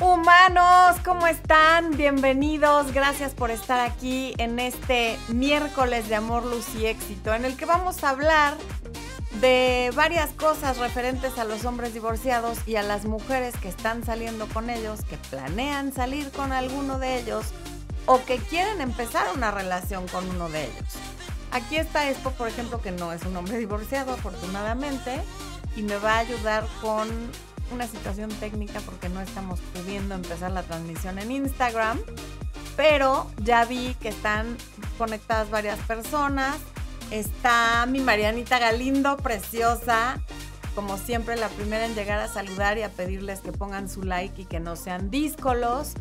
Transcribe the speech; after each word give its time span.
Humanos, 0.00 0.96
¿cómo 1.04 1.26
están? 1.26 1.90
Bienvenidos, 1.90 2.92
gracias 2.92 3.34
por 3.34 3.50
estar 3.50 3.80
aquí 3.80 4.32
en 4.38 4.58
este 4.58 5.18
miércoles 5.28 6.08
de 6.08 6.14
amor, 6.14 6.46
luz 6.46 6.74
y 6.74 6.86
éxito, 6.86 7.34
en 7.34 7.44
el 7.44 7.54
que 7.54 7.66
vamos 7.66 8.02
a 8.02 8.08
hablar 8.08 8.56
de 9.42 9.92
varias 9.94 10.30
cosas 10.30 10.78
referentes 10.78 11.38
a 11.38 11.44
los 11.44 11.66
hombres 11.66 11.92
divorciados 11.92 12.66
y 12.66 12.76
a 12.76 12.82
las 12.82 13.04
mujeres 13.04 13.54
que 13.58 13.68
están 13.68 14.02
saliendo 14.02 14.46
con 14.46 14.70
ellos, 14.70 15.04
que 15.04 15.18
planean 15.18 15.92
salir 15.92 16.30
con 16.30 16.52
alguno 16.52 16.98
de 16.98 17.18
ellos 17.18 17.44
o 18.06 18.24
que 18.24 18.38
quieren 18.38 18.80
empezar 18.80 19.26
una 19.36 19.50
relación 19.50 20.08
con 20.08 20.26
uno 20.30 20.48
de 20.48 20.64
ellos. 20.64 20.94
Aquí 21.52 21.76
está 21.76 22.08
Expo, 22.08 22.30
por 22.30 22.48
ejemplo, 22.48 22.80
que 22.80 22.90
no 22.90 23.12
es 23.12 23.22
un 23.24 23.36
hombre 23.36 23.58
divorciado, 23.58 24.14
afortunadamente, 24.14 25.20
y 25.76 25.82
me 25.82 25.98
va 25.98 26.14
a 26.14 26.18
ayudar 26.20 26.66
con 26.80 27.06
una 27.72 27.86
situación 27.86 28.30
técnica 28.30 28.80
porque 28.80 29.08
no 29.08 29.20
estamos 29.20 29.60
pudiendo 29.74 30.14
empezar 30.14 30.50
la 30.50 30.62
transmisión 30.62 31.18
en 31.18 31.30
Instagram, 31.30 31.98
pero 32.76 33.26
ya 33.42 33.64
vi 33.64 33.94
que 33.94 34.08
están 34.08 34.56
conectadas 34.98 35.50
varias 35.50 35.78
personas. 35.80 36.56
Está 37.10 37.86
mi 37.86 38.00
Marianita 38.00 38.58
Galindo, 38.58 39.16
preciosa, 39.16 40.20
como 40.74 40.96
siempre 40.96 41.36
la 41.36 41.48
primera 41.48 41.84
en 41.84 41.94
llegar 41.94 42.20
a 42.20 42.28
saludar 42.28 42.78
y 42.78 42.82
a 42.82 42.90
pedirles 42.90 43.40
que 43.40 43.52
pongan 43.52 43.88
su 43.88 44.02
like 44.02 44.42
y 44.42 44.44
que 44.44 44.60
no 44.60 44.76
sean 44.76 45.10
díscolos. 45.10 45.94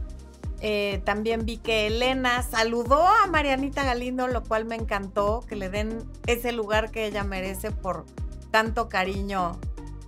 Eh, 0.62 1.02
también 1.06 1.46
vi 1.46 1.58
que 1.58 1.88
Elena 1.88 2.44
saludó 2.44 3.08
a 3.08 3.28
Marianita 3.28 3.84
Galindo, 3.84 4.28
lo 4.28 4.44
cual 4.44 4.66
me 4.66 4.76
encantó, 4.76 5.44
que 5.48 5.56
le 5.56 5.70
den 5.70 6.04
ese 6.28 6.52
lugar 6.52 6.92
que 6.92 7.06
ella 7.06 7.24
merece 7.24 7.72
por 7.72 8.06
tanto 8.52 8.90
cariño 8.90 9.58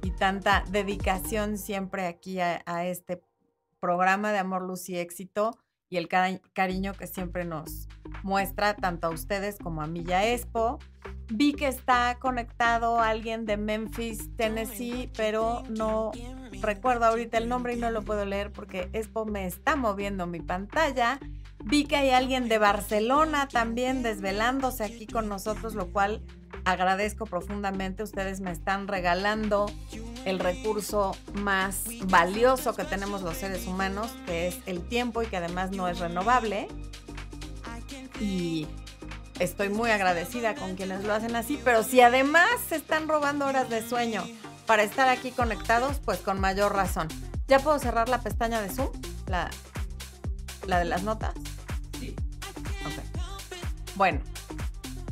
y 0.02 0.12
tanta 0.12 0.64
dedicación 0.70 1.58
siempre 1.58 2.08
aquí 2.08 2.40
a, 2.40 2.86
este 2.86 3.22
programa 3.80 4.32
de 4.32 4.40
Amor, 4.40 4.62
Luz 4.62 4.90
y 4.90 4.98
Éxito 4.98 5.58
y 5.90 5.98
el 5.98 6.08
cariño 6.08 6.94
que 6.94 7.08
siempre 7.08 7.46
nos 7.46 7.88
muestra 8.24 8.76
tanto 8.76 9.08
a 9.08 9.10
ustedes 9.10 9.58
como 9.58 9.82
a 9.82 9.88
Milla 9.88 10.26
Expo. 10.32 10.80
Vi 11.30 11.54
que 11.54 11.68
está 11.68 12.18
conectado 12.20 13.00
alguien 13.00 13.46
de 13.46 13.58
Memphis, 13.58 14.36
Tennessee, 14.36 15.10
pero 15.16 15.64
no 15.70 16.12
recuerdo 16.62 17.06
ahorita 17.06 17.38
el 17.38 17.50
nombre 17.50 17.74
y 17.74 17.78
no 17.78 17.90
lo 17.92 18.04
puedo 18.04 18.26
leer 18.26 18.52
porque 18.52 18.90
Expo 18.94 19.26
me 19.26 19.46
está 19.46 19.76
moviendo 19.76 20.28
mi 20.28 20.40
pantalla. 20.40 21.20
Vi 21.64 21.86
que 21.86 21.96
hay 21.96 22.12
alguien 22.12 22.48
de 22.48 22.58
Barcelona 22.58 23.48
también 23.48 24.04
desvelándose 24.04 24.84
aquí 24.84 25.08
con 25.08 25.28
nosotros, 25.28 25.76
lo 25.76 25.92
cual 25.92 26.24
agradezco 26.66 27.26
profundamente. 27.26 28.04
Ustedes 28.04 28.42
me 28.42 28.52
están 28.52 28.88
regalando 28.88 29.72
el 30.26 30.40
recurso 30.40 31.16
más 31.34 31.84
valioso 32.06 32.76
que 32.76 32.84
tenemos 32.84 33.22
los 33.22 33.38
seres 33.38 33.66
humanos, 33.68 34.12
que 34.26 34.48
es 34.48 34.60
el 34.66 34.82
tiempo 34.82 35.22
y 35.22 35.28
que 35.28 35.38
además 35.38 35.72
no 35.72 35.88
es 35.88 36.00
renovable. 36.00 36.68
Y 38.20 38.68
estoy 39.40 39.70
muy 39.70 39.90
agradecida 39.90 40.56
con 40.56 40.76
quienes 40.76 41.04
lo 41.04 41.14
hacen 41.14 41.36
así, 41.36 41.60
pero 41.64 41.84
si 41.84 42.02
además 42.02 42.50
se 42.70 42.76
están 42.76 43.08
robando 43.08 43.48
horas 43.48 43.70
de 43.70 43.88
sueño 43.88 44.24
para 44.68 44.84
estar 44.84 45.10
aquí 45.10 45.32
conectados, 45.32 46.00
pues 46.06 46.20
con 46.20 46.40
mayor 46.40 46.76
razón. 46.76 47.08
¿Ya 47.48 47.60
puedo 47.60 47.80
cerrar 47.80 48.08
la 48.08 48.22
pestaña 48.22 48.62
de 48.62 48.70
Zoom? 48.70 48.90
La, 49.28 49.50
la 50.68 50.80
de 50.80 50.86
las 50.86 51.04
notas. 51.04 51.34
Sí. 52.00 52.16
Ok. 52.86 53.96
Bueno, 53.96 54.22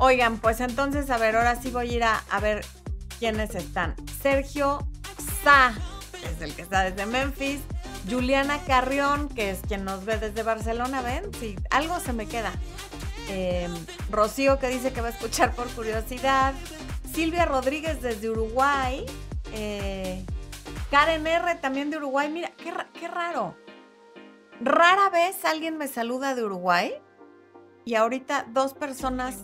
Oigan, 0.02 0.38
pues 0.38 0.61
entonces, 0.61 1.09
a 1.09 1.17
ver, 1.17 1.36
ahora 1.36 1.58
sí 1.58 1.72
voy 1.72 1.89
a 1.89 1.94
ir 1.94 2.03
a, 2.05 2.39
ver 2.42 2.66
quiénes 3.19 3.53
están. 3.53 3.95
Sergio 4.22 4.88
Sa, 5.44 5.73
es 6.23 6.42
el 6.42 6.55
que 6.55 6.61
está 6.61 6.89
desde 6.89 7.05
Memphis. 7.05 7.59
Juliana 8.09 8.59
Carrión, 8.66 9.27
que 9.27 9.50
es 9.50 9.59
quien 9.67 9.83
nos 9.83 10.05
ve 10.05 10.17
desde 10.17 10.42
Barcelona, 10.42 11.02
¿ven? 11.02 11.30
Sí, 11.38 11.58
algo 11.70 11.99
se 11.99 12.14
me 12.14 12.27
queda. 12.27 12.54
Em, 13.27 13.73
Rocío, 14.09 14.58
que 14.58 14.70
dice 14.70 14.93
que 14.93 15.02
va 15.02 15.08
a 15.08 15.11
escuchar 15.11 15.54
por 15.54 15.67
curiosidad. 15.67 16.54
Silvia 17.14 17.43
Rodríguez 17.43 18.02
desde 18.02 18.30
Uruguay. 18.30 19.05
Eh, 19.52 20.26
Karen 20.92 21.27
R 21.27 21.55
también 21.55 21.89
de 21.89 21.98
Uruguay. 21.98 22.30
Mira, 22.30 22.54
qué, 22.55 22.71
qué 22.98 23.09
raro. 23.09 23.58
Rara 24.61 25.09
vez 25.09 25.43
alguien 25.43 25.77
me 25.77 25.89
saluda 25.89 26.36
de 26.36 26.45
Uruguay 26.45 27.02
y 27.89 27.95
ahorita 27.95 28.45
dos 28.54 28.76
personas 28.76 29.38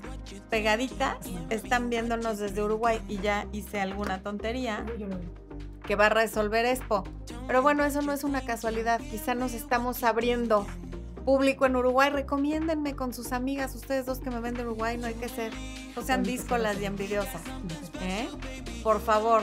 pegaditas 0.51 1.17
están 1.49 1.89
viéndonos 1.89 2.37
desde 2.37 2.61
Uruguay 2.61 3.01
y 3.07 3.17
ya 3.17 3.47
hice 3.51 3.81
alguna 3.81 4.21
tontería 4.21 4.85
que 5.87 5.95
va 5.95 6.05
a 6.05 6.09
resolver 6.09 6.63
Expo. 6.63 7.03
Pero 7.47 7.63
bueno, 7.63 7.83
eso 7.85 8.03
no 8.03 8.13
es 8.13 8.23
una 8.23 8.41
casualidad. 8.41 8.99
Quizá 8.99 9.33
nos 9.33 9.53
estamos 9.53 10.03
abriendo 10.03 10.67
público 11.25 11.65
en 11.65 11.75
Uruguay. 11.75 12.11
Recomiéndenme 12.11 12.95
con 12.95 13.15
sus 13.15 13.31
amigas, 13.31 13.73
ustedes 13.73 14.05
dos 14.05 14.19
que 14.19 14.29
me 14.29 14.39
ven 14.39 14.53
de 14.53 14.61
Uruguay, 14.61 14.95
no 14.99 15.07
hay 15.07 15.15
que 15.15 15.27
ser, 15.27 15.51
no 15.95 16.03
sean 16.03 16.21
díscolas 16.21 16.79
y 16.79 16.85
envidiosas. 16.85 17.41
¿eh? 18.03 18.29
Por 18.83 19.01
favor, 19.01 19.41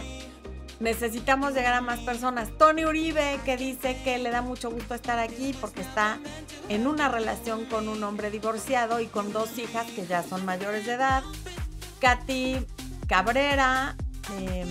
necesitamos 0.82 1.54
llegar 1.54 1.75
a 1.75 1.81
más 1.81 2.00
personas. 2.00 2.50
Tony 2.59 2.84
Uribe, 2.84 3.38
que 3.44 3.56
dice 3.56 3.97
que 4.03 4.19
le 4.19 4.31
da 4.31 4.43
mucho 4.43 4.70
gusto 4.70 4.94
estar 4.94 5.19
aquí 5.19 5.54
porque 5.60 5.81
está 5.81 6.19
en 6.69 6.87
una 6.87 7.09
relación 7.09 7.65
con 7.66 7.88
un 7.88 8.03
hombre 8.03 8.31
divorciado 8.31 9.00
y 9.00 9.06
con 9.06 9.32
dos 9.32 9.56
hijas 9.59 9.87
que 9.92 10.06
ya 10.06 10.22
son 10.22 10.44
mayores 10.44 10.84
de 10.84 10.94
edad. 10.94 11.22
Katy 12.00 12.66
Cabrera, 13.06 13.97
em, 14.37 14.69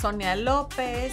Sonia 0.00 0.36
López, 0.36 1.12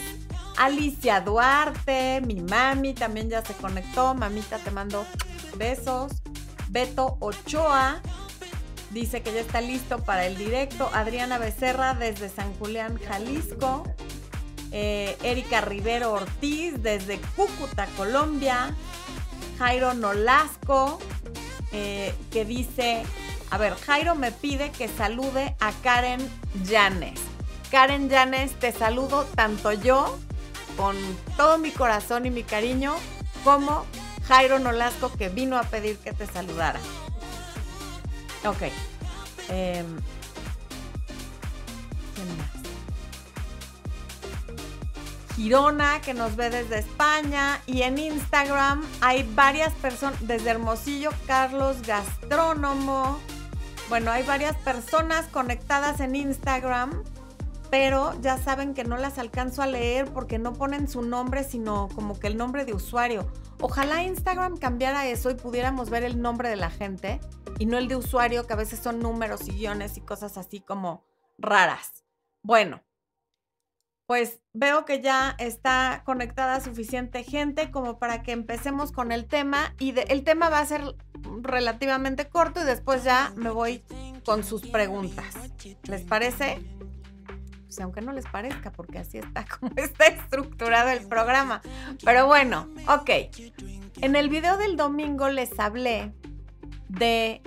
Alicia 0.57 1.22
Duarte, 1.22 2.22
mi 2.22 2.41
mami 2.41 2.94
también 2.94 3.29
ya 3.29 3.44
se 3.44 3.53
conectó. 3.56 4.13
Mamita, 4.13 4.59
te 4.59 4.69
mando 4.69 5.06
besos. 5.57 6.12
Beto 6.69 7.18
Ochoa, 7.19 8.00
Dice 8.91 9.22
que 9.22 9.33
ya 9.33 9.41
está 9.41 9.61
listo 9.61 10.00
para 10.00 10.25
el 10.25 10.38
directo. 10.38 10.89
Adriana 10.94 11.38
Becerra 11.38 11.94
desde 11.94 12.29
San 12.29 12.53
Julián, 12.55 13.00
Jalisco. 13.07 13.83
Eh, 14.72 15.17
Erika 15.23 15.61
Rivero 15.61 16.13
Ortiz 16.13 16.81
desde 16.81 17.19
Cúcuta, 17.35 17.88
Colombia. 17.97 18.75
Jairo 19.59 19.94
Nolasco, 19.94 21.00
eh, 21.73 22.16
que 22.31 22.45
dice, 22.45 23.03
a 23.51 23.57
ver, 23.57 23.75
Jairo 23.75 24.16
me 24.16 24.31
pide 24.31 24.72
que 24.72 24.88
salude 24.88 25.56
a 25.59 25.73
Karen 25.83 26.21
Llanes. 26.63 27.19
Karen 27.69 28.09
Llanes, 28.09 28.53
te 28.53 28.71
saludo 28.71 29.25
tanto 29.35 29.73
yo, 29.73 30.17
con 30.77 30.95
todo 31.35 31.57
mi 31.57 31.71
corazón 31.71 32.25
y 32.25 32.31
mi 32.31 32.44
cariño, 32.44 32.95
como 33.44 33.85
Jairo 34.27 34.59
Nolasco, 34.59 35.11
que 35.11 35.27
vino 35.27 35.57
a 35.57 35.63
pedir 35.63 35.97
que 35.97 36.13
te 36.13 36.25
saludara. 36.25 36.79
Ok. 38.45 38.72
Eh, 39.50 39.83
Girona, 45.35 46.01
que 46.01 46.13
nos 46.13 46.35
ve 46.35 46.50
desde 46.50 46.79
España. 46.79 47.61
Y 47.66 47.83
en 47.83 47.97
Instagram 47.97 48.83
hay 49.00 49.23
varias 49.35 49.73
personas, 49.75 50.19
desde 50.27 50.50
Hermosillo, 50.50 51.11
Carlos 51.27 51.77
Gastrónomo. 51.81 53.19
Bueno, 53.88 54.11
hay 54.11 54.23
varias 54.23 54.56
personas 54.57 55.27
conectadas 55.27 56.01
en 56.01 56.16
Instagram, 56.16 57.03
pero 57.69 58.19
ya 58.22 58.38
saben 58.38 58.74
que 58.74 58.84
no 58.84 58.97
las 58.97 59.19
alcanzo 59.19 59.62
a 59.62 59.68
leer 59.68 60.12
porque 60.12 60.40
no 60.40 60.53
ponen 60.53 60.88
su 60.88 61.02
nombre, 61.02 61.44
sino 61.44 61.90
como 61.94 62.19
que 62.19 62.28
el 62.28 62.38
nombre 62.38 62.66
de 62.66 62.74
usuario. 62.74 63.31
Ojalá 63.62 64.03
Instagram 64.03 64.57
cambiara 64.57 65.07
eso 65.07 65.30
y 65.30 65.35
pudiéramos 65.35 65.90
ver 65.90 66.03
el 66.03 66.22
nombre 66.22 66.50
de 66.50 66.56
la 66.56 66.69
gente 66.69 67.19
y 67.59 67.66
no 67.66 67.78
el 67.78 67.88
de 67.88 67.96
usuario, 67.96 68.47
que 68.47 68.53
a 68.53 68.57
veces 68.57 68.80
son 68.80 69.00
números 69.00 69.47
y 69.47 69.52
guiones 69.52 69.97
y 69.97 70.02
cosas 70.02 70.38
así 70.38 70.62
como 70.62 71.04
raras. 71.38 72.04
Bueno, 72.42 72.81
pues 74.07 74.39
veo 74.54 74.86
que 74.86 75.01
ya 75.01 75.36
está 75.38 76.01
conectada 76.04 76.62
suficiente 76.62 77.24
gente 77.24 77.69
como 77.69 78.00
para 78.00 78.24
que 78.24 78.31
empecemos 78.31 78.92
con 78.92 79.12
el 79.12 79.27
tema 79.27 79.75
y 79.77 79.94
el 80.07 80.24
tema 80.24 80.50
va 80.50 80.60
a 80.60 80.66
ser 80.66 80.95
relativamente 81.44 82.27
corto 82.27 82.62
y 82.62 82.66
después 82.66 83.04
ya 83.04 83.31
me 83.36 83.51
voy 83.51 83.83
con 84.25 84.44
sus 84.44 84.66
preguntas. 84.66 85.36
¿Les 85.83 86.01
parece? 86.01 86.79
Pues 87.69 87.80
aunque 87.81 88.01
no 88.01 88.13
les 88.13 88.25
parezca, 88.25 88.71
porque 88.71 88.98
así 88.98 89.19
está 89.19 89.45
como 89.60 89.71
está 89.75 90.07
estructurado 90.07 90.89
el 90.89 91.06
programa. 91.07 91.62
Pero 92.04 92.25
bueno, 92.25 92.68
ok. 92.88 93.10
En 94.01 94.16
el 94.16 94.27
video 94.30 94.57
del 94.57 94.75
domingo 94.75 95.30
les 95.30 95.60
hablé 95.60 96.12
de 96.88 97.44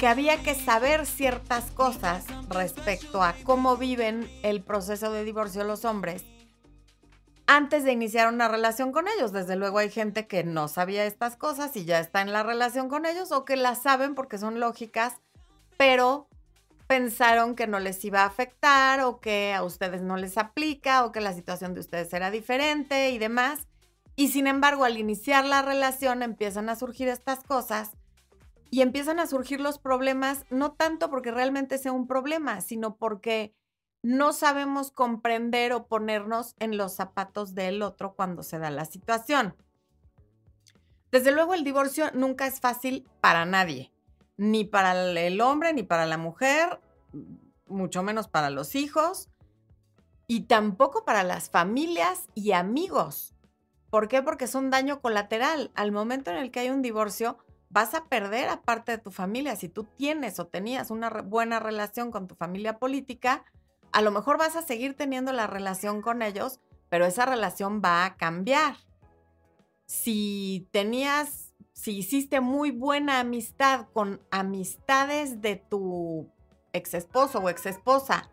que 0.00 0.08
había 0.08 0.42
que 0.42 0.56
saber 0.56 1.06
ciertas 1.06 1.70
cosas 1.70 2.24
respecto 2.48 3.22
a 3.22 3.34
cómo 3.44 3.76
viven 3.76 4.28
el 4.42 4.62
proceso 4.62 5.12
de 5.12 5.22
divorcio 5.22 5.62
los 5.62 5.84
hombres 5.84 6.24
antes 7.46 7.84
de 7.84 7.92
iniciar 7.92 8.32
una 8.32 8.48
relación 8.48 8.90
con 8.90 9.06
ellos. 9.06 9.30
Desde 9.30 9.54
luego 9.54 9.78
hay 9.78 9.90
gente 9.90 10.26
que 10.26 10.42
no 10.42 10.66
sabía 10.66 11.04
estas 11.04 11.36
cosas 11.36 11.76
y 11.76 11.84
ya 11.84 12.00
está 12.00 12.20
en 12.20 12.32
la 12.32 12.42
relación 12.42 12.88
con 12.88 13.06
ellos 13.06 13.30
o 13.30 13.44
que 13.44 13.54
las 13.54 13.80
saben 13.80 14.16
porque 14.16 14.38
son 14.38 14.58
lógicas, 14.58 15.20
pero 15.76 16.26
pensaron 16.86 17.54
que 17.54 17.66
no 17.66 17.80
les 17.80 18.04
iba 18.04 18.22
a 18.22 18.26
afectar 18.26 19.00
o 19.00 19.20
que 19.20 19.54
a 19.54 19.62
ustedes 19.62 20.02
no 20.02 20.16
les 20.16 20.36
aplica 20.38 21.04
o 21.04 21.12
que 21.12 21.20
la 21.20 21.32
situación 21.32 21.74
de 21.74 21.80
ustedes 21.80 22.12
era 22.12 22.30
diferente 22.30 23.10
y 23.10 23.18
demás. 23.18 23.66
Y 24.16 24.28
sin 24.28 24.46
embargo, 24.46 24.84
al 24.84 24.98
iniciar 24.98 25.44
la 25.44 25.62
relación 25.62 26.22
empiezan 26.22 26.68
a 26.68 26.76
surgir 26.76 27.08
estas 27.08 27.42
cosas 27.42 27.92
y 28.70 28.82
empiezan 28.82 29.18
a 29.18 29.26
surgir 29.26 29.60
los 29.60 29.78
problemas, 29.78 30.44
no 30.50 30.72
tanto 30.72 31.10
porque 31.10 31.30
realmente 31.30 31.78
sea 31.78 31.92
un 31.92 32.06
problema, 32.06 32.60
sino 32.60 32.96
porque 32.96 33.54
no 34.02 34.32
sabemos 34.32 34.90
comprender 34.90 35.72
o 35.72 35.86
ponernos 35.86 36.54
en 36.58 36.76
los 36.76 36.94
zapatos 36.94 37.54
del 37.54 37.82
otro 37.82 38.14
cuando 38.14 38.42
se 38.42 38.58
da 38.58 38.70
la 38.70 38.84
situación. 38.84 39.56
Desde 41.10 41.32
luego 41.32 41.54
el 41.54 41.64
divorcio 41.64 42.10
nunca 42.12 42.46
es 42.46 42.60
fácil 42.60 43.08
para 43.20 43.46
nadie 43.46 43.93
ni 44.36 44.64
para 44.64 45.10
el 45.10 45.40
hombre, 45.40 45.72
ni 45.72 45.82
para 45.82 46.06
la 46.06 46.18
mujer, 46.18 46.80
mucho 47.66 48.02
menos 48.02 48.28
para 48.28 48.50
los 48.50 48.74
hijos, 48.74 49.28
y 50.26 50.42
tampoco 50.42 51.04
para 51.04 51.22
las 51.22 51.50
familias 51.50 52.28
y 52.34 52.52
amigos. 52.52 53.34
¿Por 53.90 54.08
qué? 54.08 54.22
Porque 54.22 54.46
es 54.46 54.54
un 54.54 54.70
daño 54.70 55.00
colateral. 55.00 55.70
Al 55.74 55.92
momento 55.92 56.30
en 56.30 56.38
el 56.38 56.50
que 56.50 56.60
hay 56.60 56.70
un 56.70 56.82
divorcio, 56.82 57.38
vas 57.68 57.94
a 57.94 58.06
perder 58.06 58.48
a 58.48 58.62
parte 58.62 58.92
de 58.92 58.98
tu 58.98 59.10
familia. 59.10 59.56
Si 59.56 59.68
tú 59.68 59.84
tienes 59.84 60.38
o 60.40 60.46
tenías 60.46 60.90
una 60.90 61.10
buena 61.10 61.60
relación 61.60 62.10
con 62.10 62.26
tu 62.26 62.34
familia 62.34 62.78
política, 62.78 63.44
a 63.92 64.00
lo 64.00 64.10
mejor 64.10 64.38
vas 64.38 64.56
a 64.56 64.62
seguir 64.62 64.94
teniendo 64.96 65.32
la 65.32 65.46
relación 65.46 66.02
con 66.02 66.22
ellos, 66.22 66.60
pero 66.88 67.04
esa 67.04 67.26
relación 67.26 67.82
va 67.84 68.04
a 68.04 68.16
cambiar. 68.16 68.76
Si 69.86 70.68
tenías 70.72 71.43
si 71.74 71.98
hiciste 71.98 72.40
muy 72.40 72.70
buena 72.70 73.20
amistad 73.20 73.88
con 73.92 74.22
amistades 74.30 75.42
de 75.42 75.56
tu 75.56 76.30
ex 76.72 76.94
esposo 76.94 77.40
o 77.40 77.50
ex 77.50 77.66
esposa 77.66 78.30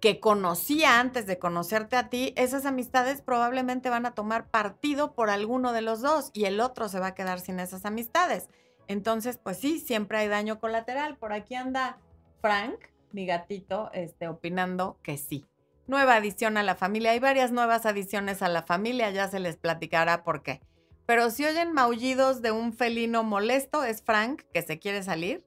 que 0.00 0.20
conocía 0.20 1.00
antes 1.00 1.26
de 1.26 1.38
conocerte 1.38 1.96
a 1.96 2.08
ti, 2.08 2.32
esas 2.36 2.66
amistades 2.66 3.22
probablemente 3.22 3.88
van 3.88 4.04
a 4.04 4.14
tomar 4.14 4.50
partido 4.50 5.14
por 5.14 5.30
alguno 5.30 5.72
de 5.72 5.82
los 5.82 6.02
dos 6.02 6.30
y 6.32 6.44
el 6.44 6.60
otro 6.60 6.88
se 6.88 7.00
va 7.00 7.08
a 7.08 7.14
quedar 7.14 7.40
sin 7.40 7.60
esas 7.60 7.84
amistades. 7.84 8.48
Entonces, 8.86 9.38
pues 9.38 9.58
sí, 9.58 9.80
siempre 9.80 10.18
hay 10.18 10.28
daño 10.28 10.60
colateral. 10.60 11.16
Por 11.16 11.32
aquí 11.32 11.54
anda 11.54 11.98
Frank, 12.40 12.78
mi 13.12 13.26
gatito, 13.26 13.90
este, 13.92 14.28
opinando 14.28 14.98
que 15.02 15.18
sí. 15.18 15.46
Nueva 15.86 16.16
adición 16.16 16.56
a 16.58 16.62
la 16.62 16.74
familia. 16.74 17.12
Hay 17.12 17.20
varias 17.20 17.50
nuevas 17.50 17.86
adiciones 17.86 18.42
a 18.42 18.48
la 18.48 18.62
familia, 18.62 19.10
ya 19.10 19.28
se 19.28 19.40
les 19.40 19.56
platicará 19.56 20.22
por 20.22 20.42
qué. 20.42 20.60
Pero 21.08 21.30
si 21.30 21.46
oyen 21.46 21.72
maullidos 21.72 22.42
de 22.42 22.52
un 22.52 22.74
felino 22.74 23.24
molesto, 23.24 23.82
es 23.82 24.02
Frank 24.02 24.42
que 24.52 24.60
se 24.60 24.78
quiere 24.78 25.02
salir 25.02 25.42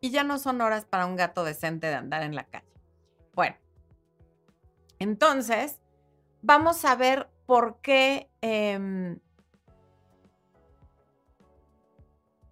y 0.00 0.10
ya 0.10 0.24
no 0.24 0.40
son 0.40 0.60
horas 0.60 0.86
para 0.86 1.06
un 1.06 1.14
gato 1.14 1.44
decente 1.44 1.86
de 1.86 1.94
andar 1.94 2.24
en 2.24 2.34
la 2.34 2.42
calle. 2.42 2.66
Bueno, 3.32 3.54
entonces 4.98 5.80
vamos 6.42 6.84
a 6.84 6.96
ver 6.96 7.30
por 7.46 7.80
qué 7.80 8.28
em, 8.40 9.20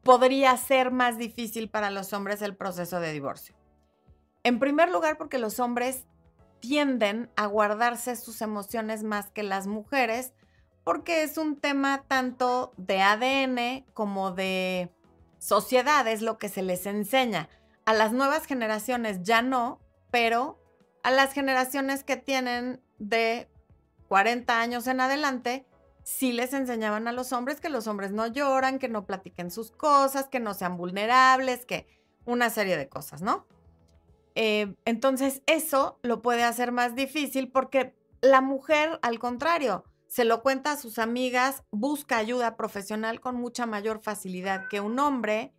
podría 0.05 0.56
ser 0.56 0.93
más 0.93 1.19
difícil 1.19 1.69
para 1.69 1.91
los 1.91 2.12
hombres 2.12 2.43
el 2.43 2.55
proceso 2.55 3.00
de 3.00 3.12
divorcio. 3.12 3.56
En 4.44 4.61
primer 4.61 4.88
lugar, 4.88 5.19
porque 5.19 5.38
los 5.38 5.59
hombres 5.59 6.06
tienden 6.61 7.29
a 7.35 7.47
guardarse 7.47 8.14
sus 8.14 8.41
emociones 8.41 9.03
más 9.03 9.32
que 9.32 9.43
las 9.43 9.67
mujeres 9.67 10.32
porque 10.84 11.23
es 11.23 11.38
un 11.38 11.56
tema 11.56 12.05
tanto 12.08 12.73
de 12.76 13.00
ADN 13.00 13.84
como 13.94 14.32
de 14.32 14.90
sociedad, 15.38 16.06
es 16.08 16.23
lo 16.23 16.38
que 16.38 16.49
se 16.49 16.62
les 16.62 16.87
enseña. 16.87 17.49
A 17.84 17.94
las 17.94 18.12
nuevas 18.12 18.46
generaciones 18.46 19.23
ya 19.23 19.43
no, 19.43 19.81
pero 20.11 20.61
a 21.02 21.11
las 21.11 21.32
generaciones 21.32 22.05
que 22.05 22.17
tienen 22.17 22.81
de 22.99 23.49
40 24.08 24.61
años 24.61 24.87
en 24.87 25.00
adelante, 25.00 25.67
sí 26.05 26.32
les 26.32 26.52
enseñaban 26.52 27.08
a 27.08 27.12
los 27.12 27.32
hombres 27.32 27.61
que 27.61 27.69
los 27.69 27.87
hombres 27.87 28.12
no 28.12 28.26
lloran, 28.26 28.78
que 28.78 28.88
no 28.88 29.06
platiquen 29.06 29.50
sus 29.50 29.70
cosas, 29.70 30.28
que 30.28 30.40
no 30.40 30.55
sean 30.55 30.76
vulnerables, 30.76 31.64
que 31.64 31.87
una 32.25 32.50
serie 32.50 32.76
de 32.76 32.88
cosas, 32.88 33.23
¿no? 33.23 33.46
Eh, 34.35 34.75
entonces 34.85 35.43
eso 35.46 35.99
lo 36.02 36.23
puede 36.23 36.44
hacer 36.44 36.73
más 36.73 36.94
difícil 36.94 37.50
porque 37.50 37.94
la 38.20 38.40
mujer, 38.40 38.99
al 39.02 39.19
contrario, 39.19 39.85
se 40.12 40.26
lo 40.26 40.43
cuenta 40.43 40.73
a 40.73 40.76
sus 40.76 40.99
amigas, 40.99 41.64
busca 41.70 42.19
ayuda 42.19 42.55
profesional 42.55 43.23
con 43.23 43.35
mucha 43.37 43.64
mayor 43.64 44.03
facilidad 44.03 44.69
que 44.69 44.79
un 44.79 44.99
hombre. 44.99 45.55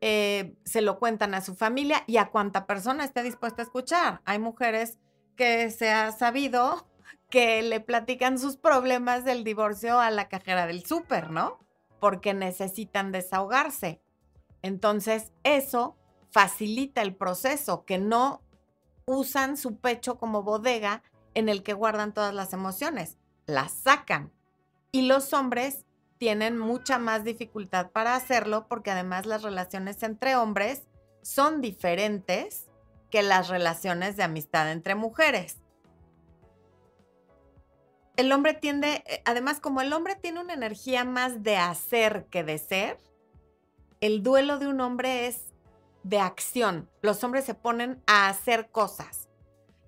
Eh, 0.00 0.56
se 0.64 0.80
lo 0.80 0.98
cuentan 0.98 1.34
a 1.34 1.42
su 1.42 1.54
familia 1.54 2.02
y 2.06 2.16
a 2.16 2.30
cuanta 2.30 2.66
persona 2.66 3.04
esté 3.04 3.22
dispuesta 3.22 3.60
a 3.60 3.66
escuchar. 3.66 4.22
Hay 4.24 4.38
mujeres 4.38 4.98
que 5.36 5.68
se 5.68 5.90
ha 5.90 6.12
sabido 6.12 6.88
que 7.28 7.60
le 7.60 7.80
platican 7.80 8.38
sus 8.38 8.56
problemas 8.56 9.26
del 9.26 9.44
divorcio 9.44 10.00
a 10.00 10.10
la 10.10 10.30
cajera 10.30 10.66
del 10.66 10.86
súper, 10.86 11.30
¿no? 11.30 11.58
Porque 12.00 12.32
necesitan 12.32 13.12
desahogarse. 13.12 14.00
Entonces, 14.62 15.30
eso 15.44 15.98
facilita 16.30 17.02
el 17.02 17.14
proceso, 17.14 17.84
que 17.84 17.98
no 17.98 18.40
usan 19.04 19.58
su 19.58 19.76
pecho 19.76 20.16
como 20.16 20.42
bodega 20.42 21.02
en 21.34 21.50
el 21.50 21.62
que 21.62 21.74
guardan 21.74 22.14
todas 22.14 22.32
las 22.32 22.54
emociones 22.54 23.19
las 23.50 23.72
sacan. 23.72 24.32
Y 24.92 25.02
los 25.02 25.32
hombres 25.32 25.84
tienen 26.18 26.58
mucha 26.58 26.98
más 26.98 27.24
dificultad 27.24 27.90
para 27.90 28.14
hacerlo 28.14 28.66
porque 28.68 28.90
además 28.90 29.26
las 29.26 29.42
relaciones 29.42 30.02
entre 30.02 30.36
hombres 30.36 30.82
son 31.22 31.60
diferentes 31.60 32.66
que 33.10 33.22
las 33.22 33.48
relaciones 33.48 34.16
de 34.16 34.22
amistad 34.22 34.70
entre 34.70 34.94
mujeres. 34.94 35.58
El 38.16 38.32
hombre 38.32 38.54
tiende, 38.54 39.02
eh, 39.06 39.22
además 39.24 39.60
como 39.60 39.80
el 39.80 39.92
hombre 39.92 40.14
tiene 40.14 40.40
una 40.40 40.52
energía 40.52 41.04
más 41.04 41.42
de 41.42 41.56
hacer 41.56 42.26
que 42.30 42.44
de 42.44 42.58
ser, 42.58 42.98
el 44.00 44.22
duelo 44.22 44.58
de 44.58 44.66
un 44.66 44.80
hombre 44.80 45.26
es 45.26 45.54
de 46.02 46.18
acción. 46.18 46.90
Los 47.02 47.24
hombres 47.24 47.44
se 47.44 47.54
ponen 47.54 48.02
a 48.06 48.28
hacer 48.28 48.70
cosas 48.70 49.30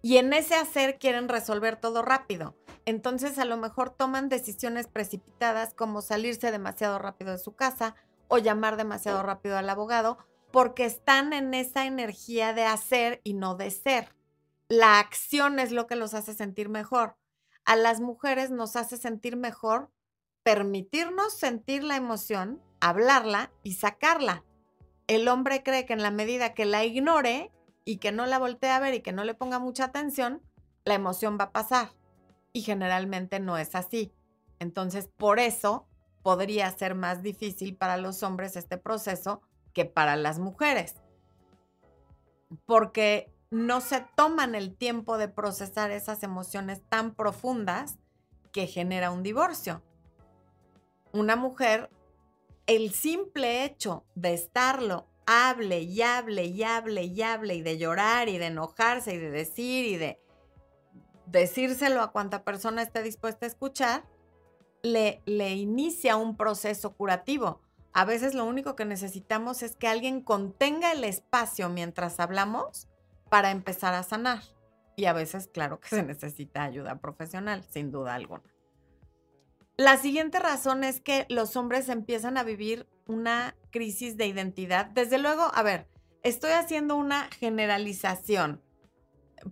y 0.03 0.17
en 0.17 0.33
ese 0.33 0.55
hacer 0.55 0.99
quieren 0.99 1.29
resolver 1.29 1.77
todo 1.77 2.03
rápido. 2.03 2.57
Entonces 2.85 3.39
a 3.39 3.45
lo 3.45 3.57
mejor 3.57 3.91
toman 3.91 4.29
decisiones 4.29 4.89
precipitadas 4.89 5.75
como 5.75 6.03
salirse 6.03 6.51
demasiado 6.51 6.99
rápido 6.99 7.33
de 7.33 7.39
su 7.39 7.55
casa 7.55 7.95
o 8.29 8.39
llamar 8.39 8.77
demasiado 8.77 9.23
rápido 9.23 9.57
al 9.57 9.71
abogado 9.71 10.19
porque 10.51 10.85
están 10.85 11.33
en 11.33 11.55
esa 11.55 11.87
energía 11.87 12.53
de 12.53 12.65
hacer 12.65 13.21
y 13.25 13.35
no 13.35 13.55
de 13.55 13.71
ser. 13.71 14.15
La 14.69 14.99
acción 14.99 15.59
es 15.59 15.71
lo 15.71 15.87
que 15.87 15.97
los 15.97 16.15
hace 16.15 16.35
sentir 16.35 16.69
mejor. 16.69 17.17
A 17.65 17.77
las 17.77 18.01
mujeres 18.01 18.51
nos 18.51 18.75
hace 18.77 18.97
sentir 18.97 19.37
mejor 19.37 19.91
permitirnos 20.43 21.39
sentir 21.39 21.85
la 21.85 21.95
emoción, 21.95 22.61
hablarla 22.81 23.53
y 23.63 23.75
sacarla. 23.75 24.45
El 25.07 25.29
hombre 25.29 25.63
cree 25.63 25.87
que 25.87 25.93
en 25.93 26.03
la 26.03 26.11
medida 26.11 26.53
que 26.53 26.65
la 26.65 26.85
ignore 26.85 27.53
y 27.85 27.99
que 27.99 28.11
no 28.11 28.27
la 28.27 28.41
voltee 28.41 28.71
a 28.71 28.81
ver 28.81 28.95
y 28.95 29.03
que 29.03 29.13
no 29.13 29.23
le 29.23 29.35
ponga 29.35 29.61
mucha 29.61 29.85
atención, 29.85 30.43
la 30.85 30.95
emoción 30.95 31.39
va 31.39 31.45
a 31.45 31.53
pasar 31.53 31.93
y 32.53 32.63
generalmente 32.63 33.41
no 33.41 33.59
es 33.59 33.75
así. 33.75 34.13
Entonces, 34.59 35.09
por 35.17 35.39
eso 35.41 35.89
podría 36.23 36.71
ser 36.71 36.95
más 36.95 37.23
difícil 37.23 37.77
para 37.77 37.97
los 37.97 38.23
hombres 38.23 38.57
este 38.57 38.79
proceso 38.79 39.43
que 39.73 39.85
para 39.85 40.17
las 40.17 40.39
mujeres, 40.39 40.95
porque 42.67 43.33
no 43.51 43.81
se 43.81 44.07
toman 44.17 44.55
el 44.55 44.77
tiempo 44.77 45.19
de 45.19 45.29
procesar 45.29 45.91
esas 45.91 46.23
emociones 46.23 46.83
tan 46.89 47.15
profundas 47.15 47.99
que 48.53 48.67
genera 48.67 49.11
un 49.11 49.23
divorcio. 49.23 49.83
Una 51.13 51.37
mujer, 51.37 51.91
el 52.67 52.93
simple 52.93 53.65
hecho 53.65 54.07
de 54.15 54.35
estarlo, 54.35 55.09
hable 55.27 55.81
y 55.81 56.03
hable 56.03 56.45
y 56.45 56.63
hable 56.63 57.05
y 57.05 57.23
hable 57.23 57.55
y 57.55 57.63
de 57.63 57.79
llorar 57.79 58.29
y 58.29 58.39
de 58.39 58.47
enojarse 58.47 59.15
y 59.15 59.19
de 59.19 59.31
decir 59.31 59.87
y 59.87 59.97
de 59.97 60.22
decírselo 61.27 62.03
a 62.03 62.13
cuanta 62.13 62.45
persona 62.45 62.83
esté 62.83 63.03
dispuesta 63.03 63.47
a 63.47 63.49
escuchar, 63.49 64.05
le, 64.83 65.23
le 65.27 65.55
inicia 65.55 66.17
un 66.17 66.37
proceso 66.37 66.95
curativo. 66.95 67.61
A 67.93 68.05
veces 68.05 68.35
lo 68.35 68.45
único 68.45 68.75
que 68.75 68.85
necesitamos 68.85 69.63
es 69.63 69.77
que 69.77 69.89
alguien 69.89 70.23
contenga 70.23 70.93
el 70.93 71.05
espacio 71.05 71.69
mientras 71.69 72.21
hablamos 72.21 72.89
para 73.29 73.51
empezar 73.51 73.95
a 73.95 74.03
sanar. 74.03 74.43
Y 74.97 75.07
a 75.07 75.13
veces, 75.13 75.49
claro 75.49 75.81
que 75.81 75.89
se 75.91 76.03
necesita 76.03 76.63
ayuda 76.63 77.01
profesional, 77.01 77.65
sin 77.65 77.91
duda 77.91 78.15
alguna. 78.15 78.45
La 79.77 79.97
siguiente 79.97 80.39
razón 80.39 80.85
es 80.85 81.01
que 81.01 81.27
los 81.29 81.57
hombres 81.57 81.89
empiezan 81.89 82.37
a 82.37 82.45
vivir 82.45 82.87
una 83.07 83.57
crisis 83.71 84.17
de 84.17 84.27
identidad. 84.27 84.87
Desde 84.87 85.19
luego, 85.19 85.51
a 85.55 85.63
ver, 85.63 85.89
estoy 86.23 86.53
haciendo 86.53 86.95
una 86.95 87.29
generalización 87.39 88.63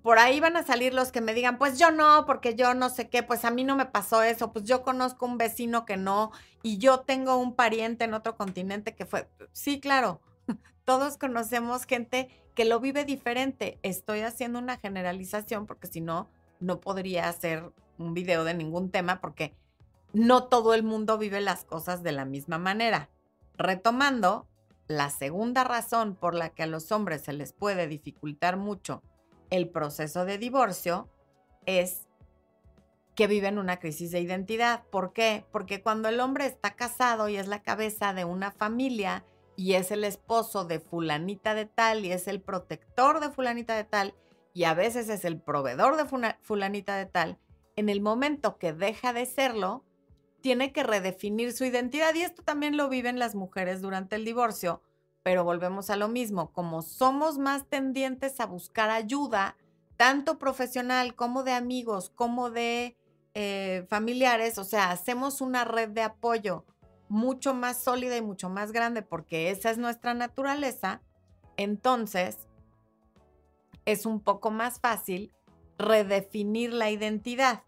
por 0.02 0.18
ahí 0.18 0.40
van 0.40 0.56
a 0.56 0.62
salir 0.62 0.94
los 0.94 1.12
que 1.12 1.20
me 1.20 1.34
digan, 1.34 1.58
pues 1.58 1.78
yo 1.78 1.90
no, 1.90 2.24
porque 2.26 2.54
yo 2.54 2.74
no 2.74 2.88
sé 2.90 3.08
qué, 3.08 3.22
pues 3.22 3.44
a 3.44 3.50
mí 3.50 3.64
no 3.64 3.76
me 3.76 3.86
pasó 3.86 4.22
eso, 4.22 4.52
pues 4.52 4.64
yo 4.64 4.82
conozco 4.82 5.26
un 5.26 5.38
vecino 5.38 5.84
que 5.84 5.96
no, 5.96 6.30
y 6.62 6.78
yo 6.78 7.00
tengo 7.00 7.36
un 7.36 7.54
pariente 7.54 8.04
en 8.04 8.14
otro 8.14 8.36
continente 8.36 8.94
que 8.94 9.06
fue, 9.06 9.28
sí, 9.52 9.80
claro, 9.80 10.20
todos 10.84 11.18
conocemos 11.18 11.84
gente 11.84 12.28
que 12.54 12.64
lo 12.64 12.80
vive 12.80 13.04
diferente. 13.04 13.78
Estoy 13.82 14.20
haciendo 14.20 14.58
una 14.58 14.76
generalización 14.76 15.66
porque 15.66 15.86
si 15.86 16.00
no, 16.00 16.28
no 16.60 16.80
podría 16.80 17.28
hacer 17.28 17.72
un 17.98 18.14
video 18.14 18.44
de 18.44 18.54
ningún 18.54 18.90
tema 18.90 19.20
porque 19.20 19.54
no 20.12 20.44
todo 20.44 20.74
el 20.74 20.82
mundo 20.82 21.18
vive 21.18 21.40
las 21.40 21.64
cosas 21.64 22.02
de 22.02 22.12
la 22.12 22.24
misma 22.24 22.58
manera. 22.58 23.08
Retomando, 23.56 24.46
la 24.88 25.10
segunda 25.10 25.62
razón 25.62 26.16
por 26.16 26.34
la 26.34 26.50
que 26.50 26.64
a 26.64 26.66
los 26.66 26.90
hombres 26.90 27.22
se 27.22 27.32
les 27.32 27.52
puede 27.52 27.86
dificultar 27.86 28.56
mucho 28.56 29.02
el 29.50 29.68
proceso 29.68 30.24
de 30.24 30.38
divorcio 30.38 31.08
es 31.66 32.08
que 33.14 33.26
viven 33.26 33.58
una 33.58 33.78
crisis 33.78 34.10
de 34.12 34.20
identidad. 34.20 34.84
¿Por 34.90 35.12
qué? 35.12 35.44
Porque 35.52 35.82
cuando 35.82 36.08
el 36.08 36.20
hombre 36.20 36.46
está 36.46 36.76
casado 36.76 37.28
y 37.28 37.36
es 37.36 37.48
la 37.48 37.62
cabeza 37.62 38.14
de 38.14 38.24
una 38.24 38.50
familia 38.50 39.24
y 39.56 39.74
es 39.74 39.90
el 39.90 40.04
esposo 40.04 40.64
de 40.64 40.80
fulanita 40.80 41.54
de 41.54 41.66
tal 41.66 42.06
y 42.06 42.12
es 42.12 42.28
el 42.28 42.40
protector 42.40 43.20
de 43.20 43.30
fulanita 43.30 43.76
de 43.76 43.84
tal 43.84 44.14
y 44.54 44.64
a 44.64 44.74
veces 44.74 45.08
es 45.08 45.24
el 45.24 45.40
proveedor 45.40 45.96
de 45.96 46.36
fulanita 46.40 46.96
de 46.96 47.06
tal, 47.06 47.38
en 47.76 47.88
el 47.88 48.00
momento 48.00 48.58
que 48.58 48.72
deja 48.72 49.12
de 49.12 49.26
serlo, 49.26 49.84
tiene 50.40 50.72
que 50.72 50.82
redefinir 50.82 51.52
su 51.52 51.64
identidad 51.64 52.14
y 52.14 52.22
esto 52.22 52.42
también 52.42 52.76
lo 52.76 52.88
viven 52.88 53.18
las 53.18 53.34
mujeres 53.34 53.80
durante 53.80 54.16
el 54.16 54.24
divorcio, 54.24 54.82
pero 55.22 55.44
volvemos 55.44 55.90
a 55.90 55.96
lo 55.96 56.08
mismo, 56.08 56.52
como 56.52 56.82
somos 56.82 57.38
más 57.38 57.66
tendientes 57.66 58.40
a 58.40 58.46
buscar 58.46 58.90
ayuda, 58.90 59.56
tanto 59.96 60.38
profesional 60.38 61.14
como 61.14 61.42
de 61.42 61.52
amigos, 61.52 62.10
como 62.14 62.50
de 62.50 62.96
eh, 63.34 63.86
familiares, 63.88 64.58
o 64.58 64.64
sea, 64.64 64.90
hacemos 64.90 65.40
una 65.40 65.64
red 65.64 65.90
de 65.90 66.02
apoyo 66.02 66.64
mucho 67.08 67.54
más 67.54 67.82
sólida 67.82 68.16
y 68.16 68.22
mucho 68.22 68.48
más 68.48 68.72
grande 68.72 69.02
porque 69.02 69.50
esa 69.50 69.70
es 69.70 69.78
nuestra 69.78 70.14
naturaleza, 70.14 71.02
entonces 71.56 72.48
es 73.84 74.06
un 74.06 74.20
poco 74.20 74.50
más 74.50 74.80
fácil 74.80 75.32
redefinir 75.78 76.72
la 76.72 76.90
identidad. 76.90 77.62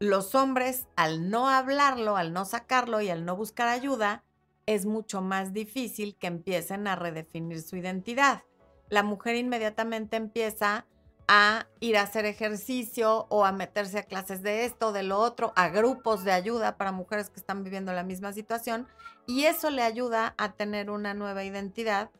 Los 0.00 0.34
hombres, 0.34 0.86
al 0.96 1.30
no 1.30 1.48
hablarlo, 1.48 2.16
al 2.16 2.32
no 2.32 2.44
sacarlo 2.44 3.00
y 3.00 3.10
al 3.10 3.24
no 3.24 3.36
buscar 3.36 3.68
ayuda, 3.68 4.23
es 4.66 4.86
mucho 4.86 5.20
más 5.20 5.52
difícil 5.52 6.16
que 6.16 6.26
empiecen 6.26 6.86
a 6.86 6.96
redefinir 6.96 7.62
su 7.62 7.76
identidad. 7.76 8.42
La 8.88 9.02
mujer 9.02 9.36
inmediatamente 9.36 10.16
empieza 10.16 10.86
a 11.26 11.66
ir 11.80 11.96
a 11.96 12.02
hacer 12.02 12.26
ejercicio 12.26 13.26
o 13.30 13.44
a 13.44 13.52
meterse 13.52 13.98
a 13.98 14.02
clases 14.02 14.42
de 14.42 14.64
esto, 14.64 14.92
de 14.92 15.02
lo 15.02 15.18
otro, 15.18 15.52
a 15.56 15.68
grupos 15.68 16.24
de 16.24 16.32
ayuda 16.32 16.76
para 16.76 16.92
mujeres 16.92 17.30
que 17.30 17.40
están 17.40 17.64
viviendo 17.64 17.92
la 17.92 18.02
misma 18.02 18.32
situación 18.32 18.86
y 19.26 19.44
eso 19.44 19.70
le 19.70 19.82
ayuda 19.82 20.34
a 20.36 20.52
tener 20.52 20.90
una 20.90 21.14
nueva 21.14 21.44
identidad 21.44 22.10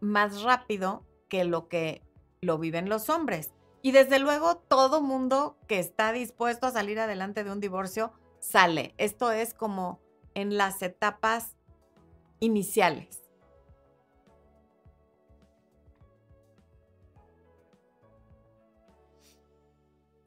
más 0.00 0.42
rápido 0.42 1.02
que 1.28 1.44
lo 1.44 1.68
que 1.68 2.02
lo 2.42 2.58
viven 2.58 2.88
los 2.88 3.08
hombres. 3.08 3.52
Y 3.82 3.92
desde 3.92 4.18
luego 4.18 4.56
todo 4.56 5.00
mundo 5.00 5.56
que 5.66 5.78
está 5.78 6.12
dispuesto 6.12 6.66
a 6.66 6.72
salir 6.72 7.00
adelante 7.00 7.44
de 7.44 7.52
un 7.52 7.60
divorcio 7.60 8.12
sale. 8.38 8.94
Esto 8.98 9.32
es 9.32 9.54
como 9.54 10.00
en 10.34 10.56
las 10.56 10.82
etapas 10.82 11.55
iniciales. 12.40 13.22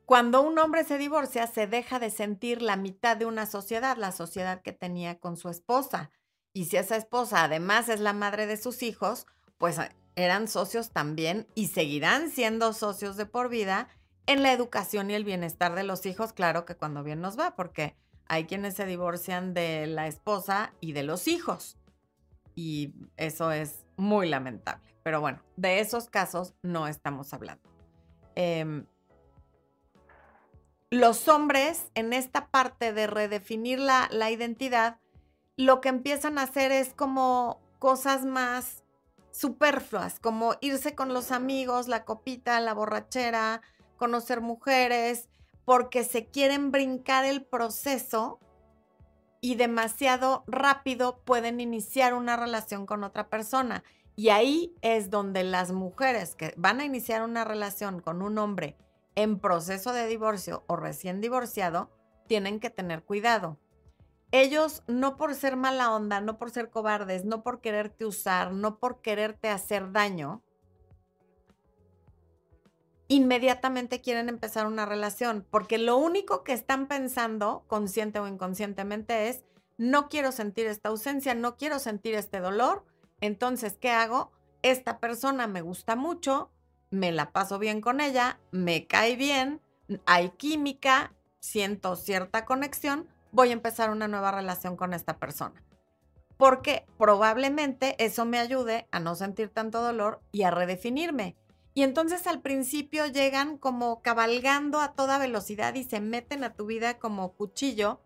Cuando 0.06 0.42
un 0.42 0.58
hombre 0.58 0.84
se 0.86 0.98
divorcia, 0.98 1.46
se 1.46 1.68
deja 1.68 2.00
de 2.00 2.10
sentir 2.10 2.63
la 2.63 2.75
mitad 2.75 3.16
de 3.16 3.28
una 3.28 3.46
sociedad, 3.46 3.96
la 3.96 4.12
sociedad 4.12 4.63
que 4.63 4.72
tenía 4.72 5.20
con 5.20 5.38
su 5.38 5.50
esposa. 5.50 6.10
Y 6.51 6.66
si 6.66 6.78
esa 6.78 6.96
esposa 6.96 7.44
además 7.44 7.89
es 7.89 8.00
la 8.00 8.13
madre 8.13 8.48
de 8.48 8.58
sus 8.58 8.82
hijos, 8.82 9.28
pues 9.60 9.78
ah, 9.78 9.89
eran 10.16 10.48
socios 10.48 10.89
también 10.89 11.48
y 11.54 11.68
seguirán 11.68 12.32
siendo 12.32 12.74
socios 12.74 13.18
de 13.18 13.28
por 13.28 13.50
vida 13.50 13.88
en 14.25 14.44
la 14.44 14.54
educación 14.54 15.10
y 15.10 15.16
el 15.16 15.24
bienestar 15.24 15.74
de 15.74 15.84
los 15.84 16.06
hijos, 16.06 16.34
claro 16.34 16.66
que 16.66 16.75
cuando 16.75 17.04
bien 17.04 17.22
nos 17.22 17.38
va, 17.38 17.56
porque 17.56 17.96
hay 18.28 18.46
quienes 18.46 18.75
se 18.75 18.86
divorcian 18.86 19.56
de 19.56 19.88
la 19.88 20.06
esposa 20.06 20.72
y 20.80 20.92
de 20.92 21.01
los 21.01 21.28
hijos. 21.28 21.79
Y 22.60 22.94
eso 23.16 23.54
es 23.54 23.86
muy 23.96 24.28
lamentable. 24.28 24.94
Pero 25.01 25.22
bueno, 25.22 25.42
de 25.56 25.80
esos 25.80 26.10
casos 26.10 26.56
no 26.62 26.89
estamos 26.89 27.34
hablando. 27.34 27.63
Em, 28.36 28.86
los 30.89 31.30
hombres 31.30 31.89
en 31.96 32.12
esta 32.12 32.48
parte 32.48 32.92
de 32.92 33.08
redefinir 33.08 33.80
la, 33.80 34.10
la 34.12 34.30
identidad, 34.30 35.00
lo 35.56 35.80
que 35.80 35.88
empiezan 35.88 36.38
a 36.38 36.44
hacer 36.44 36.74
es 36.74 36.94
como 36.94 37.62
cosas 37.80 38.25
más 38.25 38.84
superfluas, 39.32 40.20
como 40.20 40.56
irse 40.60 40.96
con 40.96 41.13
los 41.13 41.32
amigos, 41.32 41.88
la 41.88 42.04
copita, 42.04 42.60
la 42.60 42.74
borrachera, 42.74 43.62
conocer 43.96 44.42
mujeres, 44.42 45.30
porque 45.63 46.04
se 46.04 46.25
quieren 46.25 46.72
brincar 46.72 47.24
el 47.24 47.46
proceso 47.46 48.42
y 49.41 49.55
demasiado 49.55 50.43
rápido 50.48 51.22
pueden 51.25 51.60
iniciar 51.60 52.13
una 52.13 52.36
relación 52.36 52.86
con 52.86 53.03
otra 53.03 53.29
persona. 53.29 53.84
Y 54.15 54.29
ahí 54.29 54.75
es 54.81 55.10
donde 55.10 55.43
las 55.43 55.72
mujeres 55.72 56.36
que 56.36 56.53
van 56.58 56.81
a 56.81 56.86
iniciar 56.86 57.22
una 57.24 57.46
relación 57.46 58.01
con 58.01 58.22
un 58.22 58.38
hombre 58.38 58.75
en 59.15 59.39
proceso 59.39 59.93
de 59.93 60.08
divorcio 60.08 60.63
o 60.67 60.75
recién 60.75 61.22
divorciado, 61.22 61.89
tienen 62.27 62.60
que 62.60 62.69
tener 62.69 63.03
cuidado. 63.03 63.58
Ellos 64.31 64.84
no 64.88 65.17
por 65.17 65.34
ser 65.36 65.55
mala 65.55 65.93
onda, 65.93 66.22
no 66.22 66.38
por 66.38 66.51
ser 66.51 66.69
cobardes, 66.69 67.25
no 67.25 67.43
por 67.43 67.62
quererte 67.62 68.05
usar, 68.05 68.53
no 68.53 68.77
por 68.79 69.01
quererte 69.01 69.50
hacer 69.50 69.91
daño, 69.91 70.43
inmediatamente 73.10 74.01
quieren 74.01 74.30
empezar 74.30 74.68
una 74.68 74.86
relación, 74.86 75.46
porque 75.50 75.78
lo 75.78 75.98
único 75.98 76.44
que 76.44 76.54
están 76.54 76.88
pensando, 76.88 77.66
consciente 77.68 78.20
o 78.20 78.28
inconscientemente, 78.28 79.28
es, 79.28 79.44
no 79.78 80.10
quiero 80.10 80.32
sentir 80.32 80.68
esta 80.68 80.89
ausencia, 80.89 81.34
no 81.34 81.58
quiero 81.58 81.80
sentir 81.80 82.13
este 82.13 82.39
dolor, 82.39 82.86
entonces, 83.20 83.78
¿qué 83.80 83.89
hago? 83.89 84.32
Esta 84.62 85.00
persona 85.00 85.48
me 85.48 85.62
gusta 85.62 85.96
mucho, 85.96 86.51
me 86.92 87.12
la 87.12 87.32
paso 87.32 87.60
bien 87.60 87.82
con 87.82 88.00
ella, 88.00 88.39
me 88.51 88.86
cae 88.86 89.16
bien, 89.16 89.60
hay 90.06 90.30
química, 90.30 91.13
siento 91.39 91.96
cierta 91.96 92.46
conexión, 92.46 93.08
voy 93.32 93.50
a 93.50 93.54
empezar 93.54 93.89
una 93.89 94.08
nueva 94.08 94.32
relación 94.32 94.75
con 94.75 94.94
esta 94.94 95.18
persona. 95.18 95.63
Porque 96.38 96.86
probablemente 96.98 97.96
eso 98.04 98.24
me 98.25 98.38
ayude 98.38 98.88
a 98.92 99.00
no 99.00 99.16
sentir 99.16 99.50
tanto 99.50 99.82
dolor 99.82 100.22
y 100.32 100.44
a 100.44 100.51
redefinirme. 100.51 101.36
Y 101.80 101.84
entonces 101.84 102.28
al 102.28 102.42
principio 102.42 103.08
llegan 103.08 103.58
como 103.58 104.02
cabalgando 104.02 104.82
a 104.82 104.96
toda 104.96 105.18
velocidad 105.18 105.76
y 105.76 105.86
se 105.86 106.02
meten 106.02 106.44
a 106.44 106.54
tu 106.54 106.66
vida 106.66 107.00
como 107.00 107.32
cuchillo. 107.36 108.02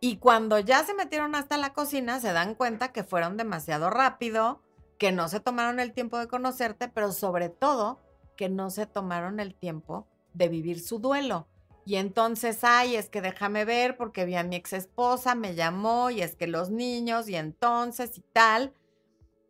Y 0.00 0.16
cuando 0.16 0.58
ya 0.60 0.82
se 0.82 0.94
metieron 0.94 1.34
hasta 1.34 1.58
la 1.58 1.74
cocina, 1.74 2.20
se 2.20 2.32
dan 2.32 2.54
cuenta 2.54 2.92
que 2.92 3.04
fueron 3.04 3.36
demasiado 3.36 3.90
rápido, 3.90 4.62
que 4.96 5.12
no 5.12 5.28
se 5.28 5.40
tomaron 5.40 5.78
el 5.78 5.92
tiempo 5.92 6.16
de 6.16 6.26
conocerte, 6.26 6.88
pero 6.88 7.12
sobre 7.12 7.50
todo 7.50 8.00
que 8.34 8.48
no 8.48 8.70
se 8.70 8.86
tomaron 8.86 9.40
el 9.40 9.54
tiempo 9.54 10.08
de 10.32 10.48
vivir 10.48 10.80
su 10.80 10.98
duelo. 10.98 11.48
Y 11.84 11.96
entonces, 11.96 12.64
ay, 12.64 12.96
es 12.96 13.10
que 13.10 13.20
déjame 13.20 13.66
ver 13.66 13.98
porque 13.98 14.24
vi 14.24 14.36
a 14.36 14.42
mi 14.42 14.56
ex 14.56 14.72
esposa, 14.72 15.34
me 15.34 15.54
llamó 15.54 16.08
y 16.08 16.22
es 16.22 16.34
que 16.34 16.46
los 16.46 16.70
niños 16.70 17.28
y 17.28 17.36
entonces 17.36 18.16
y 18.16 18.22
tal. 18.32 18.72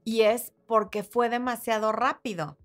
Y 0.03 0.23
es 0.23 0.53
porque 0.67 1.05
fue 1.05 1.29
demasiado 1.29 1.93
rápido, 1.93 2.59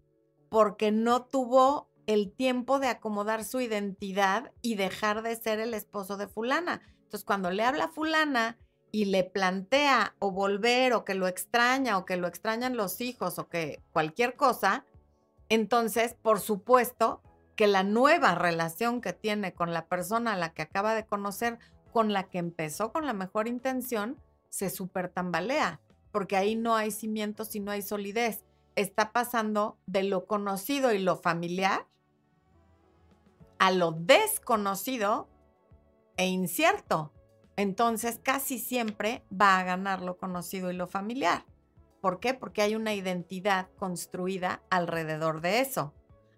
porque 0.51 0.91
no 0.91 1.23
tuvo 1.23 1.87
el 2.07 2.33
tiempo 2.33 2.79
de 2.79 2.87
acomodar 2.87 3.45
su 3.45 3.61
identidad 3.61 4.51
y 4.61 4.75
dejar 4.75 5.21
de 5.21 5.37
ser 5.37 5.61
el 5.61 5.73
esposo 5.73 6.17
de 6.17 6.27
fulana. 6.27 6.81
Entonces, 7.03 7.23
cuando 7.23 7.51
le 7.51 7.63
habla 7.63 7.85
a 7.85 7.87
fulana 7.87 8.57
y 8.91 9.05
le 9.05 9.23
plantea 9.23 10.13
o 10.19 10.31
volver 10.31 10.91
o 10.91 11.05
que 11.05 11.15
lo 11.15 11.29
extraña 11.29 11.97
o 11.97 12.03
que 12.03 12.17
lo 12.17 12.27
extrañan 12.27 12.75
los 12.75 12.99
hijos 12.99 13.39
o 13.39 13.47
que 13.47 13.81
cualquier 13.93 14.35
cosa, 14.35 14.83
entonces, 15.47 16.15
por 16.21 16.41
supuesto 16.41 17.21
que 17.55 17.67
la 17.67 17.83
nueva 17.83 18.35
relación 18.35 18.99
que 18.99 19.13
tiene 19.13 19.53
con 19.53 19.71
la 19.71 19.85
persona 19.85 20.33
a 20.33 20.37
la 20.37 20.53
que 20.53 20.63
acaba 20.63 20.95
de 20.95 21.05
conocer, 21.05 21.59
con 21.93 22.11
la 22.11 22.23
que 22.23 22.39
empezó 22.39 22.91
con 22.91 23.05
la 23.05 23.13
mejor 23.13 23.47
intención, 23.47 24.17
se 24.49 24.69
super 24.69 25.07
tambalea, 25.07 25.79
porque 26.11 26.35
ahí 26.35 26.57
no 26.57 26.75
hay 26.75 26.91
cimientos 26.91 27.55
y 27.55 27.61
no 27.61 27.71
hay 27.71 27.81
solidez. 27.83 28.43
Está 28.75 29.11
pasando 29.11 29.77
de 29.85 30.03
lo 30.03 30.25
conocido 30.25 30.93
y 30.93 30.99
lo 30.99 31.17
familiar 31.17 31.87
a 33.59 33.69
lo 33.69 33.91
desconocido 33.91 35.29
e 36.17 36.25
incierto. 36.27 37.13
Entonces 37.57 38.19
casi 38.23 38.57
siempre 38.57 39.23
va 39.31 39.59
a 39.59 39.63
ganar 39.63 40.01
lo 40.01 40.17
conocido 40.17 40.71
y 40.71 40.75
lo 40.75 40.87
familiar. 40.87 41.45
¿Por 42.01 42.19
qué? 42.19 42.33
Porque 42.33 42.63
hay 42.63 42.75
una 42.75 42.95
identidad 42.95 43.69
construida 43.77 44.63
alrededor 44.71 45.41
de 45.41 45.59
eso. 45.59 45.93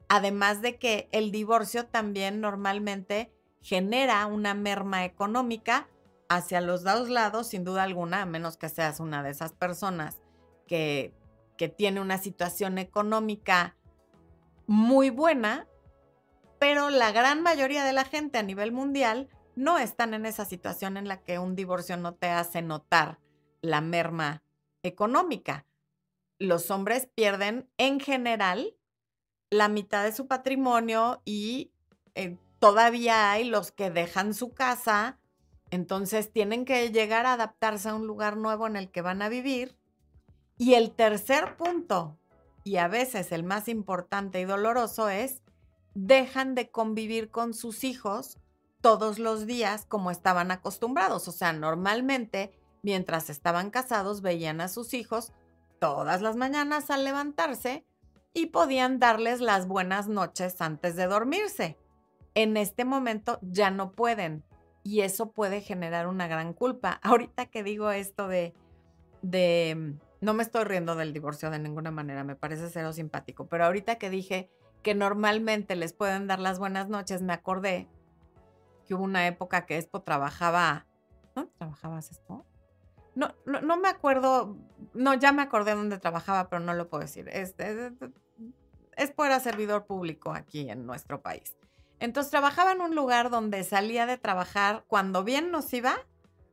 Además 0.09 0.61
de 0.61 0.77
que 0.77 1.07
el 1.13 1.31
divorcio 1.31 1.85
también 1.85 2.41
normalmente 2.41 3.31
genera 3.61 4.25
una 4.25 4.53
merma 4.53 5.05
económica 5.05 5.87
hacia 6.27 6.59
los 6.59 6.83
dos 6.83 7.07
lados, 7.09 7.47
sin 7.47 7.63
duda 7.63 7.83
alguna, 7.83 8.23
a 8.23 8.25
menos 8.25 8.57
que 8.57 8.67
seas 8.67 8.99
una 8.99 9.23
de 9.23 9.29
esas 9.29 9.53
personas 9.53 10.21
que, 10.67 11.13
que 11.57 11.69
tiene 11.69 12.01
una 12.01 12.17
situación 12.17 12.77
económica 12.77 13.75
muy 14.67 15.09
buena, 15.09 15.67
pero 16.59 16.89
la 16.89 17.11
gran 17.11 17.41
mayoría 17.41 17.83
de 17.83 17.93
la 17.93 18.05
gente 18.05 18.37
a 18.37 18.43
nivel 18.43 18.71
mundial 18.71 19.29
no 19.55 19.77
están 19.77 20.13
en 20.13 20.25
esa 20.25 20.45
situación 20.45 20.97
en 20.97 21.07
la 21.07 21.21
que 21.21 21.39
un 21.39 21.55
divorcio 21.55 21.97
no 21.97 22.13
te 22.13 22.29
hace 22.29 22.61
notar 22.61 23.19
la 23.61 23.81
merma 23.81 24.43
económica. 24.81 25.65
Los 26.39 26.71
hombres 26.71 27.07
pierden 27.13 27.69
en 27.77 27.99
general 27.99 28.75
la 29.49 29.67
mitad 29.67 30.03
de 30.03 30.11
su 30.11 30.27
patrimonio 30.27 31.21
y 31.25 31.71
eh, 32.15 32.37
todavía 32.59 33.31
hay 33.31 33.43
los 33.43 33.71
que 33.71 33.91
dejan 33.91 34.33
su 34.33 34.53
casa, 34.53 35.19
entonces 35.69 36.31
tienen 36.31 36.65
que 36.65 36.91
llegar 36.91 37.25
a 37.25 37.33
adaptarse 37.33 37.89
a 37.89 37.95
un 37.95 38.07
lugar 38.07 38.37
nuevo 38.37 38.67
en 38.67 38.75
el 38.75 38.89
que 38.91 39.01
van 39.01 39.21
a 39.21 39.29
vivir. 39.29 39.77
Y 40.63 40.75
el 40.75 40.91
tercer 40.91 41.57
punto, 41.57 42.17
y 42.63 42.77
a 42.77 42.87
veces 42.87 43.33
el 43.33 43.43
más 43.43 43.67
importante 43.67 44.39
y 44.39 44.45
doloroso, 44.45 45.09
es 45.09 45.41
dejan 45.93 46.55
de 46.55 46.71
convivir 46.71 47.31
con 47.31 47.53
sus 47.53 47.83
hijos 47.83 48.37
todos 48.79 49.19
los 49.19 49.45
días 49.45 49.85
como 49.85 50.09
estaban 50.09 50.51
acostumbrados. 50.51 51.27
O 51.27 51.33
sea, 51.33 51.51
normalmente, 51.51 52.57
mientras 52.81 53.29
estaban 53.29 53.71
casados, 53.71 54.21
veían 54.21 54.61
a 54.61 54.69
sus 54.69 54.93
hijos 54.93 55.33
todas 55.79 56.21
las 56.21 56.37
mañanas 56.37 56.89
al 56.89 57.03
levantarse 57.03 57.85
y 58.33 58.45
podían 58.45 58.99
darles 58.99 59.41
las 59.41 59.67
buenas 59.67 60.07
noches 60.07 60.61
antes 60.61 60.95
de 60.95 61.07
dormirse. 61.07 61.77
En 62.35 62.55
este 62.55 62.85
momento 62.85 63.37
ya 63.41 63.69
no 63.69 63.91
pueden 63.91 64.45
y 64.81 65.01
eso 65.01 65.33
puede 65.33 65.59
generar 65.59 66.07
una 66.07 66.29
gran 66.29 66.53
culpa. 66.53 67.01
Ahorita 67.03 67.47
que 67.47 67.63
digo 67.63 67.91
esto 67.91 68.29
de, 68.29 68.53
de, 69.21 69.97
no 70.23 70.33
me 70.33 70.43
estoy 70.43 70.63
riendo 70.63 70.95
del 70.95 71.13
divorcio 71.13 71.49
de 71.49 71.59
ninguna 71.59 71.91
manera, 71.91 72.23
me 72.23 72.35
parece 72.35 72.69
cero 72.69 72.93
simpático, 72.93 73.47
pero 73.47 73.65
ahorita 73.65 73.97
que 73.97 74.09
dije 74.09 74.49
que 74.81 74.95
normalmente 74.95 75.75
les 75.75 75.93
pueden 75.93 76.27
dar 76.27 76.39
las 76.39 76.59
buenas 76.59 76.87
noches, 76.87 77.21
me 77.21 77.33
acordé 77.33 77.89
que 78.87 78.95
hubo 78.95 79.03
una 79.03 79.27
época 79.27 79.65
que 79.65 79.77
Expo 79.77 80.01
trabajaba, 80.01 80.85
¿no? 81.35 81.47
¿Trabajabas 81.57 82.09
Expo? 82.11 82.45
No, 83.15 83.35
no, 83.45 83.77
me 83.77 83.89
acuerdo, 83.89 84.57
no, 84.93 85.13
ya 85.13 85.31
me 85.31 85.41
acordé 85.41 85.75
dónde 85.75 85.99
trabajaba, 85.99 86.49
pero 86.49 86.61
no 86.61 86.73
lo 86.73 86.89
puedo 86.89 87.01
decir. 87.01 87.29
Este, 87.29 87.91
Expo 88.97 89.25
era 89.25 89.39
servidor 89.39 89.85
público 89.85 90.31
aquí 90.31 90.69
en 90.69 90.85
nuestro 90.85 91.21
país. 91.21 91.55
Entonces 91.99 92.31
trabajaba 92.31 92.71
en 92.71 92.81
un 92.81 92.95
lugar 92.95 93.29
donde 93.29 93.63
salía 93.63 94.05
de 94.05 94.17
trabajar 94.17 94.83
cuando 94.87 95.23
bien 95.23 95.51
nos 95.51 95.71
iba 95.73 95.95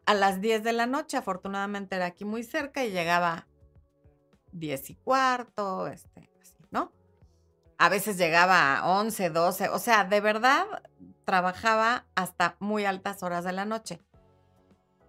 a 0.07 0.15
las 0.15 0.41
10 0.41 0.63
de 0.63 0.73
la 0.73 0.87
noche. 0.87 1.17
Afortunadamente 1.17 1.97
era 1.97 2.07
aquí 2.07 2.25
muy 2.25 2.43
cerca 2.43 2.85
y 2.85 2.91
llegaba 2.91 3.47
10 4.53 4.91
y 4.91 4.95
cuarto, 4.97 5.87
este, 5.87 6.31
¿no? 6.71 6.93
A 7.79 7.89
veces 7.89 8.19
llegaba 8.19 8.79
a 8.79 8.91
11, 8.91 9.31
12, 9.31 9.69
o 9.71 9.79
sea, 9.79 10.05
de 10.05 10.21
verdad 10.21 10.67
trabajaba 11.25 12.07
hasta 12.15 12.57
muy 12.59 12.85
altas 12.85 13.23
horas 13.23 13.45
de 13.45 13.53
la 13.53 13.65
noche. 13.65 14.01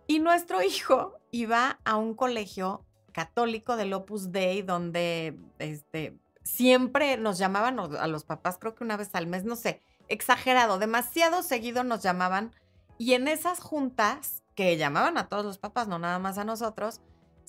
Y 0.07 0.19
nuestro 0.19 0.61
hijo 0.61 1.19
iba 1.31 1.79
a 1.83 1.95
un 1.95 2.13
colegio 2.13 2.85
católico 3.11 3.75
del 3.75 3.93
Opus 3.93 4.31
Dei 4.31 4.61
donde 4.61 5.37
este, 5.59 6.17
siempre 6.43 7.17
nos 7.17 7.37
llamaban 7.37 7.79
a 7.79 8.07
los 8.07 8.23
papás, 8.23 8.57
creo 8.57 8.75
que 8.75 8.83
una 8.83 8.97
vez 8.97 9.09
al 9.13 9.27
mes, 9.27 9.43
no 9.43 9.55
sé, 9.55 9.81
exagerado, 10.07 10.79
demasiado 10.79 11.43
seguido 11.43 11.83
nos 11.83 12.03
llamaban. 12.03 12.53
Y 12.97 13.13
en 13.13 13.27
esas 13.27 13.59
juntas, 13.59 14.43
que 14.55 14.77
llamaban 14.77 15.17
a 15.17 15.27
todos 15.27 15.45
los 15.45 15.57
papás, 15.57 15.87
no 15.87 15.97
nada 15.97 16.19
más 16.19 16.37
a 16.37 16.43
nosotros, 16.43 17.01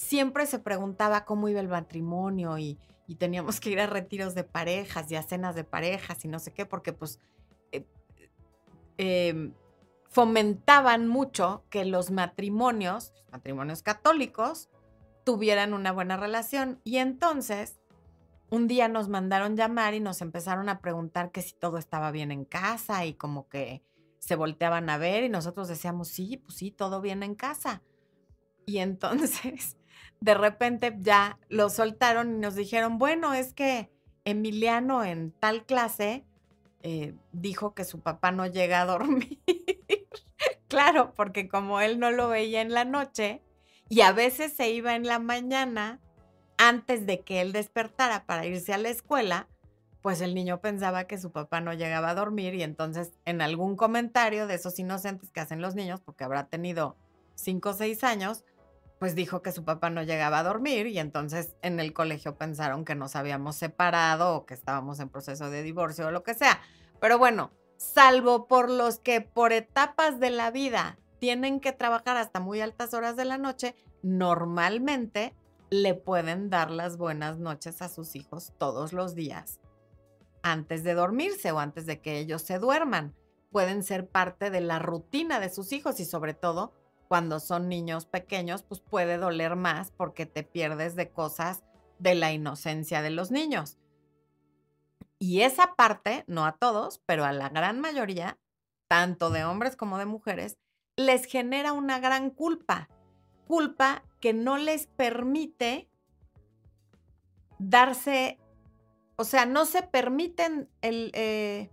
siempre 0.02 0.47
se 0.47 0.59
preguntaba 0.59 1.25
cómo 1.25 1.49
iba 1.49 1.61
el 1.61 1.68
matrimonio 1.68 2.59
y, 2.59 2.78
teníamos 3.18 3.61
que 3.61 3.68
ir 3.68 3.78
a 3.78 3.87
retiros 3.87 4.35
de 4.35 4.42
parejas 4.42 5.11
y 5.11 5.16
a 5.16 5.23
cenas 5.23 5.54
de 5.54 5.64
parejas 5.64 6.25
y 6.25 6.28
no 6.28 6.38
sé 6.38 6.54
qué, 6.54 6.64
porque 6.64 6.94
pues 6.94 7.20
eh, 7.70 7.85
em, 8.96 9.53
fomentaban 10.09 11.09
mucho 11.09 11.62
que 11.68 11.85
los 11.85 12.11
matrimonios, 12.11 13.12
matrimonios 13.31 13.83
católicos, 13.83 14.70
tuvieran 15.24 15.74
una 15.74 15.92
buena 15.92 16.16
relación. 16.16 16.81
Y 16.85 16.96
entonces 16.96 17.83
un 18.48 18.66
día 18.66 18.88
nos 18.88 19.11
mandaron 19.11 19.57
llamar 19.57 19.92
y 19.92 20.00
nos 20.00 20.22
empezaron 20.22 20.70
a 20.70 20.81
preguntar 20.81 21.33
que 21.33 21.42
si 21.42 21.53
todo 21.53 21.77
estaba 21.77 22.12
bien 22.12 22.33
en 22.33 22.46
casa 22.46 23.05
y 23.05 23.12
como 23.12 23.46
que 23.46 23.83
se 24.20 24.37
volteaban 24.37 24.88
a 24.88 24.96
ver 24.96 25.24
y 25.24 25.29
nosotros 25.29 25.68
decíamos, 25.68 26.09
sí, 26.09 26.38
pues 26.38 26.57
sí, 26.57 26.70
todo 26.70 27.03
bien 27.03 27.22
en 27.22 27.35
casa. 27.35 27.83
Y 28.64 28.79
entonces, 28.79 29.77
de 30.22 30.35
repente 30.35 30.96
ya 31.00 31.37
lo 31.48 31.68
soltaron 31.68 32.37
y 32.37 32.38
nos 32.38 32.54
dijeron, 32.54 32.96
bueno, 32.96 33.35
es 33.35 33.52
que 33.52 33.90
Emiliano 34.24 35.02
en 35.02 35.32
tal 35.32 35.66
clase 35.66 36.24
eh, 36.82 37.16
dijo 37.32 37.74
que 37.74 37.85
su 37.85 37.98
papá 37.98 38.30
no 38.30 38.46
llega 38.46 38.80
a 38.80 38.87
dormir. 38.87 39.40
claro, 40.68 41.12
porque 41.16 41.48
como 41.48 41.80
él 41.80 41.98
no 41.98 42.12
lo 42.12 42.28
veía 42.28 42.61
en 42.61 42.72
la 42.72 42.85
noche 42.85 43.42
y 43.88 44.02
a 44.02 44.12
veces 44.12 44.52
se 44.52 44.70
iba 44.70 44.94
en 44.94 45.08
la 45.08 45.18
mañana, 45.18 45.98
antes 46.56 47.04
de 47.04 47.22
que 47.22 47.40
él 47.40 47.50
despertara 47.50 48.24
para 48.24 48.46
irse 48.46 48.72
a 48.72 48.78
la 48.78 48.90
escuela, 48.90 49.48
pues 50.02 50.20
el 50.20 50.37
niño 50.37 50.61
pensaba 50.61 51.08
que 51.08 51.18
su 51.18 51.32
papá 51.32 51.61
no 51.61 51.74
llegaba 51.74 52.11
a 52.11 52.14
dormir 52.14 52.54
y 52.54 52.62
entonces 52.62 53.11
en 53.24 53.42
algún 53.42 53.74
comentario 53.74 54.46
de 54.46 54.54
esos 54.54 54.78
inocentes 54.78 55.32
que 55.32 55.40
hacen 55.40 55.61
los 55.61 55.74
niños, 55.74 56.00
porque 56.00 56.22
habrá 56.22 56.46
tenido 56.46 56.96
cinco 57.35 57.70
o 57.70 57.74
seis 57.74 58.04
años, 58.04 58.44
pues 59.03 59.17
dijo 59.17 59.43
que 59.43 59.51
su 59.51 59.65
papá 59.65 59.91
no 59.91 60.05
llegaba 60.05 60.38
a 60.38 60.43
dormir 60.45 60.87
y 60.87 61.01
entonces 61.01 61.57
en 61.61 61.81
el 61.81 61.93
colegio 61.93 62.37
pensaron 62.37 62.85
que 62.85 62.95
nos 62.95 63.17
habíamos 63.17 63.57
separado 63.57 64.37
o 64.37 64.47
que 64.47 64.55
estábamos 64.55 65.01
en 65.01 65.09
proceso 65.09 65.51
de 65.51 65.65
divorcio 65.65 66.07
o 66.07 66.12
lo 66.12 66.23
que 66.23 66.35
sea. 66.35 66.61
Pero 67.01 67.19
bueno, 67.19 67.51
salvo 67.79 68.47
por 68.47 68.71
los 68.71 69.01
que 69.01 69.21
por 69.21 69.53
etapas 69.53 70.21
de 70.21 70.31
la 70.31 70.53
vida 70.53 71.01
tienen 71.19 71.59
que 71.59 71.73
trabajar 71.73 72.17
hasta 72.17 72.38
muy 72.38 72.61
altas 72.61 72.95
horas 72.95 73.17
de 73.17 73.25
la 73.25 73.38
noche, 73.38 73.75
normalmente 74.05 75.35
le 75.69 75.95
pueden 75.95 76.49
dar 76.49 76.71
las 76.71 76.97
buenas 76.97 77.38
noches 77.41 77.83
a 77.83 77.88
sus 77.88 78.15
hijos 78.15 78.53
todos 78.57 78.93
los 78.93 79.17
días 79.17 79.59
antes 80.45 80.85
de 80.85 80.95
dormirse 80.95 81.51
o 81.51 81.59
antes 81.59 81.87
de 81.87 82.01
que 82.01 82.21
ellos 82.21 82.43
se 82.43 82.61
duerman. 82.61 83.17
Pueden 83.51 83.83
ser 83.83 84.07
parte 84.07 84.51
de 84.51 84.61
la 84.61 84.79
rutina 84.79 85.41
de 85.41 85.51
sus 85.51 85.73
hijos 85.73 85.99
y 85.99 86.05
sobre 86.05 86.35
todo 86.35 86.73
cuando 87.12 87.40
son 87.40 87.68
niños 87.68 88.07
pequeños, 88.07 88.62
pues 88.62 88.81
puede 88.81 89.18
doler 89.18 89.55
más 89.55 89.90
porque 89.90 90.25
te 90.25 90.44
pierdes 90.44 90.96
de 90.96 91.11
cosas 91.11 91.62
de 91.98 92.14
la 92.14 92.33
inocencia 92.33 93.03
de 93.03 93.11
los 93.11 93.31
niños. 93.31 93.77
Y 95.18 95.42
esa 95.42 95.75
parte, 95.75 96.25
no 96.27 96.46
a 96.46 96.53
todos, 96.53 97.03
pero 97.05 97.27
a 97.27 97.33
la 97.35 97.51
gran 97.51 97.81
mayoría, 97.81 98.38
tanto 98.88 99.29
de 99.29 99.44
hombres 99.44 99.77
como 99.77 99.98
de 99.98 100.07
mujeres, 100.07 100.57
les 100.96 101.27
genera 101.27 101.75
una 101.75 102.01
gran 102.01 102.31
culpa 102.31 102.88
culpa 103.46 104.03
que 104.18 104.33
no 104.33 104.57
les 104.57 104.87
permite 104.87 105.90
darse, 107.59 108.38
o 109.16 109.25
sea, 109.25 109.44
no 109.44 109.66
se 109.66 109.83
permiten 109.83 110.70
el 110.81 111.11
eh, 111.12 111.71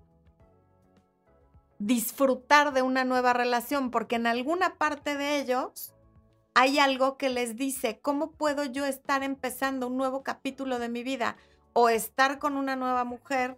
disfrutar 1.79 2.73
de 2.73 2.81
una 2.81 3.03
nueva 3.03 3.33
relación, 3.33 3.89
porque 3.89 4.15
en 4.15 4.27
alguna 4.27 4.75
parte 4.75 5.17
de 5.17 5.39
ellos 5.39 5.93
hay 6.53 6.79
algo 6.79 7.17
que 7.17 7.29
les 7.29 7.55
dice, 7.55 7.99
¿cómo 8.01 8.31
puedo 8.31 8.65
yo 8.65 8.85
estar 8.85 9.23
empezando 9.23 9.87
un 9.87 9.97
nuevo 9.97 10.23
capítulo 10.23 10.77
de 10.77 10.89
mi 10.89 11.03
vida 11.03 11.37
o 11.73 11.89
estar 11.89 12.37
con 12.39 12.57
una 12.57 12.75
nueva 12.75 13.05
mujer 13.05 13.57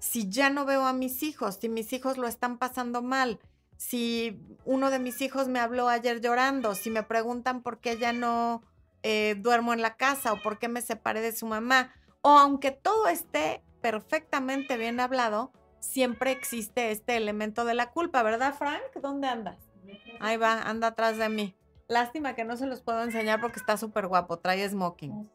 si 0.00 0.28
ya 0.28 0.50
no 0.50 0.64
veo 0.64 0.84
a 0.86 0.92
mis 0.92 1.22
hijos, 1.22 1.58
si 1.60 1.68
mis 1.68 1.92
hijos 1.92 2.18
lo 2.18 2.26
están 2.26 2.58
pasando 2.58 3.02
mal? 3.02 3.38
si 3.82 4.40
uno 4.64 4.90
de 4.90 5.00
mis 5.00 5.20
hijos 5.22 5.48
me 5.48 5.58
habló 5.58 5.88
ayer 5.88 6.20
llorando, 6.20 6.76
si 6.76 6.88
me 6.88 7.02
preguntan 7.02 7.62
por 7.62 7.80
qué 7.80 7.98
ya 7.98 8.12
no 8.12 8.62
eh, 9.02 9.34
duermo 9.38 9.72
en 9.72 9.82
la 9.82 9.96
casa 9.96 10.32
o 10.32 10.40
por 10.40 10.60
qué 10.60 10.68
me 10.68 10.82
separé 10.82 11.20
de 11.20 11.32
su 11.32 11.46
mamá, 11.46 11.92
o 12.20 12.30
aunque 12.38 12.70
todo 12.70 13.08
esté 13.08 13.60
perfectamente 13.80 14.76
bien 14.76 15.00
hablado, 15.00 15.50
siempre 15.82 16.30
existe 16.30 16.90
este 16.90 17.16
elemento 17.16 17.64
de 17.64 17.74
la 17.74 17.90
culpa, 17.90 18.22
¿verdad, 18.22 18.54
Frank? 18.54 18.82
¿Dónde 19.02 19.28
andas? 19.28 19.58
Ahí 20.20 20.36
va, 20.36 20.62
anda 20.62 20.88
atrás 20.88 21.18
de 21.18 21.28
mí. 21.28 21.56
Lástima 21.88 22.34
que 22.34 22.44
no 22.44 22.56
se 22.56 22.66
los 22.66 22.80
puedo 22.80 23.02
enseñar 23.02 23.40
porque 23.40 23.58
está 23.58 23.76
súper 23.76 24.06
guapo, 24.06 24.38
trae 24.38 24.66
smoking. 24.66 25.30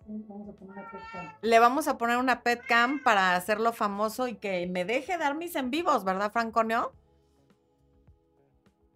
Le 1.42 1.60
vamos 1.60 1.88
a 1.88 1.98
poner 1.98 2.18
una 2.18 2.42
pet 2.42 2.66
cam 2.66 3.04
para 3.04 3.36
hacerlo 3.36 3.74
famoso 3.74 4.28
y 4.28 4.36
que 4.36 4.66
me 4.68 4.86
deje 4.86 5.18
dar 5.18 5.36
mis 5.36 5.56
en 5.56 5.70
vivos, 5.70 6.04
¿verdad, 6.04 6.32
Franconio? 6.32 6.94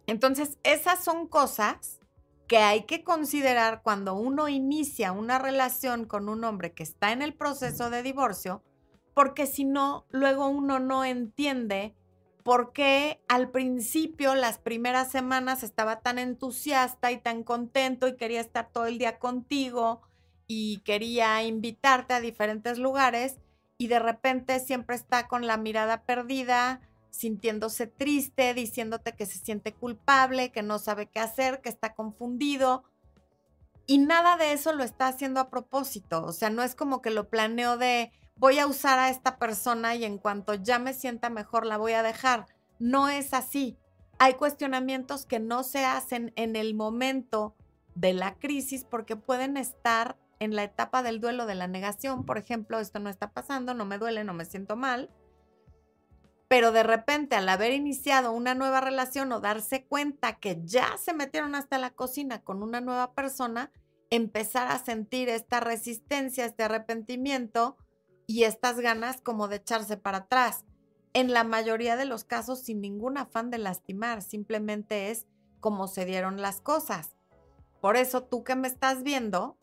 Entonces, 0.06 0.58
esas 0.64 1.04
son 1.04 1.28
cosas 1.28 2.00
que 2.48 2.58
hay 2.58 2.84
que 2.84 3.04
considerar 3.04 3.82
cuando 3.82 4.14
uno 4.14 4.48
inicia 4.48 5.12
una 5.12 5.38
relación 5.38 6.06
con 6.06 6.28
un 6.28 6.42
hombre 6.44 6.72
que 6.72 6.82
está 6.82 7.12
en 7.12 7.22
el 7.22 7.34
proceso 7.34 7.90
de 7.90 8.02
divorcio, 8.02 8.62
porque 9.14 9.46
si 9.46 9.64
no, 9.64 10.06
luego 10.10 10.48
uno 10.48 10.78
no 10.78 11.04
entiende 11.04 11.94
por 12.42 12.72
qué 12.72 13.20
al 13.28 13.50
principio, 13.50 14.34
las 14.34 14.58
primeras 14.58 15.10
semanas, 15.10 15.62
estaba 15.62 16.00
tan 16.00 16.18
entusiasta 16.18 17.12
y 17.12 17.18
tan 17.18 17.44
contento 17.44 18.08
y 18.08 18.16
quería 18.16 18.40
estar 18.40 18.70
todo 18.70 18.86
el 18.86 18.98
día 18.98 19.18
contigo 19.18 20.02
y 20.46 20.78
quería 20.80 21.42
invitarte 21.44 22.14
a 22.14 22.20
diferentes 22.20 22.78
lugares 22.78 23.38
y 23.78 23.88
de 23.88 23.98
repente 23.98 24.60
siempre 24.60 24.96
está 24.96 25.28
con 25.28 25.46
la 25.46 25.56
mirada 25.56 26.02
perdida, 26.02 26.80
sintiéndose 27.10 27.86
triste, 27.86 28.54
diciéndote 28.54 29.14
que 29.14 29.26
se 29.26 29.38
siente 29.38 29.72
culpable, 29.72 30.52
que 30.52 30.62
no 30.62 30.78
sabe 30.78 31.06
qué 31.06 31.20
hacer, 31.20 31.60
que 31.60 31.68
está 31.68 31.94
confundido. 31.94 32.84
Y 33.86 33.98
nada 33.98 34.36
de 34.36 34.52
eso 34.52 34.72
lo 34.72 34.84
está 34.84 35.08
haciendo 35.08 35.40
a 35.40 35.50
propósito. 35.50 36.24
O 36.24 36.32
sea, 36.32 36.50
no 36.50 36.62
es 36.62 36.74
como 36.74 37.02
que 37.02 37.10
lo 37.10 37.28
planeo 37.28 37.76
de 37.76 38.12
voy 38.42 38.58
a 38.58 38.66
usar 38.66 38.98
a 38.98 39.08
esta 39.08 39.38
persona 39.38 39.94
y 39.94 40.04
en 40.04 40.18
cuanto 40.18 40.54
ya 40.54 40.80
me 40.80 40.94
sienta 40.94 41.30
mejor 41.30 41.64
la 41.64 41.76
voy 41.76 41.92
a 41.92 42.02
dejar. 42.02 42.46
No 42.80 43.08
es 43.08 43.34
así. 43.34 43.78
Hay 44.18 44.34
cuestionamientos 44.34 45.26
que 45.26 45.38
no 45.38 45.62
se 45.62 45.84
hacen 45.84 46.32
en 46.34 46.56
el 46.56 46.74
momento 46.74 47.54
de 47.94 48.14
la 48.14 48.34
crisis 48.40 48.84
porque 48.84 49.14
pueden 49.14 49.56
estar 49.56 50.18
en 50.40 50.56
la 50.56 50.64
etapa 50.64 51.04
del 51.04 51.20
duelo 51.20 51.46
de 51.46 51.54
la 51.54 51.68
negación. 51.68 52.26
Por 52.26 52.36
ejemplo, 52.36 52.80
esto 52.80 52.98
no 52.98 53.10
está 53.10 53.30
pasando, 53.30 53.74
no 53.74 53.84
me 53.84 53.98
duele, 53.98 54.24
no 54.24 54.34
me 54.34 54.44
siento 54.44 54.74
mal. 54.74 55.08
Pero 56.48 56.72
de 56.72 56.82
repente 56.82 57.36
al 57.36 57.48
haber 57.48 57.70
iniciado 57.72 58.32
una 58.32 58.56
nueva 58.56 58.80
relación 58.80 59.30
o 59.30 59.38
darse 59.38 59.84
cuenta 59.84 60.40
que 60.40 60.60
ya 60.64 60.96
se 60.96 61.14
metieron 61.14 61.54
hasta 61.54 61.78
la 61.78 61.90
cocina 61.90 62.42
con 62.42 62.64
una 62.64 62.80
nueva 62.80 63.12
persona, 63.14 63.70
empezar 64.10 64.66
a 64.66 64.80
sentir 64.80 65.28
esta 65.28 65.60
resistencia, 65.60 66.44
este 66.44 66.64
arrepentimiento 66.64 67.76
y 68.26 68.44
estas 68.44 68.80
ganas 68.80 69.20
como 69.20 69.48
de 69.48 69.56
echarse 69.56 69.96
para 69.96 70.18
atrás. 70.18 70.64
En 71.14 71.32
la 71.32 71.44
mayoría 71.44 71.96
de 71.96 72.04
los 72.04 72.24
casos 72.24 72.60
sin 72.60 72.80
ningún 72.80 73.18
afán 73.18 73.50
de 73.50 73.58
lastimar, 73.58 74.22
simplemente 74.22 75.10
es 75.10 75.26
como 75.60 75.86
se 75.86 76.04
dieron 76.04 76.40
las 76.40 76.60
cosas. 76.60 77.16
Por 77.80 77.96
eso 77.96 78.22
tú 78.22 78.44
que 78.44 78.56
me 78.56 78.68
estás 78.68 79.02
viendo, 79.02 79.58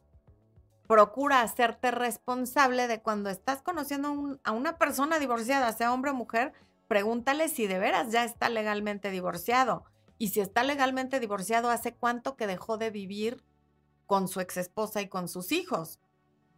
procura 0.88 1.42
hacerte 1.42 1.92
responsable 1.92 2.88
de 2.88 3.02
cuando 3.02 3.30
estás 3.30 3.62
conociendo 3.62 4.40
a 4.44 4.52
una 4.52 4.78
persona 4.78 5.20
divorciada, 5.20 5.72
sea 5.74 5.94
hombre 5.94 6.12
o 6.12 6.16
mujer, 6.16 6.54
pregúntale 6.88 7.48
si 7.48 7.68
de 7.68 7.80
veras 7.80 8.12
ya 8.12 8.26
está 8.26 8.50
legalmente 8.50 9.12
divorciado. 9.12 9.86
Y 10.18 10.30
si 10.30 10.42
está 10.42 10.64
legalmente 10.64 11.20
divorciado, 11.20 11.70
¿hace 11.70 11.94
cuánto 11.94 12.36
que 12.36 12.48
dejó 12.48 12.78
de 12.78 12.90
vivir 12.90 13.44
con 14.06 14.28
su 14.28 14.42
ex 14.42 14.58
esposa 14.58 15.02
y 15.02 15.08
con 15.08 15.30
sus 15.30 15.52
hijos? 15.52 16.00